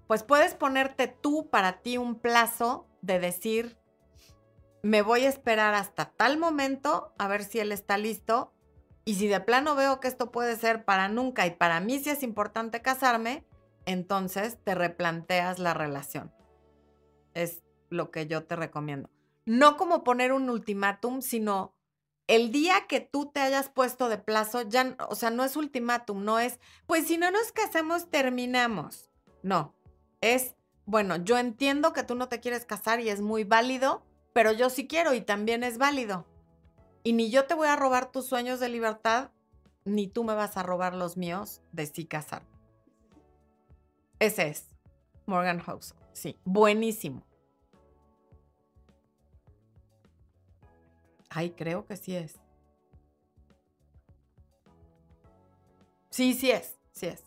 Pues 0.07 0.23
puedes 0.23 0.55
ponerte 0.55 1.07
tú 1.07 1.49
para 1.49 1.81
ti 1.81 1.97
un 1.97 2.15
plazo 2.15 2.85
de 3.01 3.19
decir, 3.19 3.77
me 4.81 5.01
voy 5.01 5.25
a 5.25 5.29
esperar 5.29 5.73
hasta 5.73 6.11
tal 6.11 6.37
momento 6.37 7.13
a 7.17 7.29
ver 7.29 7.45
si 7.45 7.59
él 7.59 7.71
está 7.71 7.97
listo. 7.97 8.51
Y 9.05 9.15
si 9.15 9.29
de 9.29 9.39
plano 9.39 9.75
veo 9.75 10.01
que 10.01 10.09
esto 10.09 10.31
puede 10.31 10.57
ser 10.57 10.83
para 10.83 11.07
nunca 11.07 11.47
y 11.47 11.51
para 11.51 11.79
mí 11.79 11.97
sí 11.99 12.09
es 12.09 12.23
importante 12.23 12.81
casarme, 12.81 13.45
entonces 13.87 14.59
te 14.63 14.75
replanteas 14.75 15.57
la 15.57 15.73
relación. 15.73 16.31
Es 17.33 17.63
lo 17.89 18.11
que 18.11 18.27
yo 18.27 18.43
te 18.43 18.55
recomiendo. 18.55 19.09
No 19.45 19.77
como 19.77 20.03
poner 20.03 20.33
un 20.33 20.49
ultimátum, 20.49 21.21
sino 21.21 21.73
el 22.27 22.51
día 22.51 22.85
que 22.89 22.99
tú 22.99 23.31
te 23.31 23.39
hayas 23.39 23.69
puesto 23.69 24.09
de 24.09 24.17
plazo, 24.17 24.63
ya, 24.63 24.97
o 25.09 25.15
sea, 25.15 25.29
no 25.29 25.45
es 25.45 25.55
ultimátum, 25.55 26.25
no 26.25 26.37
es, 26.37 26.59
pues 26.85 27.07
si 27.07 27.17
no 27.17 27.31
nos 27.31 27.53
casamos, 27.53 28.09
terminamos. 28.09 29.09
No, 29.41 29.73
es, 30.19 30.57
bueno, 30.85 31.15
yo 31.15 31.37
entiendo 31.37 31.93
que 31.93 32.03
tú 32.03 32.15
no 32.15 32.27
te 32.27 32.41
quieres 32.41 32.65
casar 32.65 32.99
y 32.99 33.07
es 33.07 33.21
muy 33.21 33.45
válido, 33.45 34.03
pero 34.33 34.51
yo 34.51 34.69
sí 34.69 34.85
quiero 34.85 35.13
y 35.13 35.21
también 35.21 35.63
es 35.63 35.77
válido. 35.77 36.25
Y 37.03 37.13
ni 37.13 37.29
yo 37.29 37.45
te 37.45 37.53
voy 37.53 37.69
a 37.69 37.77
robar 37.77 38.11
tus 38.11 38.25
sueños 38.25 38.59
de 38.59 38.67
libertad, 38.67 39.31
ni 39.85 40.07
tú 40.07 40.25
me 40.25 40.35
vas 40.35 40.57
a 40.57 40.63
robar 40.63 40.93
los 40.93 41.15
míos 41.15 41.61
de 41.71 41.85
sí 41.85 42.05
casar. 42.05 42.43
Ese 44.19 44.47
es 44.47 44.67
Morgan 45.25 45.59
Housel. 45.59 45.97
Sí, 46.13 46.39
buenísimo. 46.43 47.23
Ay, 51.29 51.51
creo 51.51 51.85
que 51.85 51.97
sí 51.97 52.15
es. 52.15 52.39
Sí, 56.09 56.33
sí 56.33 56.49
es, 56.49 56.77
sí 56.91 57.07
es. 57.07 57.23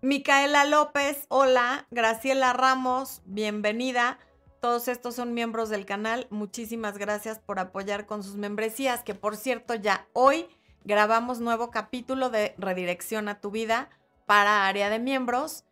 Micaela 0.00 0.64
López, 0.64 1.26
hola. 1.28 1.88
Graciela 1.90 2.52
Ramos, 2.52 3.22
bienvenida. 3.24 4.18
Todos 4.60 4.86
estos 4.86 5.16
son 5.16 5.34
miembros 5.34 5.70
del 5.70 5.86
canal. 5.86 6.28
Muchísimas 6.30 6.98
gracias 6.98 7.40
por 7.40 7.58
apoyar 7.58 8.06
con 8.06 8.22
sus 8.22 8.36
membresías, 8.36 9.02
que 9.02 9.16
por 9.16 9.36
cierto 9.36 9.74
ya 9.74 10.06
hoy 10.12 10.46
grabamos 10.84 11.40
nuevo 11.40 11.70
capítulo 11.70 12.30
de 12.30 12.54
Redirección 12.58 13.28
a 13.28 13.40
tu 13.40 13.50
vida 13.50 13.90
para 14.26 14.66
área 14.66 14.90
de 14.90 14.98
miembros, 14.98 15.64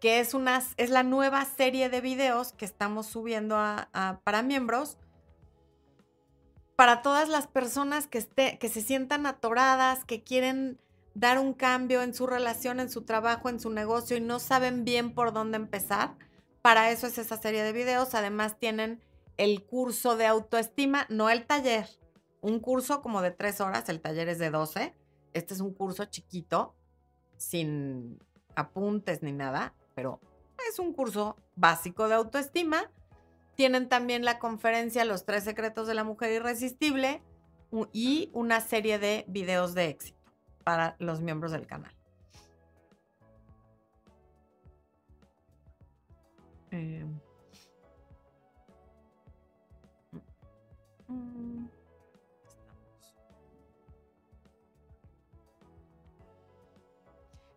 que 0.00 0.20
es, 0.20 0.34
una, 0.34 0.62
es 0.76 0.90
la 0.90 1.02
nueva 1.02 1.44
serie 1.44 1.88
de 1.88 2.00
videos 2.00 2.52
que 2.52 2.64
estamos 2.64 3.06
subiendo 3.06 3.56
para 4.24 4.42
miembros. 4.42 4.98
Para 6.76 7.00
todas 7.00 7.28
las 7.28 7.46
personas 7.46 8.06
que, 8.06 8.18
esté, 8.18 8.58
que 8.58 8.68
se 8.68 8.82
sientan 8.82 9.24
atoradas, 9.24 10.04
que 10.04 10.22
quieren 10.22 10.78
dar 11.14 11.38
un 11.38 11.54
cambio 11.54 12.02
en 12.02 12.14
su 12.14 12.26
relación, 12.26 12.78
en 12.78 12.90
su 12.90 13.02
trabajo, 13.02 13.48
en 13.48 13.58
su 13.58 13.70
negocio 13.70 14.18
y 14.18 14.20
no 14.20 14.38
saben 14.38 14.84
bien 14.84 15.14
por 15.14 15.32
dónde 15.32 15.56
empezar, 15.56 16.14
para 16.60 16.90
eso 16.90 17.06
es 17.06 17.16
esa 17.16 17.38
serie 17.38 17.62
de 17.62 17.72
videos. 17.72 18.14
Además 18.14 18.58
tienen 18.58 19.00
el 19.38 19.64
curso 19.64 20.16
de 20.16 20.26
autoestima, 20.26 21.06
no 21.08 21.30
el 21.30 21.46
taller, 21.46 21.88
un 22.46 22.60
curso 22.60 23.02
como 23.02 23.22
de 23.22 23.32
tres 23.32 23.60
horas, 23.60 23.88
el 23.88 24.00
taller 24.00 24.28
es 24.28 24.38
de 24.38 24.50
12. 24.50 24.94
Este 25.32 25.52
es 25.52 25.60
un 25.60 25.74
curso 25.74 26.04
chiquito, 26.04 26.76
sin 27.36 28.20
apuntes 28.54 29.20
ni 29.20 29.32
nada, 29.32 29.74
pero 29.96 30.20
es 30.70 30.78
un 30.78 30.92
curso 30.92 31.36
básico 31.56 32.06
de 32.06 32.14
autoestima. 32.14 32.88
Tienen 33.56 33.88
también 33.88 34.24
la 34.24 34.38
conferencia 34.38 35.04
Los 35.04 35.24
tres 35.24 35.42
secretos 35.42 35.88
de 35.88 35.94
la 35.94 36.04
mujer 36.04 36.30
irresistible 36.30 37.20
y 37.92 38.30
una 38.32 38.60
serie 38.60 39.00
de 39.00 39.24
videos 39.26 39.74
de 39.74 39.88
éxito 39.88 40.20
para 40.62 40.94
los 41.00 41.20
miembros 41.20 41.50
del 41.50 41.66
canal. 41.66 41.96
Eh, 46.70 47.04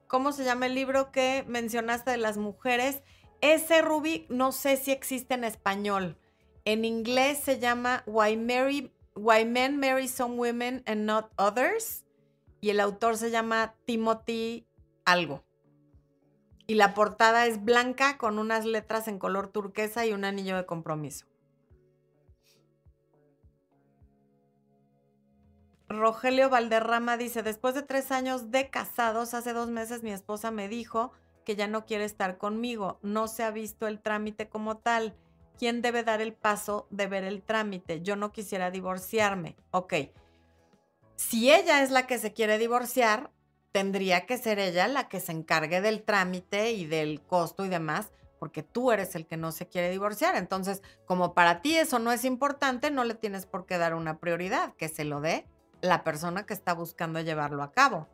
¿Cómo 0.10 0.32
se 0.32 0.44
llama 0.44 0.66
el 0.66 0.74
libro 0.74 1.12
que 1.12 1.46
mencionaste 1.48 2.10
de 2.10 2.18
las 2.18 2.38
mujeres? 2.38 3.04
Ese 3.42 3.84
Rubik 3.84 4.28
no 4.32 4.52
sé 4.52 4.76
si 4.76 4.92
existe 4.92 5.36
en 5.36 5.44
español. 5.44 6.18
En 6.66 6.84
inglés 6.84 7.38
se 7.38 7.60
llama 7.60 8.02
Why, 8.08 8.92
Why 9.14 9.46
Men 9.46 9.80
Marry 9.80 10.08
Some 10.08 10.36
Women 10.38 10.82
and 10.88 11.06
Not 11.06 11.32
Others 11.38 12.06
y 12.60 12.72
el 12.72 12.80
autor 12.80 13.18
se 13.18 13.30
llama 13.30 13.76
Timothy 13.86 14.66
algo. 15.06 15.44
Y 16.66 16.74
la 16.74 16.96
portada 16.96 17.46
es 17.46 17.64
blanca 17.64 18.18
con 18.18 18.40
unas 18.40 18.66
letras 18.66 19.08
en 19.08 19.20
color 19.20 19.50
turquesa 19.50 20.08
y 20.08 20.14
un 20.14 20.26
anillo 20.26 20.58
de 20.58 20.66
compromiso. 20.66 21.28
Rogelio 25.90 26.52
Valderrama 26.52 27.18
dice, 27.18 27.42
después 27.42 27.74
de 27.74 27.82
tres 27.82 28.12
años 28.12 28.52
de 28.52 28.70
casados, 28.70 29.34
hace 29.34 29.54
dos 29.54 29.70
meses 29.70 30.04
mi 30.04 30.12
esposa 30.12 30.52
me 30.52 30.68
dijo 30.68 31.12
que 31.44 31.56
ya 31.56 31.68
no 31.68 31.88
quiere 31.88 32.06
estar 32.06 32.38
conmigo. 32.38 33.00
No 33.02 33.28
se 33.28 33.44
ha 33.44 33.50
visto 33.50 33.88
el 33.88 34.00
trámite 34.00 34.48
como 34.50 34.78
tal. 34.78 35.16
¿Quién 35.58 35.82
debe 35.82 36.04
dar 36.04 36.22
el 36.22 36.34
paso 36.34 36.88
de 36.92 37.08
ver 37.08 37.24
el 37.24 37.42
trámite? 37.42 38.02
Yo 38.02 38.16
no 38.16 38.32
quisiera 38.32 38.70
divorciarme. 38.70 39.58
Ok. 39.72 39.96
Si 41.16 41.52
ella 41.52 41.82
es 41.82 41.90
la 41.90 42.06
que 42.06 42.20
se 42.20 42.34
quiere 42.34 42.60
divorciar, 42.60 43.32
tendría 43.72 44.28
que 44.28 44.38
ser 44.38 44.60
ella 44.60 44.88
la 44.88 45.10
que 45.10 45.20
se 45.20 45.32
encargue 45.32 45.82
del 45.82 46.04
trámite 46.04 46.72
y 46.72 46.86
del 46.86 47.22
costo 47.22 47.66
y 47.66 47.70
demás, 47.70 48.12
porque 48.38 48.62
tú 48.62 48.92
eres 48.92 49.16
el 49.16 49.26
que 49.26 49.38
no 49.38 49.52
se 49.52 49.68
quiere 49.68 49.90
divorciar. 49.90 50.36
Entonces, 50.36 50.84
como 51.06 51.34
para 51.34 51.64
ti 51.64 51.76
eso 51.76 51.98
no 51.98 52.12
es 52.12 52.26
importante, 52.26 52.92
no 52.92 53.04
le 53.04 53.16
tienes 53.16 53.48
por 53.48 53.66
qué 53.66 53.80
dar 53.80 53.96
una 53.96 54.20
prioridad, 54.20 54.76
que 54.76 54.88
se 54.88 55.04
lo 55.04 55.20
dé 55.20 55.48
la 55.82 56.04
persona 56.04 56.46
que 56.46 56.54
está 56.54 56.74
buscando 56.74 57.22
llevarlo 57.22 57.64
a 57.64 57.72
cabo. 57.72 58.08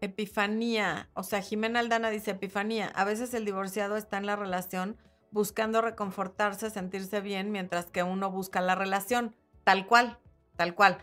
Epifanía, 0.00 1.08
o 1.14 1.22
sea, 1.22 1.40
Jimena 1.42 1.78
Aldana 1.78 2.10
dice 2.10 2.32
Epifanía, 2.32 2.88
a 2.88 3.04
veces 3.04 3.32
el 3.34 3.44
divorciado 3.44 3.96
está 3.96 4.18
en 4.18 4.26
la 4.26 4.34
relación 4.34 4.96
buscando 5.30 5.80
reconfortarse, 5.80 6.70
sentirse 6.70 7.20
bien, 7.20 7.52
mientras 7.52 7.86
que 7.86 8.02
uno 8.02 8.30
busca 8.30 8.60
la 8.60 8.74
relación, 8.74 9.36
tal 9.64 9.86
cual, 9.86 10.18
tal 10.56 10.74
cual. 10.74 10.98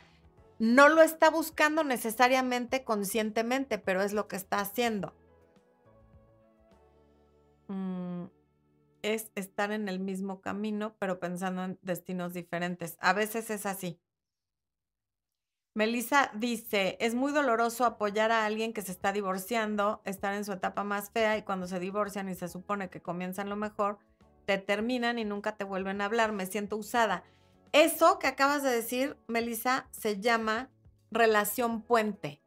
No 0.59 0.89
lo 0.89 1.01
está 1.01 1.29
buscando 1.29 1.85
necesariamente 1.85 2.83
conscientemente, 2.83 3.77
pero 3.79 4.01
es 4.01 4.11
lo 4.11 4.27
que 4.27 4.35
está 4.35 4.59
haciendo. 4.59 5.15
Es 9.01 9.31
estar 9.35 9.71
en 9.71 9.89
el 9.89 9.99
mismo 9.99 10.41
camino, 10.41 10.95
pero 10.99 11.19
pensando 11.19 11.63
en 11.63 11.79
destinos 11.81 12.33
diferentes. 12.33 12.97
A 12.99 13.13
veces 13.13 13.49
es 13.49 13.65
así. 13.65 13.99
Melissa 15.75 16.31
dice, 16.33 16.97
es 16.99 17.15
muy 17.15 17.31
doloroso 17.31 17.85
apoyar 17.85 18.31
a 18.31 18.45
alguien 18.45 18.73
que 18.73 18.81
se 18.81 18.91
está 18.91 19.13
divorciando, 19.13 20.01
estar 20.03 20.33
en 20.33 20.43
su 20.43 20.51
etapa 20.51 20.83
más 20.83 21.11
fea 21.11 21.37
y 21.37 21.43
cuando 21.43 21.67
se 21.67 21.79
divorcian 21.79 22.27
y 22.27 22.35
se 22.35 22.49
supone 22.49 22.89
que 22.89 23.01
comienzan 23.01 23.49
lo 23.49 23.55
mejor, 23.55 23.99
te 24.45 24.57
terminan 24.57 25.19
y 25.19 25.25
nunca 25.25 25.55
te 25.55 25.63
vuelven 25.63 26.01
a 26.01 26.05
hablar, 26.05 26.31
me 26.31 26.47
siento 26.47 26.75
usada. 26.75 27.23
Eso 27.71 28.17
que 28.17 28.27
acabas 28.27 28.63
de 28.63 28.71
decir, 28.71 29.15
Melissa, 29.27 29.87
se 29.91 30.19
llama 30.19 30.69
relación 31.11 31.81
puente. 31.81 32.41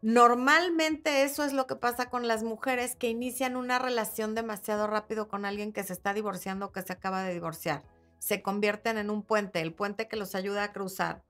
Normalmente 0.00 1.24
eso 1.24 1.44
es 1.44 1.52
lo 1.52 1.66
que 1.66 1.76
pasa 1.76 2.08
con 2.08 2.28
las 2.28 2.42
mujeres 2.42 2.94
que 2.94 3.08
inician 3.08 3.56
una 3.56 3.78
relación 3.78 4.34
demasiado 4.34 4.86
rápido 4.86 5.28
con 5.28 5.44
alguien 5.44 5.72
que 5.72 5.82
se 5.82 5.92
está 5.92 6.14
divorciando 6.14 6.66
o 6.66 6.72
que 6.72 6.82
se 6.82 6.92
acaba 6.92 7.22
de 7.22 7.34
divorciar. 7.34 7.82
Se 8.18 8.42
convierten 8.42 8.98
en 8.98 9.10
un 9.10 9.22
puente, 9.22 9.60
el 9.60 9.74
puente 9.74 10.08
que 10.08 10.16
los 10.16 10.34
ayuda 10.34 10.64
a 10.64 10.72
cruzar 10.72 11.24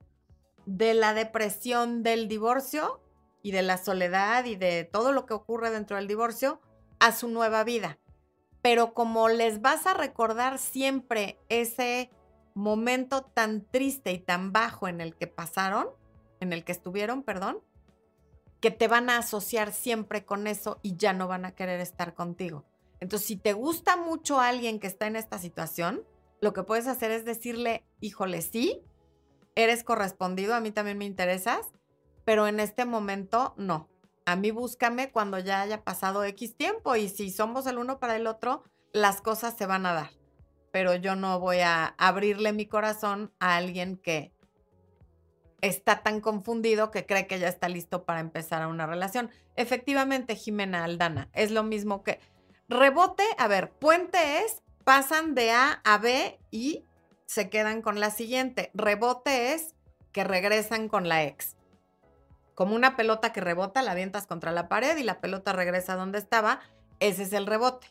de 0.65 0.93
la 0.93 1.13
depresión 1.13 2.03
del 2.03 2.27
divorcio 2.27 3.01
y 3.41 3.51
de 3.51 3.61
la 3.61 3.77
soledad 3.77 4.45
y 4.45 4.55
de 4.55 4.83
todo 4.83 5.11
lo 5.11 5.25
que 5.25 5.33
ocurre 5.33 5.71
dentro 5.71 5.97
del 5.97 6.07
divorcio 6.07 6.61
a 6.99 7.11
su 7.11 7.27
nueva 7.27 7.63
vida 7.63 7.97
pero 8.61 8.93
como 8.93 9.29
les 9.29 9.61
vas 9.61 9.85
a 9.87 9.93
recordar 9.93 10.57
siempre 10.57 11.39
ese 11.49 12.09
momento 12.53 13.21
tan 13.23 13.65
triste 13.65 14.11
y 14.11 14.19
tan 14.19 14.51
bajo 14.51 14.87
en 14.87 15.01
el 15.01 15.15
que 15.15 15.27
pasaron, 15.27 15.87
en 16.39 16.51
el 16.51 16.63
que 16.63 16.71
estuvieron, 16.71 17.23
perdón, 17.23 17.59
que 18.59 18.71
te 18.71 18.87
van 18.87 19.09
a 19.09 19.17
asociar 19.17 19.71
siempre 19.71 20.25
con 20.25 20.47
eso 20.47 20.79
y 20.81 20.97
ya 20.97 21.13
no 21.13 21.27
van 21.27 21.45
a 21.45 21.55
querer 21.55 21.79
estar 21.79 22.13
contigo. 22.13 22.65
Entonces, 22.99 23.27
si 23.27 23.37
te 23.37 23.53
gusta 23.53 23.95
mucho 23.95 24.39
alguien 24.39 24.79
que 24.79 24.87
está 24.87 25.07
en 25.07 25.15
esta 25.15 25.37
situación, 25.37 26.03
lo 26.41 26.53
que 26.53 26.63
puedes 26.63 26.87
hacer 26.87 27.11
es 27.11 27.25
decirle, 27.25 27.85
híjole, 28.01 28.41
sí, 28.41 28.81
eres 29.55 29.83
correspondido, 29.83 30.55
a 30.55 30.59
mí 30.59 30.71
también 30.71 30.97
me 30.97 31.05
interesas, 31.05 31.71
pero 32.25 32.47
en 32.47 32.59
este 32.59 32.85
momento 32.85 33.53
no. 33.57 33.89
A 34.25 34.35
mí 34.35 34.51
búscame 34.51 35.11
cuando 35.11 35.39
ya 35.39 35.61
haya 35.61 35.83
pasado 35.83 36.23
X 36.23 36.55
tiempo 36.55 36.95
y 36.95 37.09
si 37.09 37.31
somos 37.31 37.65
el 37.67 37.77
uno 37.77 37.99
para 37.99 38.15
el 38.15 38.27
otro, 38.27 38.63
las 38.93 39.21
cosas 39.21 39.55
se 39.57 39.65
van 39.65 39.85
a 39.85 39.93
dar. 39.93 40.11
Pero 40.71 40.93
yo 40.95 41.15
no 41.15 41.39
voy 41.39 41.59
a 41.59 41.95
abrirle 41.97 42.53
mi 42.53 42.67
corazón 42.67 43.33
a 43.39 43.55
alguien 43.55 43.97
que 43.97 44.33
está 45.61 46.03
tan 46.03 46.21
confundido 46.21 46.91
que 46.91 47.05
cree 47.05 47.27
que 47.27 47.39
ya 47.39 47.47
está 47.47 47.69
listo 47.69 48.03
para 48.03 48.19
empezar 48.19 48.65
una 48.67 48.85
relación. 48.85 49.29
Efectivamente, 49.55 50.35
Jimena 50.35 50.83
Aldana, 50.83 51.29
es 51.33 51.51
lo 51.51 51.63
mismo 51.63 52.03
que 52.03 52.19
rebote, 52.67 53.23
a 53.37 53.47
ver, 53.47 53.71
puente 53.71 54.39
es, 54.39 54.61
pasan 54.83 55.35
de 55.35 55.51
A 55.51 55.81
a 55.83 55.97
B 55.97 56.39
y 56.51 56.85
se 57.25 57.49
quedan 57.49 57.81
con 57.81 57.99
la 57.99 58.09
siguiente. 58.09 58.71
Rebote 58.73 59.53
es 59.53 59.75
que 60.11 60.23
regresan 60.23 60.89
con 60.89 61.07
la 61.07 61.23
ex. 61.23 61.55
Como 62.55 62.75
una 62.75 62.95
pelota 62.95 63.31
que 63.31 63.41
rebota, 63.41 63.81
la 63.81 63.91
avientas 63.91 64.27
contra 64.27 64.51
la 64.51 64.67
pared 64.67 64.97
y 64.97 65.03
la 65.03 65.21
pelota 65.21 65.53
regresa 65.53 65.95
donde 65.95 66.19
estaba. 66.19 66.59
Ese 66.99 67.23
es 67.23 67.33
el 67.33 67.45
rebote. 67.45 67.87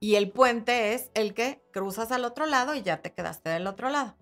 Y 0.00 0.16
el 0.16 0.30
puente 0.30 0.94
es 0.94 1.10
el 1.14 1.34
que 1.34 1.62
cruzas 1.72 2.12
al 2.12 2.24
otro 2.24 2.46
lado 2.46 2.74
y 2.74 2.82
ya 2.82 3.00
te 3.02 3.12
quedaste 3.12 3.50
del 3.50 3.66
otro 3.66 3.90
lado. 3.90 4.16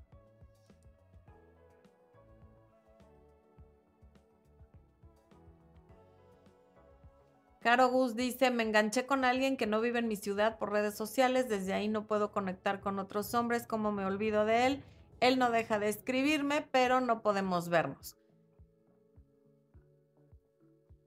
Caro 7.67 7.89
Gus 7.89 8.15
dice, 8.15 8.53
me 8.53 8.63
enganché 8.63 9.07
con 9.07 9.25
alguien 9.25 9.57
que 9.57 9.67
no 9.67 9.81
vive 9.81 9.99
en 9.99 10.07
mi 10.07 10.15
ciudad 10.15 10.57
por 10.57 10.71
redes 10.71 10.97
sociales, 10.97 11.49
desde 11.49 11.73
ahí 11.75 11.89
no 11.89 12.07
puedo 12.07 12.31
conectar 12.31 12.81
con 12.81 13.01
otros 13.01 13.35
hombres, 13.35 13.67
como 13.67 13.91
me 13.91 14.05
olvido 14.05 14.45
de 14.45 14.67
él. 14.67 14.85
Él 15.19 15.37
no 15.37 15.51
deja 15.51 15.81
de 15.81 15.89
escribirme, 15.89 16.65
pero 16.71 17.01
no 17.01 17.23
podemos 17.23 17.69
vernos. 17.69 18.17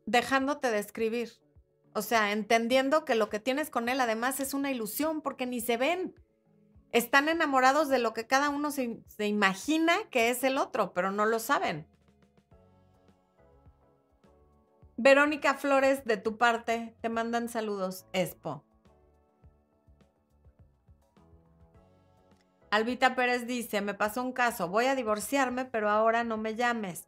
Dejándote 0.06 0.70
de 0.70 0.80
escribir. 0.80 1.32
O 1.94 2.02
sea, 2.02 2.34
entendiendo 2.34 3.06
que 3.06 3.16
lo 3.16 3.30
que 3.30 3.40
tienes 3.40 3.70
con 3.70 3.88
él 3.88 4.02
además 4.02 4.42
es 4.42 4.54
una 4.54 4.70
ilusión 4.70 5.22
porque 5.22 5.46
ni 5.46 5.62
se 5.62 5.78
ven. 5.78 6.14
Están 6.92 7.30
enamorados 7.30 7.88
de 7.88 8.00
lo 8.00 8.14
que 8.14 8.28
cada 8.28 8.50
uno 8.50 8.72
se, 8.72 9.02
se 9.08 9.28
imagina 9.28 9.96
que 10.12 10.30
es 10.30 10.44
el 10.44 10.58
otro, 10.58 10.92
pero 10.92 11.10
no 11.10 11.26
lo 11.26 11.40
saben. 11.40 11.88
Verónica 15.02 15.54
Flores, 15.54 16.04
de 16.04 16.18
tu 16.18 16.38
parte, 16.38 16.94
te 17.00 17.08
mandan 17.08 17.48
saludos, 17.48 18.06
Expo. 18.12 18.66
Albita 22.70 23.16
Pérez 23.16 23.48
dice, 23.48 23.80
me 23.80 23.94
pasó 23.94 24.22
un 24.22 24.34
caso, 24.34 24.68
voy 24.68 24.88
a 24.88 24.96
divorciarme, 24.96 25.64
pero 25.64 25.90
ahora 25.90 26.26
no 26.26 26.36
me 26.36 26.56
llames. 26.56 27.08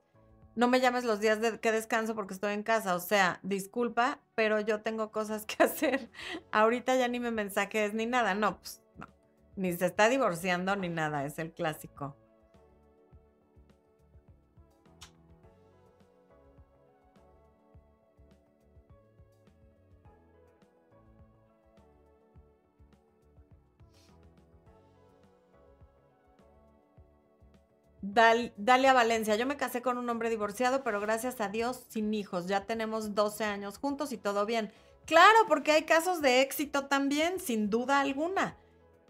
No 0.56 0.70
me 0.70 0.80
llames 0.80 1.04
los 1.04 1.20
días 1.20 1.42
de 1.42 1.60
que 1.60 1.74
descanso 1.74 2.16
porque 2.16 2.34
estoy 2.34 2.54
en 2.54 2.64
casa. 2.64 2.96
O 2.96 3.02
sea, 3.02 3.42
disculpa, 3.44 4.22
pero 4.36 4.62
yo 4.62 4.80
tengo 4.80 5.12
cosas 5.12 5.46
que 5.46 5.62
hacer. 5.62 6.10
Ahorita 6.54 6.96
ya 6.96 7.10
ni 7.10 7.20
me 7.20 7.32
mensajes 7.32 7.94
ni 7.94 8.06
nada. 8.06 8.36
No, 8.36 8.58
pues 8.60 8.82
no. 8.96 9.08
Ni 9.58 9.74
se 9.74 9.88
está 9.88 10.08
divorciando 10.08 10.78
ni 10.78 10.88
nada, 10.88 11.26
es 11.26 11.38
el 11.39 11.52
clásico. 11.52 12.16
Dale 28.14 28.88
a 28.88 28.93
Valencia, 28.93 29.36
yo 29.38 29.45
me 29.45 29.55
casé 29.55 29.82
con 29.82 29.97
un 29.97 30.09
hombre 30.09 30.30
divorciado, 30.30 30.84
pero 30.84 30.99
gracias 30.99 31.39
a 31.39 31.47
Dios 31.47 31.86
sin 31.88 32.14
hijos. 32.14 32.47
Ya 32.47 32.66
tenemos 32.66 33.16
12 33.16 33.45
años 33.45 33.78
juntos 33.78 34.12
y 34.12 34.18
todo 34.18 34.45
bien. 34.45 34.74
Claro, 35.05 35.39
porque 35.47 35.72
hay 35.72 35.84
casos 35.84 36.22
de 36.22 36.41
éxito 36.41 36.88
también, 36.88 37.39
sin 37.39 37.70
duda 37.70 38.01
alguna. 38.01 38.57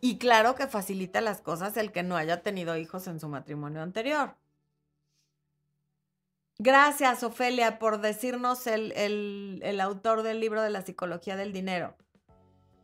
Y 0.02 0.18
claro 0.18 0.56
que 0.56 0.68
facilita 0.68 1.20
las 1.22 1.42
cosas 1.42 1.78
el 1.78 1.92
que 1.92 2.04
no 2.04 2.16
haya 2.16 2.42
tenido 2.42 2.78
hijos 2.78 3.08
en 3.08 3.20
su 3.20 3.28
matrimonio 3.28 3.82
anterior. 3.82 4.36
Gracias, 6.60 7.24
Ofelia, 7.24 7.80
por 7.80 8.02
decirnos 8.02 8.68
el, 8.68 8.92
el 9.64 9.82
autor 9.82 10.22
del 10.22 10.40
libro 10.40 10.62
de 10.62 10.70
la 10.70 10.84
psicología 10.84 11.36
del 11.36 11.54
dinero. 11.54 11.96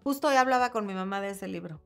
Justo 0.04 0.30
hoy 0.30 0.36
hablaba 0.36 0.72
con 0.72 0.88
mi 0.88 0.94
mamá 0.94 1.22
de 1.22 1.30
ese 1.30 1.48
libro. 1.48 1.80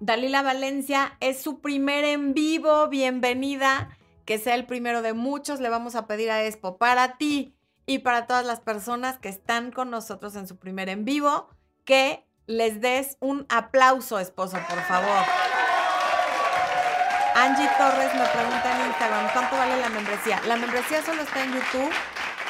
Dalila 0.00 0.42
Valencia 0.42 1.16
es 1.20 1.42
su 1.42 1.60
primer 1.60 2.04
en 2.04 2.32
vivo. 2.32 2.88
Bienvenida. 2.88 3.96
Que 4.24 4.38
sea 4.38 4.54
el 4.54 4.66
primero 4.66 5.02
de 5.02 5.12
muchos. 5.12 5.58
Le 5.60 5.68
vamos 5.68 5.96
a 5.96 6.06
pedir 6.06 6.30
a 6.30 6.44
Expo 6.44 6.78
para 6.78 7.16
ti 7.16 7.56
y 7.86 8.00
para 8.00 8.26
todas 8.26 8.44
las 8.44 8.60
personas 8.60 9.18
que 9.18 9.28
están 9.28 9.72
con 9.72 9.90
nosotros 9.90 10.36
en 10.36 10.46
su 10.46 10.58
primer 10.58 10.88
en 10.88 11.04
vivo 11.04 11.48
que 11.84 12.26
les 12.46 12.80
des 12.80 13.16
un 13.20 13.46
aplauso, 13.48 14.18
esposo, 14.18 14.58
por 14.68 14.80
favor. 14.82 15.24
Angie 17.34 17.68
Torres 17.78 18.14
me 18.14 18.26
pregunta 18.26 18.80
en 18.80 18.86
Instagram, 18.88 19.32
¿cuánto 19.32 19.56
vale 19.56 19.80
la 19.80 19.88
membresía? 19.88 20.40
La 20.46 20.56
membresía 20.56 21.02
solo 21.02 21.22
está 21.22 21.44
en 21.44 21.52
YouTube 21.52 21.92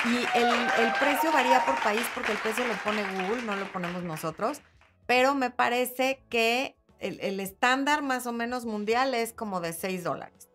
y 0.07 0.39
el, 0.39 0.49
el 0.85 0.93
precio 0.99 1.31
varía 1.31 1.65
por 1.65 1.81
país 1.83 2.03
porque 2.15 2.33
el 2.33 2.39
precio 2.39 2.67
lo 2.67 2.75
pone 2.79 3.03
Google, 3.03 3.43
no 3.43 3.55
lo 3.55 3.71
ponemos 3.71 4.03
nosotros, 4.03 4.61
pero 5.07 5.35
me 5.35 5.51
parece 5.51 6.25
que 6.31 6.78
el, 7.01 7.41
estándar 7.41 8.03
más 8.03 8.27
o 8.27 8.33
menos 8.33 8.65
mundial 8.65 9.15
es 9.15 9.33
como 9.33 9.61
de 9.61 9.73
6 9.73 10.05
dólares. 10.05 10.49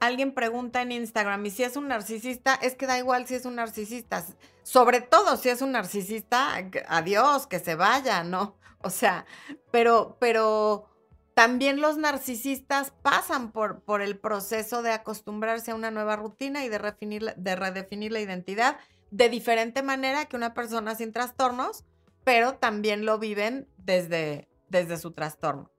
Alguien 0.00 0.32
pregunta 0.32 0.82
en 0.82 0.92
Instagram, 0.92 1.44
¿y 1.46 1.50
si 1.50 1.62
es 1.62 1.76
un 1.76 1.88
narcisista? 1.88 2.54
Es 2.54 2.74
que 2.74 2.86
da 2.86 2.98
igual 2.98 3.26
si 3.26 3.34
es 3.34 3.44
un 3.44 3.56
narcisista. 3.56 4.24
Sobre 4.62 5.00
todo 5.00 5.36
si 5.36 5.48
es 5.48 5.62
un 5.62 5.72
narcisista, 5.72 6.54
adiós, 6.88 7.46
que 7.46 7.58
se 7.58 7.74
vaya, 7.74 8.22
¿no? 8.22 8.56
O 8.82 8.90
sea, 8.90 9.24
pero, 9.70 10.16
pero 10.20 10.86
también 11.34 11.80
los 11.80 11.96
narcisistas 11.96 12.92
pasan 13.02 13.52
por, 13.52 13.80
por 13.80 14.02
el 14.02 14.18
proceso 14.18 14.82
de 14.82 14.92
acostumbrarse 14.92 15.70
a 15.70 15.74
una 15.74 15.90
nueva 15.90 16.16
rutina 16.16 16.64
y 16.64 16.68
de, 16.68 17.34
de 17.36 17.56
redefinir 17.56 18.12
la 18.12 18.20
identidad 18.20 18.78
de 19.10 19.28
diferente 19.28 19.82
manera 19.82 20.26
que 20.26 20.36
una 20.36 20.54
persona 20.54 20.94
sin 20.94 21.12
trastornos 21.12 21.84
pero 22.26 22.56
también 22.56 23.06
lo 23.06 23.20
viven 23.20 23.68
desde, 23.76 24.48
desde 24.68 24.96
su 24.96 25.12
trastorno. 25.12 25.70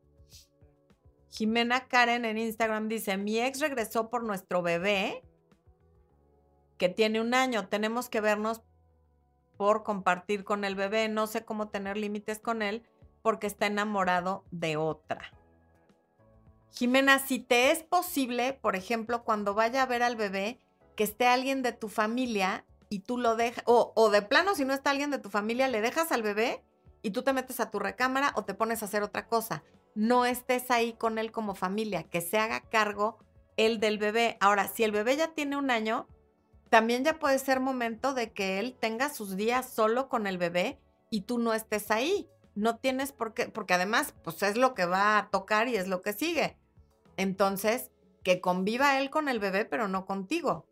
Jimena 1.28 1.90
Karen 1.90 2.24
en 2.24 2.38
Instagram 2.38 2.88
dice, 2.88 3.18
mi 3.18 3.38
ex 3.42 3.60
regresó 3.60 4.10
por 4.10 4.24
nuestro 4.24 4.62
bebé, 4.62 5.26
que 6.78 6.88
tiene 6.88 7.20
un 7.20 7.34
año, 7.34 7.68
tenemos 7.68 8.08
que 8.08 8.22
vernos 8.22 8.62
por 9.58 9.84
compartir 9.84 10.46
con 10.46 10.64
el 10.64 10.76
bebé, 10.76 11.10
no 11.10 11.28
sé 11.28 11.44
cómo 11.44 11.68
tener 11.68 11.98
límites 11.98 12.40
con 12.40 12.62
él 12.62 12.82
porque 13.22 13.46
está 13.46 13.66
enamorado 13.66 14.46
de 14.50 14.78
otra. 14.78 15.34
Jimena, 16.72 17.20
si 17.20 17.40
te 17.40 17.72
es 17.72 17.84
posible, 17.84 18.54
por 18.54 18.78
ejemplo, 18.78 19.26
cuando 19.26 19.54
vaya 19.54 19.84
a 19.84 19.86
ver 19.86 20.02
al 20.02 20.16
bebé, 20.16 20.62
que 20.96 21.04
esté 21.04 21.28
alguien 21.28 21.62
de 21.62 21.74
tu 21.74 21.90
familia 21.90 22.64
y 22.90 23.00
tú 23.00 23.18
lo 23.18 23.36
dejas, 23.36 23.64
o, 23.68 24.10
de 24.10 24.22
plano, 24.22 24.56
si 24.56 24.66
no 24.66 24.74
está 24.74 24.92
alguien 24.92 25.12
de 25.12 25.20
tu 25.20 25.30
familia, 25.30 25.68
le 25.68 25.82
dejas 25.82 26.12
al 26.12 26.24
bebé 26.24 26.64
y 27.02 27.12
tú 27.12 27.24
te 27.24 27.34
metes 27.34 27.60
a 27.60 27.70
tu 27.70 27.80
recámara 27.80 28.34
o 28.36 28.44
te 28.44 28.54
pones 28.54 28.82
a 28.82 28.86
hacer 28.86 29.04
otra 29.04 29.28
cosa. 29.28 29.64
No 29.96 30.26
estés 30.26 30.72
ahí 30.72 30.94
con 30.94 31.18
él 31.18 31.32
como 31.32 31.56
familia, 31.56 32.04
que 32.04 32.22
se 32.22 32.38
haga 32.38 32.62
cargo 32.62 33.18
él 33.58 33.80
del 33.80 33.98
bebé. 33.98 34.38
Ahora, 34.40 34.68
si 34.68 34.84
el 34.84 34.92
bebé 34.92 35.18
ya 35.18 35.34
tiene 35.34 35.58
un 35.58 35.72
año, 35.72 36.08
también 36.70 37.04
ya 37.04 37.20
puede 37.20 37.40
ser 37.40 37.60
momento 37.60 38.14
de 38.14 38.32
que 38.32 38.60
él 38.60 38.76
tenga 38.80 39.10
sus 39.10 39.36
días 39.36 39.70
solo 39.70 40.10
con 40.10 40.28
el 40.28 40.38
bebé 40.38 40.80
y 41.10 41.22
tú 41.22 41.40
no 41.40 41.54
estés 41.54 41.92
ahí. 41.92 42.30
No 42.56 42.78
tienes 42.78 43.12
por 43.12 43.34
qué, 43.34 43.50
porque 43.50 43.74
además, 43.74 44.14
pues 44.24 44.42
es 44.44 44.58
lo 44.58 44.74
que 44.74 44.86
va 44.86 45.18
a 45.18 45.30
tocar 45.30 45.68
y 45.68 45.76
es 45.76 45.88
lo 45.88 46.02
que 46.02 46.14
sigue. 46.14 46.58
Entonces, 47.16 47.92
que 48.24 48.42
conviva 48.42 49.00
él 49.00 49.10
con 49.10 49.30
el 49.30 49.40
bebé, 49.40 49.66
pero 49.66 49.88
no 49.88 50.06
contigo. 50.06 50.66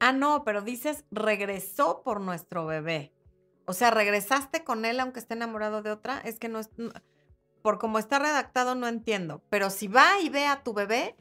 Ah, 0.00 0.12
no, 0.12 0.44
pero 0.44 0.62
dices 0.62 1.04
regresó 1.10 2.02
por 2.02 2.20
nuestro 2.20 2.66
bebé. 2.66 3.12
O 3.66 3.74
sea, 3.74 3.90
regresaste 3.90 4.64
con 4.64 4.84
él 4.84 4.98
aunque 4.98 5.20
esté 5.20 5.34
enamorado 5.34 5.82
de 5.82 5.92
otra. 5.92 6.18
Es 6.20 6.38
que 6.38 6.48
no 6.48 6.58
es. 6.58 6.70
por 7.62 7.78
como 7.78 7.98
está 7.98 8.18
redactado, 8.18 8.74
no 8.74 8.88
entiendo. 8.88 9.42
Pero 9.50 9.70
si 9.70 9.86
va 9.86 10.18
y 10.22 10.30
ve 10.30 10.46
a 10.46 10.62
tu 10.62 10.72
bebé, 10.72 11.16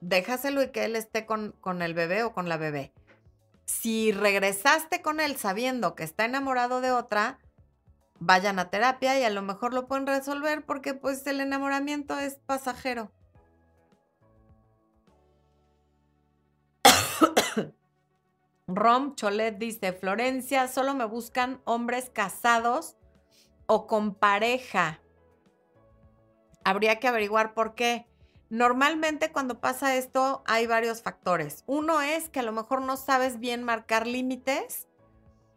déjaselo 0.00 0.62
y 0.62 0.70
que 0.70 0.84
él 0.84 0.96
esté 0.96 1.26
con, 1.26 1.52
con 1.60 1.80
el 1.80 1.94
bebé 1.94 2.24
o 2.24 2.32
con 2.32 2.48
la 2.48 2.56
bebé. 2.56 2.92
Si 3.64 4.12
regresaste 4.12 5.00
con 5.00 5.20
él 5.20 5.36
sabiendo 5.36 5.94
que 5.94 6.02
está 6.02 6.24
enamorado 6.24 6.80
de 6.80 6.90
otra, 6.90 7.38
vayan 8.18 8.58
a 8.58 8.70
terapia 8.70 9.18
y 9.18 9.24
a 9.24 9.30
lo 9.30 9.42
mejor 9.42 9.74
lo 9.74 9.86
pueden 9.86 10.06
resolver 10.06 10.64
porque 10.66 10.94
pues 10.94 11.26
el 11.26 11.40
enamoramiento 11.40 12.18
es 12.18 12.34
pasajero. 12.46 13.12
Rom 18.68 19.14
Cholet 19.14 19.56
dice, 19.56 19.94
Florencia, 19.94 20.68
solo 20.68 20.94
me 20.94 21.06
buscan 21.06 21.62
hombres 21.64 22.10
casados 22.10 22.96
o 23.66 23.86
con 23.86 24.14
pareja. 24.14 25.00
habría 26.64 27.00
que 27.00 27.08
averiguar 27.08 27.54
por 27.54 27.74
qué. 27.74 28.06
Normalmente 28.50 29.32
cuando 29.32 29.58
pasa 29.58 29.96
esto 29.96 30.42
hay 30.46 30.66
varios 30.66 31.02
factores. 31.02 31.64
Uno 31.66 32.02
es 32.02 32.28
que 32.28 32.40
a 32.40 32.42
lo 32.42 32.52
mejor 32.52 32.82
no 32.82 32.98
sabes 32.98 33.40
bien 33.40 33.64
marcar 33.64 34.06
límites 34.06 34.86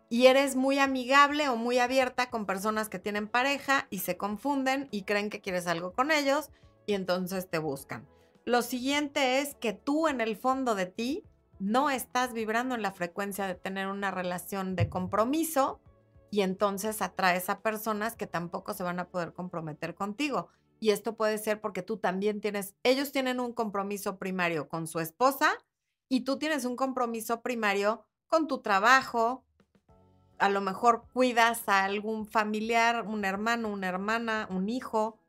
y 0.09 0.27
eres 0.27 0.55
muy 0.55 0.79
amigable 0.79 1.49
o 1.49 1.57
muy 1.57 1.79
abierta 1.79 2.29
con 2.29 2.45
personas 2.45 2.87
que 2.87 2.99
tienen 2.99 3.27
pareja 3.27 3.87
y 3.89 3.99
se 3.99 4.15
confunden 4.15 4.87
y 4.89 5.03
creen 5.03 5.29
que 5.29 5.41
quieres 5.41 5.67
algo 5.67 5.91
con 5.91 6.11
ellos 6.11 6.49
y 6.85 6.93
entonces 6.93 7.49
te 7.49 7.57
buscan. 7.57 8.07
Lo 8.45 8.61
siguiente 8.61 9.39
es 9.39 9.55
que 9.55 9.73
tú 9.73 10.07
en 10.07 10.21
el 10.21 10.37
fondo 10.37 10.75
de 10.75 10.85
ti 10.85 11.25
no 11.61 11.91
estás 11.91 12.33
vibrando 12.33 12.73
en 12.73 12.81
la 12.81 12.91
frecuencia 12.91 13.45
de 13.45 13.53
tener 13.53 13.85
una 13.87 14.09
relación 14.09 14.75
de 14.75 14.89
compromiso 14.89 15.79
y 16.31 16.41
entonces 16.41 17.03
atraes 17.03 17.51
a 17.51 17.61
personas 17.61 18.15
que 18.15 18.25
tampoco 18.25 18.73
se 18.73 18.81
van 18.81 18.99
a 18.99 19.09
poder 19.09 19.31
comprometer 19.31 19.93
contigo. 19.93 20.49
Y 20.79 20.89
esto 20.89 21.15
puede 21.15 21.37
ser 21.37 21.61
porque 21.61 21.83
tú 21.83 21.97
también 21.97 22.41
tienes, 22.41 22.73
ellos 22.81 23.11
tienen 23.11 23.39
un 23.39 23.53
compromiso 23.53 24.17
primario 24.17 24.67
con 24.69 24.87
su 24.87 24.99
esposa 24.99 25.51
y 26.09 26.21
tú 26.21 26.39
tienes 26.39 26.65
un 26.65 26.75
compromiso 26.75 27.41
primario 27.41 28.07
con 28.25 28.47
tu 28.47 28.61
trabajo. 28.61 29.45
A 30.39 30.49
lo 30.49 30.61
mejor 30.61 31.03
cuidas 31.13 31.69
a 31.69 31.83
algún 31.83 32.25
familiar, 32.25 33.05
un 33.05 33.23
hermano, 33.23 33.69
una 33.69 33.87
hermana, 33.87 34.47
un 34.49 34.67
hijo, 34.67 35.19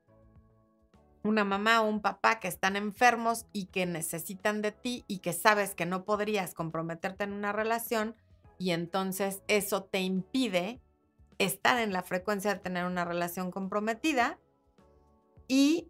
una 1.23 1.45
mamá 1.45 1.83
o 1.83 1.89
un 1.89 2.01
papá 2.01 2.41
que 2.41 2.49
están 2.49 2.77
enfermos 2.77 3.47
y 3.53 3.67
que 3.67 3.87
necesitan 3.87 4.63
de 4.63 4.73
ti 4.73 5.05
y 5.07 5.19
que 5.19 5.33
sabes 5.33 5.75
que 5.75 5.87
no 5.87 6.05
podrías 6.05 6.55
comprometerte 6.55 7.25
en 7.25 7.33
una 7.33 7.53
relación 7.53 8.17
y 8.59 8.73
entonces 8.73 9.43
eso 9.49 9.85
te 9.85 10.01
impide 10.01 10.81
estar 11.39 11.79
en 11.79 11.93
la 11.93 12.03
frecuencia 12.03 12.55
de 12.55 12.61
tener 12.61 12.85
una 12.85 13.05
relación 13.05 13.51
comprometida 13.51 14.39
y 15.49 15.89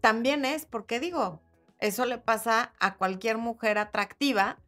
también 0.00 0.44
es, 0.44 0.66
porque 0.66 1.00
digo, 1.00 1.40
eso 1.80 2.06
le 2.06 2.18
pasa 2.18 2.72
a 2.78 2.96
cualquier 2.96 3.38
mujer 3.38 3.78
atractiva, 3.78 4.58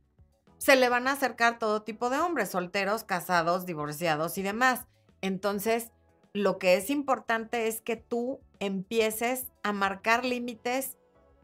se 0.58 0.76
le 0.76 0.88
van 0.88 1.08
a 1.08 1.12
acercar 1.12 1.58
todo 1.58 1.82
tipo 1.82 2.10
de 2.10 2.18
hombres, 2.18 2.50
solteros, 2.50 3.04
casados, 3.04 3.64
divorciados 3.64 4.36
y 4.38 4.42
demás. 4.42 4.86
Entonces, 5.20 5.92
lo 6.32 6.58
que 6.58 6.74
es 6.74 6.90
importante 6.90 7.68
es 7.68 7.80
que 7.80 7.96
tú 7.96 8.40
empieces 8.60 9.46
a 9.62 9.72
marcar 9.72 10.24
límites 10.24 10.96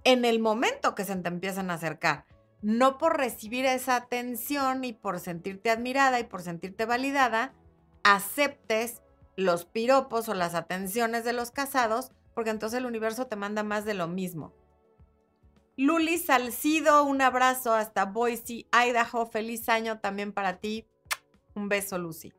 en 0.05 0.25
el 0.25 0.39
momento 0.39 0.95
que 0.95 1.05
se 1.05 1.17
te 1.17 1.29
empiezan 1.29 1.71
a 1.71 1.75
acercar. 1.75 2.27
No 2.63 2.99
por 2.99 3.19
recibir 3.19 3.67
esa 3.67 3.97
atención 3.97 4.85
y 4.85 4.93
por 4.93 5.21
sentirte 5.21 5.71
admirada 5.71 6.21
y 6.21 6.25
por 6.25 6.43
sentirte 6.43 6.87
validada, 6.87 7.53
aceptes 8.03 9.03
los 9.37 9.65
piropos 9.65 10.29
o 10.29 10.35
las 10.35 10.55
atenciones 10.55 11.25
de 11.25 11.33
los 11.33 11.51
casados 11.51 12.13
porque 12.35 12.51
entonces 12.51 12.79
el 12.79 12.87
universo 12.87 13.27
te 13.27 13.37
manda 13.37 13.63
más 13.63 13.85
de 13.85 13.95
lo 13.95 14.09
mismo. 14.09 14.53
Luli 15.77 16.19
Salcido, 16.19 17.05
un 17.05 17.21
abrazo 17.21 17.75
hasta 17.75 18.05
Boise, 18.05 18.67
Idaho. 18.73 19.27
Feliz 19.27 19.69
año 19.69 19.99
también 19.99 20.33
para 20.33 20.59
ti. 20.59 20.87
Un 21.55 21.69
beso, 21.69 21.99
Lucy. 21.99 22.33